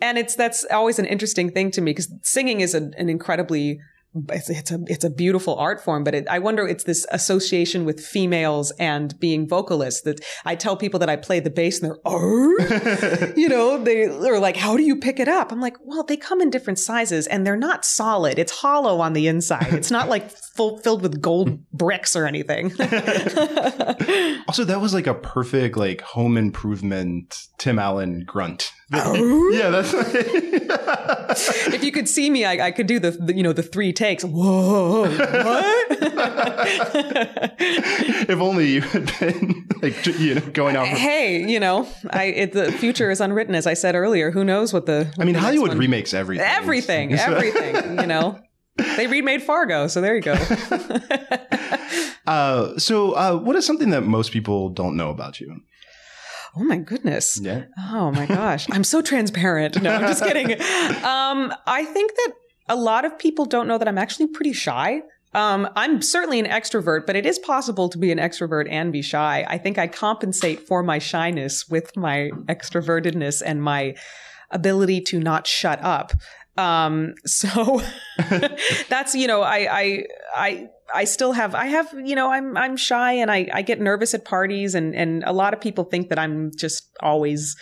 And 0.02 0.18
it's, 0.18 0.36
that's 0.36 0.66
always 0.66 1.00
an 1.00 1.06
interesting 1.06 1.50
thing 1.52 1.72
to 1.72 1.82
me 1.82 1.92
because 1.92 2.12
singing 2.24 2.62
is 2.62 2.74
an 2.74 2.94
incredibly, 2.98 3.80
it's, 4.30 4.50
it's 4.50 4.72
a, 4.72 4.80
it's 4.88 5.04
a 5.04 5.10
beautiful 5.10 5.56
art 5.56 5.84
form, 5.84 6.04
but 6.04 6.14
it, 6.14 6.28
I 6.30 6.40
wonder 6.40 6.68
it's 6.68 6.84
this 6.84 7.06
association 7.12 7.86
with 7.86 8.00
females 8.00 8.72
and 8.80 9.20
being 9.20 9.48
vocalists 9.48 10.02
that 10.02 10.20
I 10.46 10.56
tell 10.56 10.78
people 10.78 11.00
that 11.00 11.10
I 11.10 11.16
play 11.16 11.40
the 11.40 11.50
bass 11.50 11.82
and 11.82 11.92
they're, 11.92 12.00
oh, 12.06 13.34
you 13.36 13.50
know, 13.50 13.84
they 13.84 14.06
are 14.06 14.40
like, 14.40 14.58
how 14.58 14.78
do 14.78 14.84
you 14.84 14.96
pick 14.96 15.20
it 15.20 15.28
up? 15.28 15.52
I'm 15.52 15.62
like, 15.62 15.78
well, 15.82 16.04
they 16.04 16.18
come 16.18 16.42
in 16.42 16.50
different 16.50 16.80
sizes 16.80 17.28
and 17.28 17.46
they're 17.46 17.56
not 17.56 17.86
solid. 17.86 18.38
It's 18.38 18.52
hollow 18.52 19.00
on 19.02 19.14
the 19.14 19.28
inside. 19.28 19.74
It's 19.74 19.92
not 19.92 20.10
like 20.10 20.30
full, 20.32 20.78
filled 20.80 21.02
with 21.02 21.22
gold 21.22 21.68
bricks 21.72 22.16
or 22.16 22.26
anything. 22.26 22.74
Also, 24.48 24.66
that 24.66 24.82
was 24.82 24.94
like 24.94 25.08
a 25.08 25.14
perfect 25.14 25.78
like 25.78 26.02
home 26.02 26.38
improvement 26.38 27.48
Tim 27.58 27.80
Allen 27.80 28.24
grunt. 28.26 28.74
Oh. 28.92 29.50
yeah, 29.54 29.70
that's. 29.70 29.92
If 31.30 31.84
you 31.84 31.92
could 31.92 32.08
see 32.08 32.30
me, 32.30 32.46
I, 32.46 32.68
I 32.68 32.72
could 32.72 32.88
do 32.88 33.00
the, 33.00 33.12
the 33.12 33.36
you 33.36 33.44
know 33.44 33.54
the 33.54 33.64
three 33.64 33.94
takes. 33.94 34.24
Whoa, 34.24 35.04
what? 35.04 35.88
if 37.60 38.40
only 38.40 38.72
you 38.72 38.82
had 38.82 39.12
been 39.20 39.68
like 39.82 40.06
you 40.06 40.36
know 40.36 40.42
going 40.54 40.76
out. 40.76 40.88
For, 40.88 40.96
hey, 40.96 41.46
you 41.46 41.60
know, 41.60 41.88
I 42.10 42.26
it, 42.26 42.54
the 42.54 42.72
future 42.72 43.12
is 43.12 43.22
unwritten, 43.22 43.56
as 43.56 43.68
I 43.68 43.74
said 43.74 43.96
earlier. 43.96 44.32
Who 44.32 44.44
knows 44.44 44.74
what 44.74 44.86
the? 44.86 45.14
I 45.20 45.26
mean, 45.26 45.34
the 45.34 45.42
Hollywood 45.42 45.70
one- 45.70 45.78
remakes 45.78 46.14
everything. 46.14 46.46
everything, 46.46 47.14
everything. 47.20 48.00
You 48.00 48.08
know, 48.08 48.40
they 48.98 49.08
remade 49.08 49.42
Fargo, 49.44 49.88
so 49.88 50.02
there 50.02 50.16
you 50.16 50.22
go. 50.22 50.36
Uh, 52.26 52.78
so, 52.78 53.12
uh, 53.12 53.36
what 53.38 53.56
is 53.58 53.66
something 53.66 53.90
that 53.90 54.04
most 54.04 54.32
people 54.32 54.70
don't 54.70 54.96
know 54.96 55.10
about 55.10 55.42
you? 55.42 55.62
Oh 56.56 56.64
my 56.64 56.78
goodness. 56.78 57.40
Yeah. 57.42 57.66
Oh 57.78 58.12
my 58.12 58.26
gosh. 58.26 58.68
I'm 58.72 58.84
so 58.84 59.02
transparent. 59.02 59.82
No, 59.82 59.92
I'm 59.92 60.02
just 60.02 60.24
kidding. 60.28 60.52
Um, 60.54 61.54
I 61.66 61.86
think 61.86 62.12
that 62.16 62.34
a 62.70 62.76
lot 62.76 63.06
of 63.06 63.18
people 63.18 63.46
don't 63.46 63.68
know 63.68 63.78
that 63.78 63.88
I'm 63.88 63.98
actually 63.98 64.28
pretty 64.28 64.54
shy. 64.54 65.02
Um, 65.34 65.68
I'm 65.76 66.02
certainly 66.02 66.40
an 66.40 66.46
extrovert, 66.46 67.08
but 67.08 67.16
it 67.16 67.26
is 67.26 67.40
possible 67.40 67.90
to 67.90 67.98
be 67.98 68.12
an 68.12 68.20
extrovert 68.20 68.68
and 68.70 68.92
be 68.92 69.02
shy. 69.02 69.46
I 69.48 69.58
think 69.58 69.78
I 69.78 69.88
compensate 69.88 70.68
for 70.68 70.84
my 70.84 71.00
shyness 71.00 71.68
with 71.68 71.98
my 71.98 72.30
extrovertedness 72.46 73.42
and 73.44 73.62
my 73.62 73.96
ability 74.52 75.02
to 75.02 75.20
not 75.20 75.48
shut 75.48 75.80
up. 75.82 76.14
Um, 76.58 77.16
so 77.26 77.82
that's, 78.90 79.16
you 79.16 79.28
know, 79.28 79.42
I, 79.42 79.68
I, 79.72 80.04
I, 80.36 80.70
I 80.94 81.04
still 81.06 81.32
have, 81.32 81.56
I 81.56 81.66
have, 81.68 81.94
you 82.04 82.16
know, 82.16 82.32
I'm, 82.32 82.56
I'm 82.58 82.78
shy 82.78 83.14
and 83.14 83.32
I, 83.32 83.50
I 83.54 83.62
get 83.62 83.80
nervous 83.82 84.14
at 84.14 84.26
parties 84.26 84.76
and, 84.76 84.94
and 84.96 85.24
a 85.26 85.34
lot 85.34 85.54
of 85.54 85.62
people 85.62 85.86
think 85.86 86.10
that 86.10 86.20
I'm 86.20 86.52
just 86.56 86.90
always, 87.02 87.56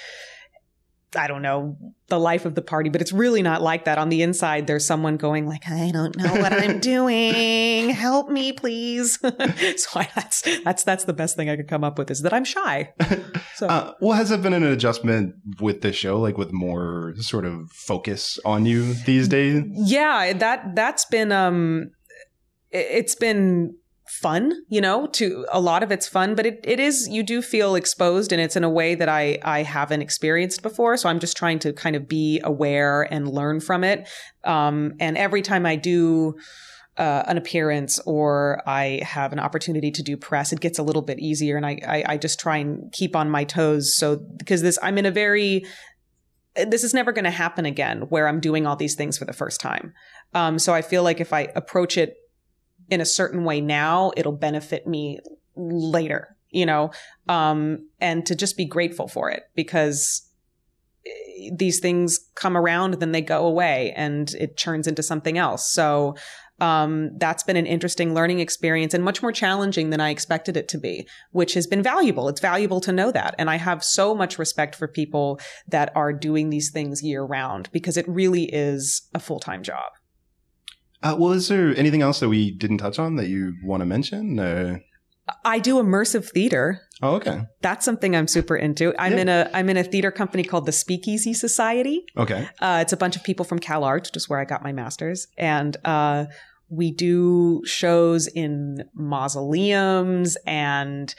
I 1.16 1.28
don't 1.28 1.42
know, 1.42 1.78
the 2.08 2.20
life 2.20 2.46
of 2.46 2.56
the 2.56 2.62
party, 2.62 2.90
but 2.90 3.02
it's 3.02 3.12
really 3.12 3.42
not 3.42 3.62
like 3.62 3.86
that. 3.86 3.98
On 3.98 4.10
the 4.10 4.22
inside, 4.22 4.66
there's 4.68 4.86
someone 4.86 5.18
going 5.18 5.46
like, 5.48 5.68
I 5.68 5.92
don't 5.92 6.16
know 6.18 6.34
what 6.36 6.54
I'm 6.54 6.80
doing. 6.94 7.90
Help 7.90 8.30
me, 8.30 8.54
please. 8.54 9.20
so 9.22 10.00
I, 10.00 10.10
that's, 10.16 10.42
that's, 10.64 10.84
that's 10.84 11.04
the 11.04 11.14
best 11.14 11.36
thing 11.36 11.50
I 11.50 11.56
could 11.58 11.68
come 11.68 11.84
up 11.84 11.98
with 11.98 12.10
is 12.12 12.22
that 12.22 12.34
I'm 12.34 12.46
shy. 12.46 12.94
So. 13.56 13.68
Uh, 13.68 13.94
well, 14.02 14.14
has 14.18 14.32
it 14.32 14.42
been 14.42 14.54
an 14.54 14.64
adjustment 14.64 15.36
with 15.60 15.82
this 15.82 15.96
show, 15.96 16.20
like 16.20 16.36
with 16.36 16.52
more 16.52 17.14
sort 17.18 17.46
of 17.46 17.70
focus 17.72 18.40
on 18.44 18.66
you 18.66 18.96
these 19.06 19.28
days? 19.28 19.64
yeah 19.76 20.34
that 20.34 20.74
that's 20.74 21.06
been 21.06 21.32
um 21.32 21.92
it- 22.72 22.88
it's 22.90 23.14
been 23.14 23.76
fun 24.12 24.52
you 24.68 24.82
know 24.82 25.08
to 25.08 25.46
a 25.54 25.60
lot 25.62 25.84
of 25.84 25.92
it's 25.92 26.06
fun 26.06 26.36
but 26.36 26.46
it, 26.46 26.60
it 26.66 26.82
is 26.82 27.08
you 27.08 27.24
do 27.24 27.42
feel 27.42 27.76
exposed 27.76 28.34
and 28.34 28.42
it's 28.42 28.58
in 28.58 28.64
a 28.64 28.70
way 28.70 28.94
that 28.94 29.08
i 29.08 29.40
i 29.44 29.64
haven't 29.64 30.02
experienced 30.02 30.62
before 30.62 30.98
so 30.98 31.08
i'm 31.08 31.18
just 31.18 31.38
trying 31.38 31.58
to 31.58 31.72
kind 31.72 31.96
of 31.96 32.10
be 32.10 32.42
aware 32.44 33.04
and 33.10 33.30
learn 33.30 33.62
from 33.62 33.86
it 33.86 34.10
um 34.44 34.94
and 35.00 35.18
every 35.18 35.42
time 35.42 35.66
i 35.66 35.78
do 35.78 36.36
uh, 36.98 37.24
an 37.28 37.38
appearance 37.38 38.00
or 38.06 38.62
I 38.68 39.00
have 39.02 39.32
an 39.32 39.40
opportunity 39.40 39.92
to 39.92 40.04
do 40.04 40.18
press, 40.18 40.52
it 40.52 40.60
gets 40.60 40.78
a 40.78 40.84
little 40.84 41.02
bit 41.02 41.20
easier, 41.20 41.56
and 41.56 41.66
I, 41.66 41.80
I 41.88 42.04
I 42.06 42.18
just 42.18 42.38
try 42.38 42.58
and 42.58 42.92
keep 42.92 43.16
on 43.16 43.30
my 43.30 43.46
toes. 43.46 43.96
So 43.96 44.18
because 44.18 44.62
this, 44.62 44.78
I'm 44.84 44.98
in 44.98 45.06
a 45.06 45.12
very 45.12 45.66
this 46.56 46.84
is 46.84 46.94
never 46.94 47.14
going 47.14 47.24
to 47.24 47.32
happen 47.32 47.66
again 47.66 48.02
where 48.10 48.28
I'm 48.28 48.42
doing 48.42 48.68
all 48.68 48.76
these 48.76 48.96
things 48.96 49.18
for 49.18 49.24
the 49.24 49.34
first 49.34 49.62
time. 49.62 49.94
Um, 50.34 50.60
so 50.60 50.74
I 50.74 50.82
feel 50.82 51.02
like 51.02 51.22
if 51.22 51.32
I 51.32 51.48
approach 51.56 51.98
it 51.98 52.16
in 52.92 53.02
a 53.02 53.06
certain 53.06 53.46
way 53.46 53.62
now, 53.62 54.12
it'll 54.16 54.34
benefit 54.34 54.86
me 54.86 55.20
later, 55.56 56.36
you 56.50 56.66
know, 56.66 56.92
um, 57.28 57.88
and 58.00 58.26
to 58.26 58.36
just 58.36 58.58
be 58.58 58.66
grateful 58.66 59.08
for 59.08 59.32
it 59.32 59.44
because 59.56 60.30
eh, 61.08 61.50
these 61.56 61.80
things 61.80 62.20
come 62.36 62.56
around, 62.56 62.96
then 62.96 63.14
they 63.14 63.22
go 63.22 63.46
away 63.48 63.94
and 63.96 64.34
it 64.36 64.58
turns 64.58 64.88
into 64.88 65.02
something 65.02 65.38
else. 65.38 65.72
So, 65.72 66.16
um, 66.60 67.18
that's 67.18 67.42
been 67.42 67.58
an 67.58 67.66
interesting 67.66 68.14
learning 68.14 68.40
experience 68.40 68.94
and 68.94 69.04
much 69.04 69.24
more 69.24 69.32
challenging 69.32 69.90
than 69.90 70.00
I 70.00 70.12
expected 70.12 70.56
it 70.56 70.68
to 70.68 70.78
be, 70.78 71.08
which 71.32 71.56
has 71.56 71.66
been 71.66 71.82
valuable. 71.82 72.30
It's 72.30 72.40
valuable 72.40 72.80
to 72.82 72.92
know 72.92 73.12
that. 73.12 73.34
And 73.40 73.50
I 73.50 73.56
have 73.56 73.84
so 73.84 74.14
much 74.14 74.38
respect 74.38 74.76
for 74.76 74.88
people 74.88 75.40
that 75.68 75.92
are 75.96 76.14
doing 76.14 76.52
these 76.52 76.70
things 76.70 77.02
year 77.02 77.24
round 77.24 77.72
because 77.72 77.98
it 77.98 78.08
really 78.08 78.44
is 78.44 79.10
a 79.16 79.20
full 79.20 79.40
time 79.40 79.64
job. 79.64 79.92
Uh, 81.04 81.16
well, 81.18 81.32
is 81.32 81.48
there 81.48 81.76
anything 81.76 82.02
else 82.02 82.20
that 82.20 82.30
we 82.30 82.52
didn't 82.52 82.78
touch 82.78 83.00
on 83.00 83.16
that 83.16 83.28
you 83.28 83.56
want 83.64 83.82
to 83.82 83.86
mention? 83.86 84.40
Or? 84.40 84.82
I 85.46 85.60
do 85.60 85.76
immersive 85.82 86.30
theater. 86.30 86.82
Oh, 87.02 87.16
okay. 87.16 87.44
That's 87.62 87.86
something 87.86 88.16
I'm 88.16 88.28
super 88.28 88.56
into. 88.56 88.94
I'm 89.00 89.14
Yeah. 89.14 89.20
in 89.22 89.30
a 89.30 89.50
I'm 89.54 89.70
in 89.70 89.78
a 89.78 89.84
theater 89.84 90.12
company 90.12 90.44
called 90.44 90.66
the 90.66 90.72
Speakeasy 90.72 91.34
Society. 91.34 92.04
Okay. 92.18 92.48
Uh, 92.60 92.80
it's 92.82 92.94
a 92.94 92.98
bunch 92.98 93.16
of 93.16 93.24
people 93.24 93.46
from 93.46 93.58
Cal 93.60 93.84
Arts, 93.84 94.10
which 94.10 94.18
is 94.18 94.30
where 94.30 94.40
I 94.40 94.46
got 94.46 94.64
my 94.64 94.72
master's, 94.72 95.28
and 95.38 95.78
uh, 95.86 96.26
we 96.70 96.92
do 96.92 97.62
shows 97.66 98.28
in 98.28 98.84
mausoleums 98.94 100.38
and 100.46 101.14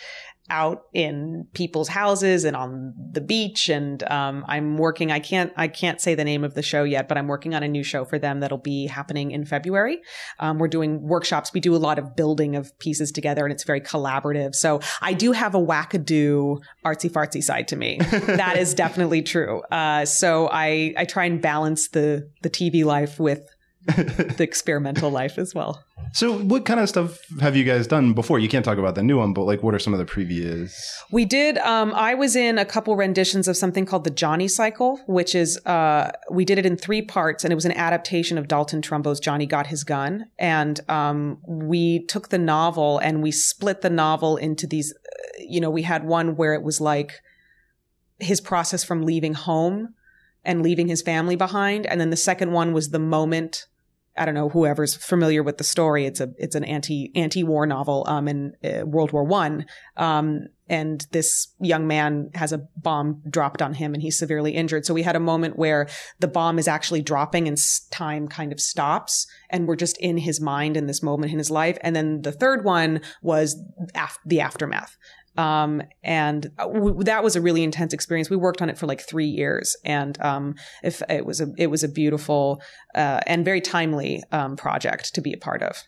out 0.52 0.84
in 0.92 1.48
people's 1.54 1.88
houses 1.88 2.44
and 2.44 2.54
on 2.54 2.94
the 3.10 3.22
beach. 3.22 3.70
And 3.70 4.02
um, 4.04 4.44
I'm 4.46 4.76
working. 4.76 5.10
I 5.10 5.18
can't 5.18 5.52
I 5.56 5.66
can't 5.66 6.00
say 6.00 6.14
the 6.14 6.24
name 6.24 6.44
of 6.44 6.54
the 6.54 6.62
show 6.62 6.84
yet, 6.84 7.08
but 7.08 7.16
I'm 7.16 7.26
working 7.26 7.54
on 7.54 7.62
a 7.62 7.68
new 7.68 7.82
show 7.82 8.04
for 8.04 8.18
them 8.18 8.40
that'll 8.40 8.58
be 8.58 8.86
happening 8.86 9.30
in 9.30 9.46
February. 9.46 9.98
Um, 10.38 10.58
we're 10.58 10.68
doing 10.68 11.02
workshops. 11.02 11.52
We 11.52 11.60
do 11.60 11.74
a 11.74 11.78
lot 11.78 11.98
of 11.98 12.14
building 12.14 12.54
of 12.54 12.78
pieces 12.78 13.10
together, 13.10 13.44
and 13.44 13.52
it's 13.52 13.64
very 13.64 13.80
collaborative. 13.80 14.54
So 14.54 14.80
I 15.00 15.14
do 15.14 15.32
have 15.32 15.54
a 15.54 15.60
wackadoo 15.60 16.60
artsy 16.84 17.10
fartsy 17.10 17.42
side 17.42 17.66
to 17.68 17.76
me. 17.76 17.98
that 18.00 18.56
is 18.58 18.74
definitely 18.74 19.22
true. 19.22 19.62
Uh, 19.70 20.04
so 20.04 20.48
I 20.52 20.94
I 20.98 21.06
try 21.06 21.24
and 21.24 21.40
balance 21.40 21.88
the 21.88 22.30
the 22.42 22.50
TV 22.50 22.84
life 22.84 23.18
with 23.18 23.48
the 23.86 24.42
experimental 24.42 25.10
life 25.10 25.38
as 25.38 25.54
well. 25.54 25.82
So, 26.12 26.38
what 26.38 26.64
kind 26.66 26.78
of 26.78 26.88
stuff 26.88 27.18
have 27.40 27.56
you 27.56 27.64
guys 27.64 27.86
done 27.86 28.12
before? 28.12 28.38
You 28.38 28.48
can't 28.48 28.64
talk 28.64 28.78
about 28.78 28.94
the 28.94 29.02
new 29.02 29.18
one, 29.18 29.32
but 29.32 29.44
like, 29.44 29.62
what 29.62 29.74
are 29.74 29.78
some 29.78 29.92
of 29.92 29.98
the 29.98 30.04
previous? 30.04 31.02
We 31.10 31.24
did. 31.24 31.58
Um, 31.58 31.92
I 31.94 32.14
was 32.14 32.36
in 32.36 32.58
a 32.58 32.64
couple 32.64 32.94
renditions 32.96 33.48
of 33.48 33.56
something 33.56 33.86
called 33.86 34.04
the 34.04 34.10
Johnny 34.10 34.46
Cycle, 34.46 35.00
which 35.06 35.34
is 35.34 35.58
uh, 35.64 36.10
we 36.30 36.44
did 36.44 36.58
it 36.58 36.66
in 36.66 36.76
three 36.76 37.02
parts, 37.02 37.44
and 37.44 37.52
it 37.52 37.54
was 37.54 37.64
an 37.64 37.72
adaptation 37.72 38.36
of 38.36 38.46
Dalton 38.46 38.82
Trumbo's 38.82 39.20
Johnny 39.20 39.46
Got 39.46 39.68
His 39.68 39.84
Gun. 39.84 40.26
And 40.38 40.80
um, 40.90 41.38
we 41.46 42.04
took 42.06 42.28
the 42.28 42.38
novel 42.38 42.98
and 42.98 43.22
we 43.22 43.32
split 43.32 43.80
the 43.80 43.90
novel 43.90 44.36
into 44.36 44.66
these. 44.66 44.92
uh, 44.92 45.42
You 45.48 45.60
know, 45.60 45.70
we 45.70 45.82
had 45.82 46.04
one 46.04 46.36
where 46.36 46.54
it 46.54 46.62
was 46.62 46.80
like 46.80 47.20
his 48.18 48.40
process 48.40 48.84
from 48.84 49.02
leaving 49.02 49.34
home 49.34 49.94
and 50.44 50.62
leaving 50.62 50.88
his 50.88 51.02
family 51.02 51.36
behind, 51.36 51.86
and 51.86 52.00
then 52.00 52.10
the 52.10 52.16
second 52.16 52.52
one 52.52 52.72
was 52.72 52.90
the 52.90 52.98
moment. 52.98 53.66
I 54.16 54.24
don't 54.24 54.34
know 54.34 54.50
whoever's 54.50 54.94
familiar 54.94 55.42
with 55.42 55.58
the 55.58 55.64
story. 55.64 56.04
It's 56.04 56.20
a 56.20 56.30
it's 56.36 56.54
an 56.54 56.64
anti 56.64 57.10
anti 57.14 57.44
war 57.44 57.66
novel 57.66 58.04
um 58.06 58.28
in 58.28 58.52
uh, 58.64 58.84
World 58.84 59.12
War 59.12 59.24
One 59.24 59.66
um 59.96 60.48
and 60.68 61.06
this 61.12 61.48
young 61.60 61.86
man 61.86 62.30
has 62.34 62.52
a 62.52 62.66
bomb 62.76 63.22
dropped 63.28 63.60
on 63.60 63.74
him 63.74 63.92
and 63.92 64.02
he's 64.02 64.18
severely 64.18 64.52
injured. 64.52 64.86
So 64.86 64.94
we 64.94 65.02
had 65.02 65.16
a 65.16 65.20
moment 65.20 65.58
where 65.58 65.86
the 66.20 66.28
bomb 66.28 66.58
is 66.58 66.66
actually 66.66 67.02
dropping 67.02 67.46
and 67.46 67.58
time 67.90 68.26
kind 68.26 68.52
of 68.52 68.60
stops 68.60 69.26
and 69.50 69.68
we're 69.68 69.76
just 69.76 69.98
in 69.98 70.16
his 70.16 70.40
mind 70.40 70.76
in 70.76 70.86
this 70.86 71.02
moment 71.02 71.32
in 71.32 71.38
his 71.38 71.50
life. 71.50 71.76
And 71.82 71.94
then 71.94 72.22
the 72.22 72.32
third 72.32 72.64
one 72.64 73.00
was 73.22 73.62
af- 73.94 74.18
the 74.24 74.40
aftermath. 74.40 74.96
Um, 75.36 75.82
and 76.02 76.46
uh, 76.58 76.66
w- 76.66 77.02
that 77.04 77.24
was 77.24 77.36
a 77.36 77.40
really 77.40 77.62
intense 77.62 77.92
experience. 77.92 78.28
We 78.28 78.36
worked 78.36 78.60
on 78.60 78.68
it 78.68 78.76
for 78.76 78.86
like 78.86 79.00
three 79.00 79.26
years 79.26 79.76
and, 79.84 80.20
um, 80.20 80.54
if 80.82 81.02
it 81.08 81.24
was 81.24 81.40
a, 81.40 81.48
it 81.56 81.68
was 81.68 81.82
a 81.82 81.88
beautiful, 81.88 82.60
uh, 82.94 83.20
and 83.26 83.44
very 83.44 83.60
timely, 83.60 84.22
um, 84.30 84.56
project 84.56 85.14
to 85.14 85.20
be 85.20 85.32
a 85.32 85.38
part 85.38 85.62
of. 85.62 85.82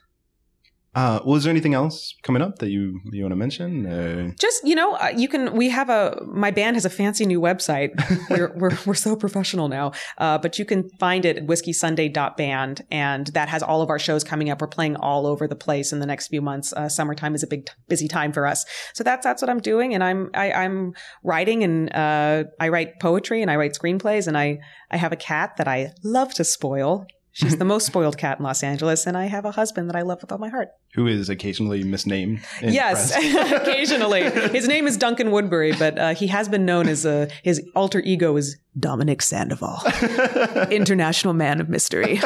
Uh, 0.95 1.21
was 1.25 1.45
there 1.45 1.51
anything 1.51 1.75
else 1.75 2.15
coming 2.23 2.41
up 2.41 2.59
that 2.59 2.71
you 2.71 3.01
you 3.13 3.23
want 3.23 3.33
to 3.33 3.37
mention? 3.37 3.87
Uh, 3.87 4.31
just 4.39 4.65
you 4.65 4.75
know 4.75 4.95
uh, 4.95 5.13
you 5.15 5.29
can 5.29 5.55
we 5.55 5.69
have 5.69 5.91
a 5.91 6.21
my 6.27 6.51
band 6.51 6.77
has 6.77 6.85
a 6.85 6.91
fancy 6.91 7.27
new 7.27 7.41
website. 7.41 7.91
We're, 8.31 8.53
we're, 8.57 8.77
we're 8.87 8.95
so 8.95 9.17
professional 9.17 9.69
now. 9.69 9.93
Uh, 10.19 10.39
but 10.39 10.59
you 10.59 10.65
can 10.65 10.89
find 10.99 11.25
it 11.25 11.37
at 11.37 11.47
whiskeysunday.band 11.47 12.85
and 12.91 13.27
that 13.29 13.49
has 13.49 13.63
all 13.63 13.83
of 13.83 13.91
our 13.91 13.99
shows 13.99 14.25
coming 14.25 14.51
up. 14.51 14.61
We're 14.61 14.69
playing 14.69 14.97
all 14.97 15.27
over 15.27 15.47
the 15.47 15.57
place 15.57 15.93
in 15.93 16.01
the 16.01 16.07
next 16.07 16.29
few 16.29 16.41
months. 16.41 16.73
Uh, 16.73 16.89
summertime 16.89 17.35
is 17.35 17.43
a 17.43 17.47
big 17.47 17.69
busy 17.89 18.09
time 18.09 18.33
for 18.33 18.47
us. 18.47 18.65
So 18.95 19.05
that's 19.05 19.25
that's 19.25 19.43
what 19.43 19.51
i'm 19.51 19.59
doing 19.59 19.95
and 19.95 20.05
i'm 20.05 20.31
I, 20.33 20.53
i'm 20.53 20.95
writing 21.25 21.65
and 21.65 21.93
uh, 21.93 22.45
i 22.61 22.69
write 22.69 23.01
poetry 23.01 23.43
and 23.43 23.51
i 23.51 23.57
write 23.57 23.75
screenplays 23.75 24.29
and 24.29 24.39
i 24.39 24.61
i 24.93 24.97
have 24.97 25.13
a 25.13 25.17
cat 25.17 25.57
that 25.57 25.67
i 25.67 25.93
love 26.05 26.33
to 26.35 26.45
spoil 26.45 27.07
she's 27.35 27.59
the 27.59 27.65
most 27.75 27.87
spoiled 27.87 28.17
cat 28.17 28.39
in 28.39 28.45
los 28.45 28.63
angeles 28.63 29.07
and 29.07 29.17
i 29.17 29.27
have 29.27 29.45
a 29.45 29.51
husband 29.51 29.91
that 29.91 29.97
i 29.97 30.03
love 30.03 30.23
with 30.23 30.33
all 30.33 30.39
my 30.39 30.49
heart 30.49 30.71
who 30.95 31.09
is 31.09 31.29
occasionally 31.29 31.83
misnamed? 31.83 32.41
in 32.63 32.73
Yes, 32.73 33.15
occasionally. 33.53 34.23
His 34.51 34.69
name 34.69 34.87
is 34.87 34.97
Duncan 34.97 35.33
Woodbury, 35.33 35.73
but 35.73 35.99
uh, 35.99 36.15
he 36.15 36.29
has 36.29 36.49
been 36.49 36.65
known 36.65 36.89
as 36.89 37.05
a 37.05 37.29
his 37.43 37.61
alter 37.75 38.01
ego 38.01 38.37
is 38.37 38.59
Dominic 38.79 39.21
Sandoval, 39.21 39.83
international 40.71 41.35
man 41.35 41.61
of 41.61 41.69
mystery. 41.69 42.21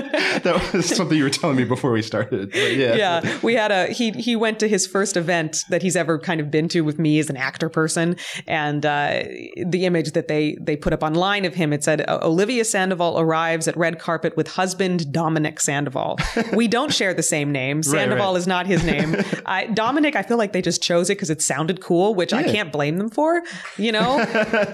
that 0.42 0.72
was 0.72 0.88
something 0.88 1.16
you 1.16 1.24
were 1.24 1.30
telling 1.30 1.56
me 1.56 1.64
before 1.64 1.92
we 1.92 2.02
started. 2.02 2.50
But 2.52 2.76
yeah. 2.76 2.94
yeah, 2.94 3.38
we 3.42 3.54
had 3.54 3.70
a 3.70 3.86
he 3.88 4.10
he 4.12 4.36
went 4.36 4.58
to 4.60 4.68
his 4.68 4.86
first 4.86 5.16
event 5.16 5.64
that 5.68 5.82
he's 5.82 5.96
ever 5.96 6.18
kind 6.18 6.40
of 6.40 6.50
been 6.50 6.68
to 6.68 6.82
with 6.82 6.98
me 6.98 7.18
as 7.18 7.30
an 7.30 7.36
actor 7.36 7.68
person, 7.68 8.16
and 8.46 8.84
uh, 8.84 9.22
the 9.64 9.84
image 9.84 10.12
that 10.12 10.28
they 10.28 10.56
they 10.60 10.76
put 10.76 10.92
up 10.92 11.02
online 11.02 11.44
of 11.44 11.54
him 11.54 11.72
it 11.72 11.84
said 11.84 12.04
Olivia 12.08 12.64
Sandoval 12.64 13.18
arrives 13.18 13.68
at 13.68 13.76
red 13.76 13.98
carpet 13.98 14.36
with 14.36 14.48
husband 14.48 15.12
Dominic 15.12 15.60
Sandoval. 15.60 16.18
we 16.52 16.68
don't 16.68 16.92
share 16.92 17.14
the 17.14 17.22
same 17.22 17.52
name. 17.52 17.82
Sandoval 17.82 18.32
right. 18.32 18.38
is 18.38 18.46
not 18.46 18.66
his 18.66 18.84
name. 18.84 19.16
I, 19.46 19.66
Dominic, 19.66 20.16
I 20.16 20.22
feel 20.22 20.36
like 20.36 20.52
they 20.52 20.62
just 20.62 20.82
chose 20.82 21.10
it 21.10 21.14
because 21.14 21.30
it 21.30 21.42
sounded 21.42 21.80
cool, 21.80 22.14
which 22.14 22.32
I 22.32 22.42
can't 22.42 22.72
blame 22.72 22.98
them 22.98 23.10
for. 23.10 23.42
You 23.76 23.92
know, 23.92 24.18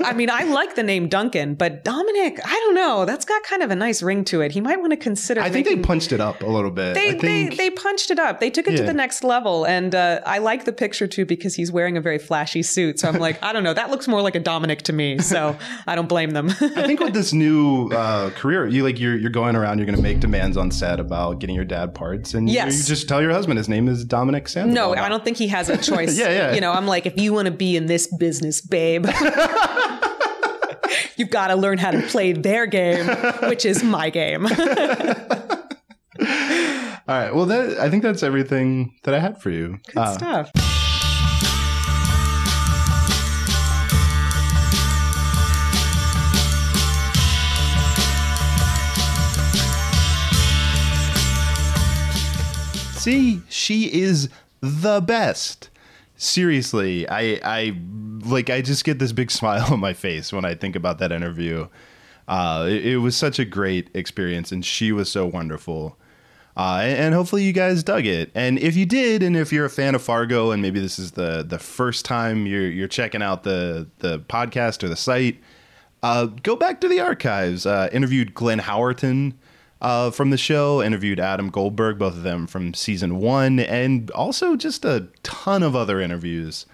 I 0.05 0.13
mean, 0.13 0.31
I 0.31 0.45
like 0.45 0.75
the 0.75 0.83
name 0.83 1.09
Duncan, 1.09 1.55
but 1.55 1.85
Dominic, 1.85 2.41
I 2.45 2.55
don't 2.55 2.75
know. 2.75 3.05
That's 3.05 3.25
got 3.25 3.43
kind 3.43 3.63
of 3.63 3.71
a 3.71 3.77
nice 3.77 4.03
ring 4.03 4.25
to 4.27 4.41
it. 4.41 4.53
He 4.53 4.61
might 4.61 4.81
want 4.81 4.93
to 4.93 4.97
consider. 5.13 5.41
I 5.43 5.51
think 5.51 5.67
they 5.67 5.77
punched 5.77 6.13
it 6.13 6.21
up 6.21 6.43
a 6.43 6.47
little 6.47 6.71
bit. 6.71 6.95
they, 6.95 7.09
I 7.09 7.19
think, 7.19 7.51
they 7.51 7.57
they 7.57 7.71
punched 7.71 8.11
it 8.11 8.19
up. 8.19 8.41
They 8.41 8.51
took 8.51 8.67
it 8.67 8.77
to 8.79 8.83
the 8.83 8.95
next 8.95 9.23
level, 9.25 9.65
and 9.65 9.95
uh, 9.95 10.21
I 10.25 10.39
like 10.39 10.65
the 10.65 10.73
picture 10.73 11.07
too 11.07 11.27
because 11.27 11.55
he's 11.55 11.71
wearing 11.71 11.97
a 11.97 12.01
very 12.01 12.19
flashy 12.19 12.63
suit. 12.63 12.99
So 13.01 13.09
I'm 13.09 13.19
like, 13.19 13.43
I 13.43 13.53
don't 13.53 13.63
know, 13.65 13.75
that 13.75 13.91
looks 13.91 14.09
more 14.09 14.23
like 14.23 14.35
a 14.35 14.41
Dominic 14.41 14.83
to 14.83 14.93
me. 14.93 15.19
So 15.19 15.57
I 15.87 15.95
don't 15.95 16.09
blame 16.09 16.31
them. 16.31 16.49
I 16.51 16.87
think 16.87 17.01
with 17.01 17.13
this 17.15 17.33
new 17.33 17.89
uh, 17.93 18.31
career, 18.31 18.67
you 18.67 18.83
like 18.85 18.99
you're 18.99 19.17
you're 19.17 19.31
going 19.31 19.55
around. 19.57 19.79
You're 19.79 19.87
going 19.87 19.97
to 19.97 20.03
make 20.03 20.21
demands 20.21 20.57
on 20.57 20.71
set 20.71 20.99
about 21.01 21.39
getting 21.41 21.57
your 21.57 21.65
dad 21.67 21.95
parts, 21.95 22.35
and 22.35 22.49
you- 22.49 22.55
Yes. 22.55 22.79
you, 22.79 22.85
just 22.95 23.09
tell 23.09 23.21
your 23.21 23.33
husband 23.33 23.59
his 23.59 23.69
name 23.69 23.89
is 23.89 24.05
Dominic 24.05 24.49
Sandoval. 24.49 24.95
no, 24.95 25.03
I 25.03 25.09
don't 25.09 25.25
think 25.25 25.37
he 25.37 25.49
has 25.49 25.69
a 25.69 25.77
choice. 25.77 26.19
Yeah, 26.23 26.31
yeah. 26.31 26.53
You 26.55 26.61
know, 26.61 26.73
I'm 26.73 26.87
like, 26.87 27.05
if 27.07 27.19
you 27.21 27.33
want 27.33 27.47
to 27.47 27.53
be 27.53 27.77
in 27.77 27.87
this 27.87 28.07
business, 28.07 28.61
babe. 28.61 29.07
You've 31.17 31.31
got 31.31 31.49
to 31.49 31.57
learn 31.57 31.79
how 31.79 31.91
to 31.91 32.03
play 32.03 32.33
their 32.33 32.67
game, 32.67 33.07
which 33.49 33.65
is 33.65 33.83
my 33.83 34.11
game. 34.11 34.47
All 37.09 37.19
right. 37.19 37.35
Well, 37.35 37.47
that 37.47 37.79
I 37.79 37.91
think 37.91 38.03
that's 38.03 38.23
everything 38.23 38.95
that 39.05 39.15
I 39.15 39.19
had 39.19 39.41
for 39.41 39.51
you. 39.51 39.79
Good 39.89 39.99
Uh, 39.99 40.13
stuff. 40.15 40.51
See, 52.95 53.43
she 53.49 53.93
is 53.93 54.29
the 54.61 55.01
best. 55.01 55.71
Seriously, 56.23 57.09
I 57.09 57.41
I 57.43 57.77
like 58.25 58.49
I 58.49 58.63
just 58.63 58.85
get 58.85 59.01
this 59.01 59.11
big 59.11 59.31
smile 59.41 59.73
on 59.73 59.81
my 59.81 59.93
face 59.93 60.33
when 60.33 60.45
I 60.45 60.55
think 60.55 60.77
about 60.77 60.99
that 60.99 61.11
interview. 61.11 61.67
Uh, 62.29 62.69
it, 62.71 62.87
it 62.87 62.97
was 62.99 63.17
such 63.17 63.41
a 63.41 63.45
great 63.45 63.91
experience, 63.93 64.53
and 64.53 64.65
she 64.65 64.93
was 64.93 65.11
so 65.11 65.27
wonderful. 65.27 65.99
Uh, 66.57 66.83
and, 66.85 67.15
hopefully 67.15 67.43
you 67.43 67.53
guys 67.53 67.83
dug 67.83 68.07
it. 68.07 68.31
And 68.35 68.59
if 68.59 68.77
you 68.77 68.87
did, 68.87 69.23
and 69.23 69.37
if 69.37 69.53
you're 69.53 69.65
a 69.65 69.71
fan 69.71 69.95
of 69.95 70.03
Fargo, 70.03 70.53
and 70.53 70.63
maybe 70.63 70.79
this 70.79 70.97
is 70.97 71.13
the 71.13 71.43
the 71.43 71.59
first 71.59 72.05
time 72.05 72.47
you're 72.47 72.71
you're 72.71 72.87
checking 72.87 73.21
out 73.21 73.43
the 73.43 73.89
the 73.99 74.21
podcast 74.21 74.85
or 74.85 74.89
the 74.89 74.97
site, 74.97 75.41
uh, 76.05 76.27
go 76.27 76.55
back 76.55 76.81
to 76.83 76.89
the 76.89 77.01
archives. 77.01 77.67
Uh, 77.67 77.89
interviewed 77.91 78.33
Glenn 78.33 78.61
Howerton. 78.61 79.35
Uh, 79.83 80.11
from 80.11 80.31
the 80.31 80.39
show. 80.39 80.83
Interviewed 80.83 81.21
Adam 81.21 81.51
Goldberg, 81.51 81.99
both 81.99 82.15
of 82.15 82.23
them 82.23 82.47
from 82.47 82.73
season 82.73 83.19
one, 83.19 83.61
and 83.61 84.11
also 84.13 84.57
just 84.57 84.85
a 84.87 85.09
ton 85.23 85.63
of 85.63 85.77
other 85.77 86.01
interviews 86.01 86.65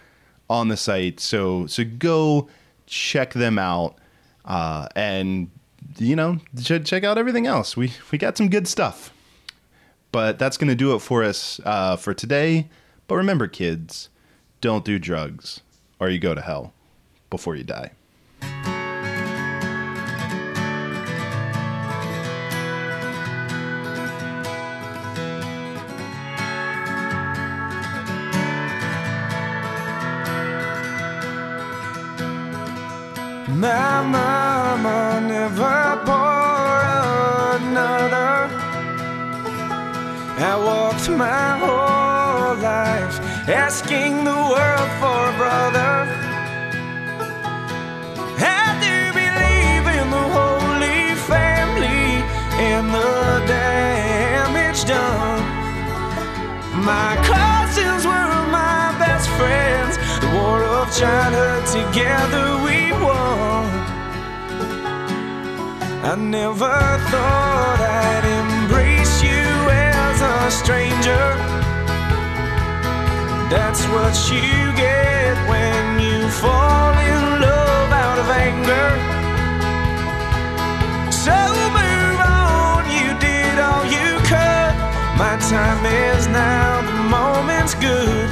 on 0.49 0.69
the 0.69 0.77
site. 0.77 1.19
So 1.19 1.67
so 1.67 1.83
go 1.85 2.49
check 2.87 3.33
them 3.33 3.59
out, 3.59 3.99
uh, 4.45 4.87
and 4.95 5.51
you 5.97 6.15
know 6.15 6.39
ch- 6.61 6.85
check 6.85 7.03
out 7.03 7.19
everything 7.19 7.47
else. 7.47 7.77
We 7.77 7.93
we 8.13 8.19
got 8.19 8.37
some 8.37 8.49
good 8.49 8.69
stuff. 8.69 9.13
But 10.11 10.39
that's 10.39 10.57
going 10.57 10.69
to 10.69 10.75
do 10.75 10.95
it 10.95 11.01
for 11.01 11.23
us 11.23 11.61
uh, 11.67 11.97
for 11.97 12.15
today. 12.15 12.69
But 13.09 13.17
remember, 13.17 13.47
kids, 13.47 14.09
don't 14.63 14.83
do 14.83 14.99
drugs, 14.99 15.61
or 16.01 16.09
you 16.09 16.19
go 16.19 16.35
to 16.35 16.41
hell 16.41 16.73
before 17.29 17.57
you 17.57 17.65
die. 17.65 17.91
My 33.59 34.03
mama 34.07 35.21
never 35.21 36.01
bore 36.07 36.79
another. 37.59 38.47
I 40.39 40.55
walked 40.65 41.09
my 41.11 41.59
whole 41.59 42.55
life 42.63 43.19
asking 43.49 44.23
the 44.23 44.39
world 44.53 44.91
for 45.01 45.19
a 45.27 45.35
brother. 45.43 46.07
I 48.39 48.79
do 48.79 48.97
believe 49.19 49.87
in 49.99 50.07
the 50.17 50.27
Holy 50.39 51.17
Family 51.27 52.23
and 52.63 52.87
the 52.95 53.43
damage 53.49 54.85
done. 54.85 55.43
My 56.85 57.17
cousins 57.27 58.07
were 58.07 58.47
my 58.55 58.95
best 59.03 59.29
friends. 59.31 59.99
The 60.21 60.31
war 60.39 60.63
of 60.63 60.97
childhood 60.97 61.67
together 61.67 62.58
I 66.11 66.15
never 66.15 66.73
thought 67.13 67.81
I'd 67.85 68.25
embrace 68.41 69.21
you 69.21 69.45
as 69.69 70.17
a 70.25 70.49
stranger. 70.51 71.27
That's 73.53 73.85
what 73.93 74.17
you 74.33 74.73
get 74.73 75.37
when 75.53 76.01
you 76.01 76.25
fall 76.41 76.97
in 76.97 77.43
love 77.45 77.93
out 77.93 78.19
of 78.25 78.29
anger. 78.33 78.89
So 81.13 81.37
move 81.77 82.21
on, 82.25 82.89
you 82.89 83.13
did 83.21 83.61
all 83.61 83.85
you 83.85 84.17
could. 84.25 84.73
My 85.21 85.37
time 85.53 85.85
is 85.85 86.27
now, 86.29 86.89
the 86.89 87.05
moment's 87.05 87.75
good. 87.75 88.29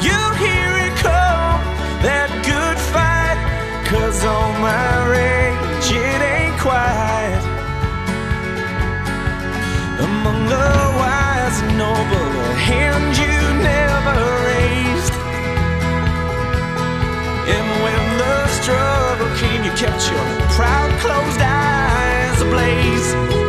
You'll 0.00 0.36
hear 0.40 0.70
it 0.88 0.96
come, 1.04 1.60
that 2.00 2.32
good 2.48 2.78
fight. 2.88 3.36
Cause 3.84 4.24
on 4.24 4.62
my 4.64 5.12
rage, 5.12 5.41
quiet. 6.62 7.42
Among 9.98 10.46
the 10.46 10.70
wise 11.02 11.58
and 11.60 11.76
noble, 11.76 12.30
a 12.38 12.54
hand 12.54 13.18
you 13.18 13.38
never 13.66 14.16
raised. 14.46 15.14
And 17.54 17.66
when 17.84 18.04
the 18.22 18.46
struggle 18.58 19.30
came, 19.42 19.64
you 19.64 19.72
kept 19.72 20.02
your 20.08 20.26
proud 20.56 20.90
closed 21.00 21.40
eyes 21.42 22.40
ablaze. 22.40 23.41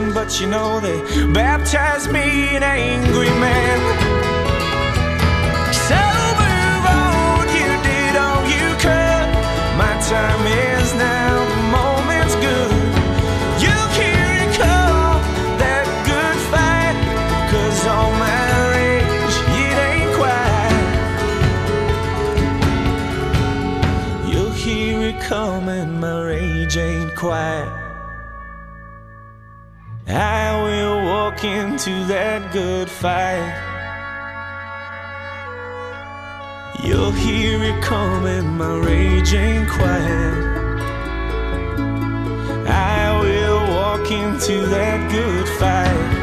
Compassion, 0.00 0.14
but 0.14 0.40
you 0.40 0.46
know 0.46 0.80
they 0.80 1.00
baptized 1.32 2.10
me 2.12 2.56
an 2.56 2.62
angry 2.62 3.30
man. 3.40 3.80
So 5.72 6.00
move 6.40 6.86
on, 6.86 7.48
you 7.48 7.70
did 7.82 8.16
all 8.16 8.44
you 8.46 8.74
could. 8.78 9.28
My 9.76 9.94
time 10.08 10.46
is 10.46 10.94
now, 10.94 11.44
the 11.48 11.56
moment's 11.78 12.34
good. 12.36 12.70
You 13.60 13.76
hear 13.98 14.26
it 14.42 14.52
come, 14.56 15.22
that 15.58 15.86
good 16.06 16.38
fight. 16.50 16.96
Cause 17.50 17.86
on 17.86 18.12
my 18.18 18.68
rage, 18.74 19.36
it 19.62 19.76
ain't 19.88 20.12
quiet. 20.16 20.74
You'll 24.28 24.52
hear 24.52 25.00
it 25.08 25.20
coming, 25.20 26.00
my 26.00 26.22
rage 26.22 26.76
ain't 26.76 27.14
quiet. 27.14 27.79
I 30.12 30.60
will 30.62 31.04
walk 31.04 31.44
into 31.44 32.04
that 32.06 32.52
good 32.52 32.90
fight. 32.90 33.68
You'll 36.82 37.12
hear 37.12 37.62
it 37.62 37.80
coming, 37.82 38.56
my 38.56 38.76
rage 38.78 39.32
ain't 39.34 39.68
quiet. 39.68 40.34
I 42.66 43.20
will 43.20 43.60
walk 43.74 44.10
into 44.10 44.66
that 44.66 45.10
good 45.12 45.48
fight. 45.60 46.19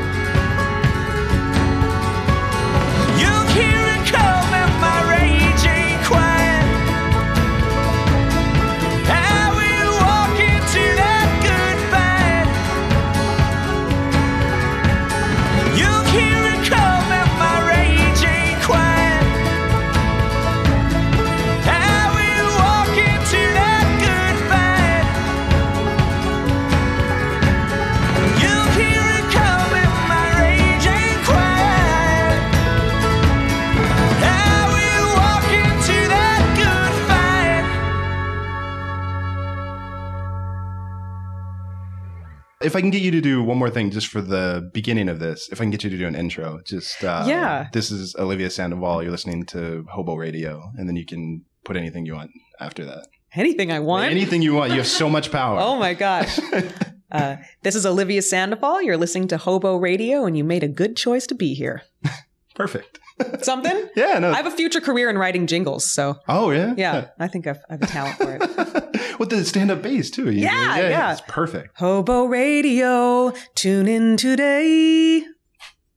If 42.67 42.75
I 42.75 42.81
can 42.81 42.89
get 42.89 43.01
you 43.01 43.11
to 43.11 43.21
do 43.21 43.41
one 43.41 43.57
more 43.57 43.69
thing 43.69 43.91
just 43.91 44.07
for 44.07 44.19
the 44.19 44.69
beginning 44.73 45.07
of 45.07 45.19
this, 45.19 45.47
if 45.53 45.61
I 45.61 45.63
can 45.63 45.71
get 45.71 45.85
you 45.85 45.89
to 45.89 45.97
do 45.97 46.05
an 46.05 46.15
intro, 46.15 46.59
just 46.65 47.01
uh, 47.01 47.23
Yeah. 47.25 47.69
This 47.71 47.91
is 47.91 48.13
Olivia 48.19 48.49
Sandoval. 48.49 49.01
You're 49.01 49.11
listening 49.11 49.45
to 49.45 49.85
Hobo 49.89 50.15
Radio, 50.15 50.61
and 50.75 50.85
then 50.85 50.97
you 50.97 51.05
can 51.05 51.45
put 51.63 51.77
anything 51.77 52.05
you 52.05 52.15
want 52.15 52.31
after 52.59 52.83
that. 52.83 53.07
Anything 53.33 53.71
I 53.71 53.79
want. 53.79 54.11
Anything 54.11 54.41
you 54.41 54.53
want. 54.53 54.71
You 54.71 54.79
have 54.79 54.87
so 54.87 55.09
much 55.17 55.31
power. 55.31 55.57
Oh 55.61 55.77
my 55.77 55.93
gosh. 55.93 56.37
uh, 57.11 57.37
this 57.63 57.73
is 57.73 57.85
Olivia 57.85 58.21
Sandoval. 58.21 58.81
You're 58.81 58.97
listening 58.97 59.29
to 59.29 59.37
Hobo 59.37 59.77
Radio, 59.77 60.25
and 60.25 60.37
you 60.37 60.43
made 60.43 60.63
a 60.63 60.67
good 60.67 60.97
choice 60.97 61.25
to 61.27 61.35
be 61.35 61.53
here. 61.53 61.83
Perfect. 62.53 62.99
Something? 63.41 63.87
Yeah, 63.95 64.19
no. 64.19 64.31
I 64.31 64.35
have 64.35 64.45
a 64.47 64.51
future 64.51 64.79
career 64.81 65.09
in 65.09 65.17
writing 65.17 65.47
jingles, 65.47 65.91
so 65.91 66.17
Oh 66.27 66.51
yeah. 66.51 66.73
yeah, 66.77 67.07
I 67.19 67.27
think 67.27 67.47
I've, 67.47 67.57
I 67.69 67.73
have 67.73 67.81
a 67.81 67.87
talent 67.87 68.17
for 68.17 68.35
it. 68.35 69.19
With 69.19 69.29
the 69.31 69.43
stand-up 69.43 69.81
bass 69.81 70.11
too. 70.11 70.25
You- 70.31 70.41
Yeah, 70.43 70.77
yeah. 70.77 71.11
It's 71.13 71.21
perfect. 71.27 71.71
Hobo 71.79 72.25
Radio, 72.25 73.33
tune 73.55 73.87
in 73.87 74.17
today. 74.17 75.23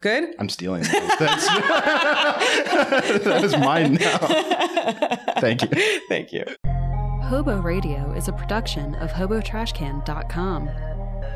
Good? 0.00 0.34
I'm 0.38 0.48
stealing 0.48 0.82
that. 0.84 1.16
That's 3.10 3.24
that 3.24 3.44
is 3.44 3.54
mine 3.58 3.94
now. 3.94 4.18
Thank 5.40 5.60
you. 5.62 5.68
Thank 6.08 6.32
you. 6.32 6.44
Hobo 7.28 7.60
Radio 7.60 8.12
is 8.12 8.28
a 8.28 8.32
production 8.32 8.94
of 8.94 9.10
HoboTrashCan.com. 9.10 10.70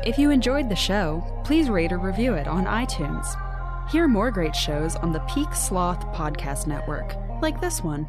If 0.03 0.17
you 0.17 0.31
enjoyed 0.31 0.69
the 0.69 0.75
show, 0.75 1.23
please 1.45 1.69
rate 1.69 1.91
or 1.91 1.99
review 1.99 2.33
it 2.33 2.47
on 2.47 2.65
iTunes. 2.65 3.27
Hear 3.89 4.07
more 4.07 4.31
great 4.31 4.55
shows 4.55 4.95
on 4.95 5.11
the 5.11 5.19
Peak 5.21 5.53
Sloth 5.53 5.99
Podcast 6.07 6.65
Network, 6.65 7.15
like 7.41 7.61
this 7.61 7.83
one. 7.83 8.07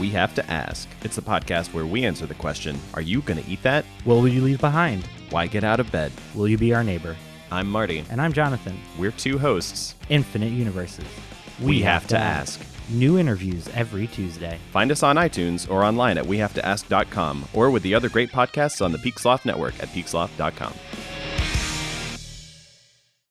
We 0.00 0.08
Have 0.10 0.34
to 0.36 0.50
Ask. 0.50 0.88
It's 1.02 1.18
a 1.18 1.22
podcast 1.22 1.74
where 1.74 1.84
we 1.84 2.04
answer 2.06 2.24
the 2.24 2.34
question 2.34 2.80
Are 2.94 3.02
you 3.02 3.20
going 3.20 3.42
to 3.42 3.50
eat 3.50 3.62
that? 3.64 3.84
What 4.04 4.14
will 4.16 4.28
you 4.28 4.40
leave 4.40 4.60
behind? 4.60 5.06
Why 5.30 5.48
get 5.48 5.64
out 5.64 5.80
of 5.80 5.92
bed? 5.92 6.12
Will 6.34 6.48
you 6.48 6.56
be 6.56 6.72
our 6.72 6.82
neighbor? 6.82 7.14
I'm 7.50 7.70
Marty. 7.70 8.04
And 8.10 8.22
I'm 8.22 8.32
Jonathan. 8.32 8.78
We're 8.98 9.10
two 9.10 9.38
hosts. 9.38 9.96
Infinite 10.08 10.52
Universes. 10.52 11.04
We, 11.60 11.82
have, 11.82 12.06
to 12.06 12.18
ask. 12.18 12.60
New 12.88 13.18
interviews 13.18 13.68
every 13.74 14.06
Tuesday. 14.06 14.58
Find 14.72 14.90
us 14.90 15.02
on 15.02 15.16
iTunes 15.16 15.70
or 15.70 15.84
online 15.84 16.16
at 16.16 16.24
wehavetoask.com 16.24 17.48
or 17.52 17.70
with 17.70 17.82
the 17.82 17.94
other 17.94 18.08
great 18.08 18.30
podcasts 18.30 18.82
on 18.82 18.92
the 18.92 18.98
Peak 18.98 19.18
Sloth 19.18 19.44
Network 19.44 19.74
at 19.82 19.88
peaksloth.com. 19.88 20.72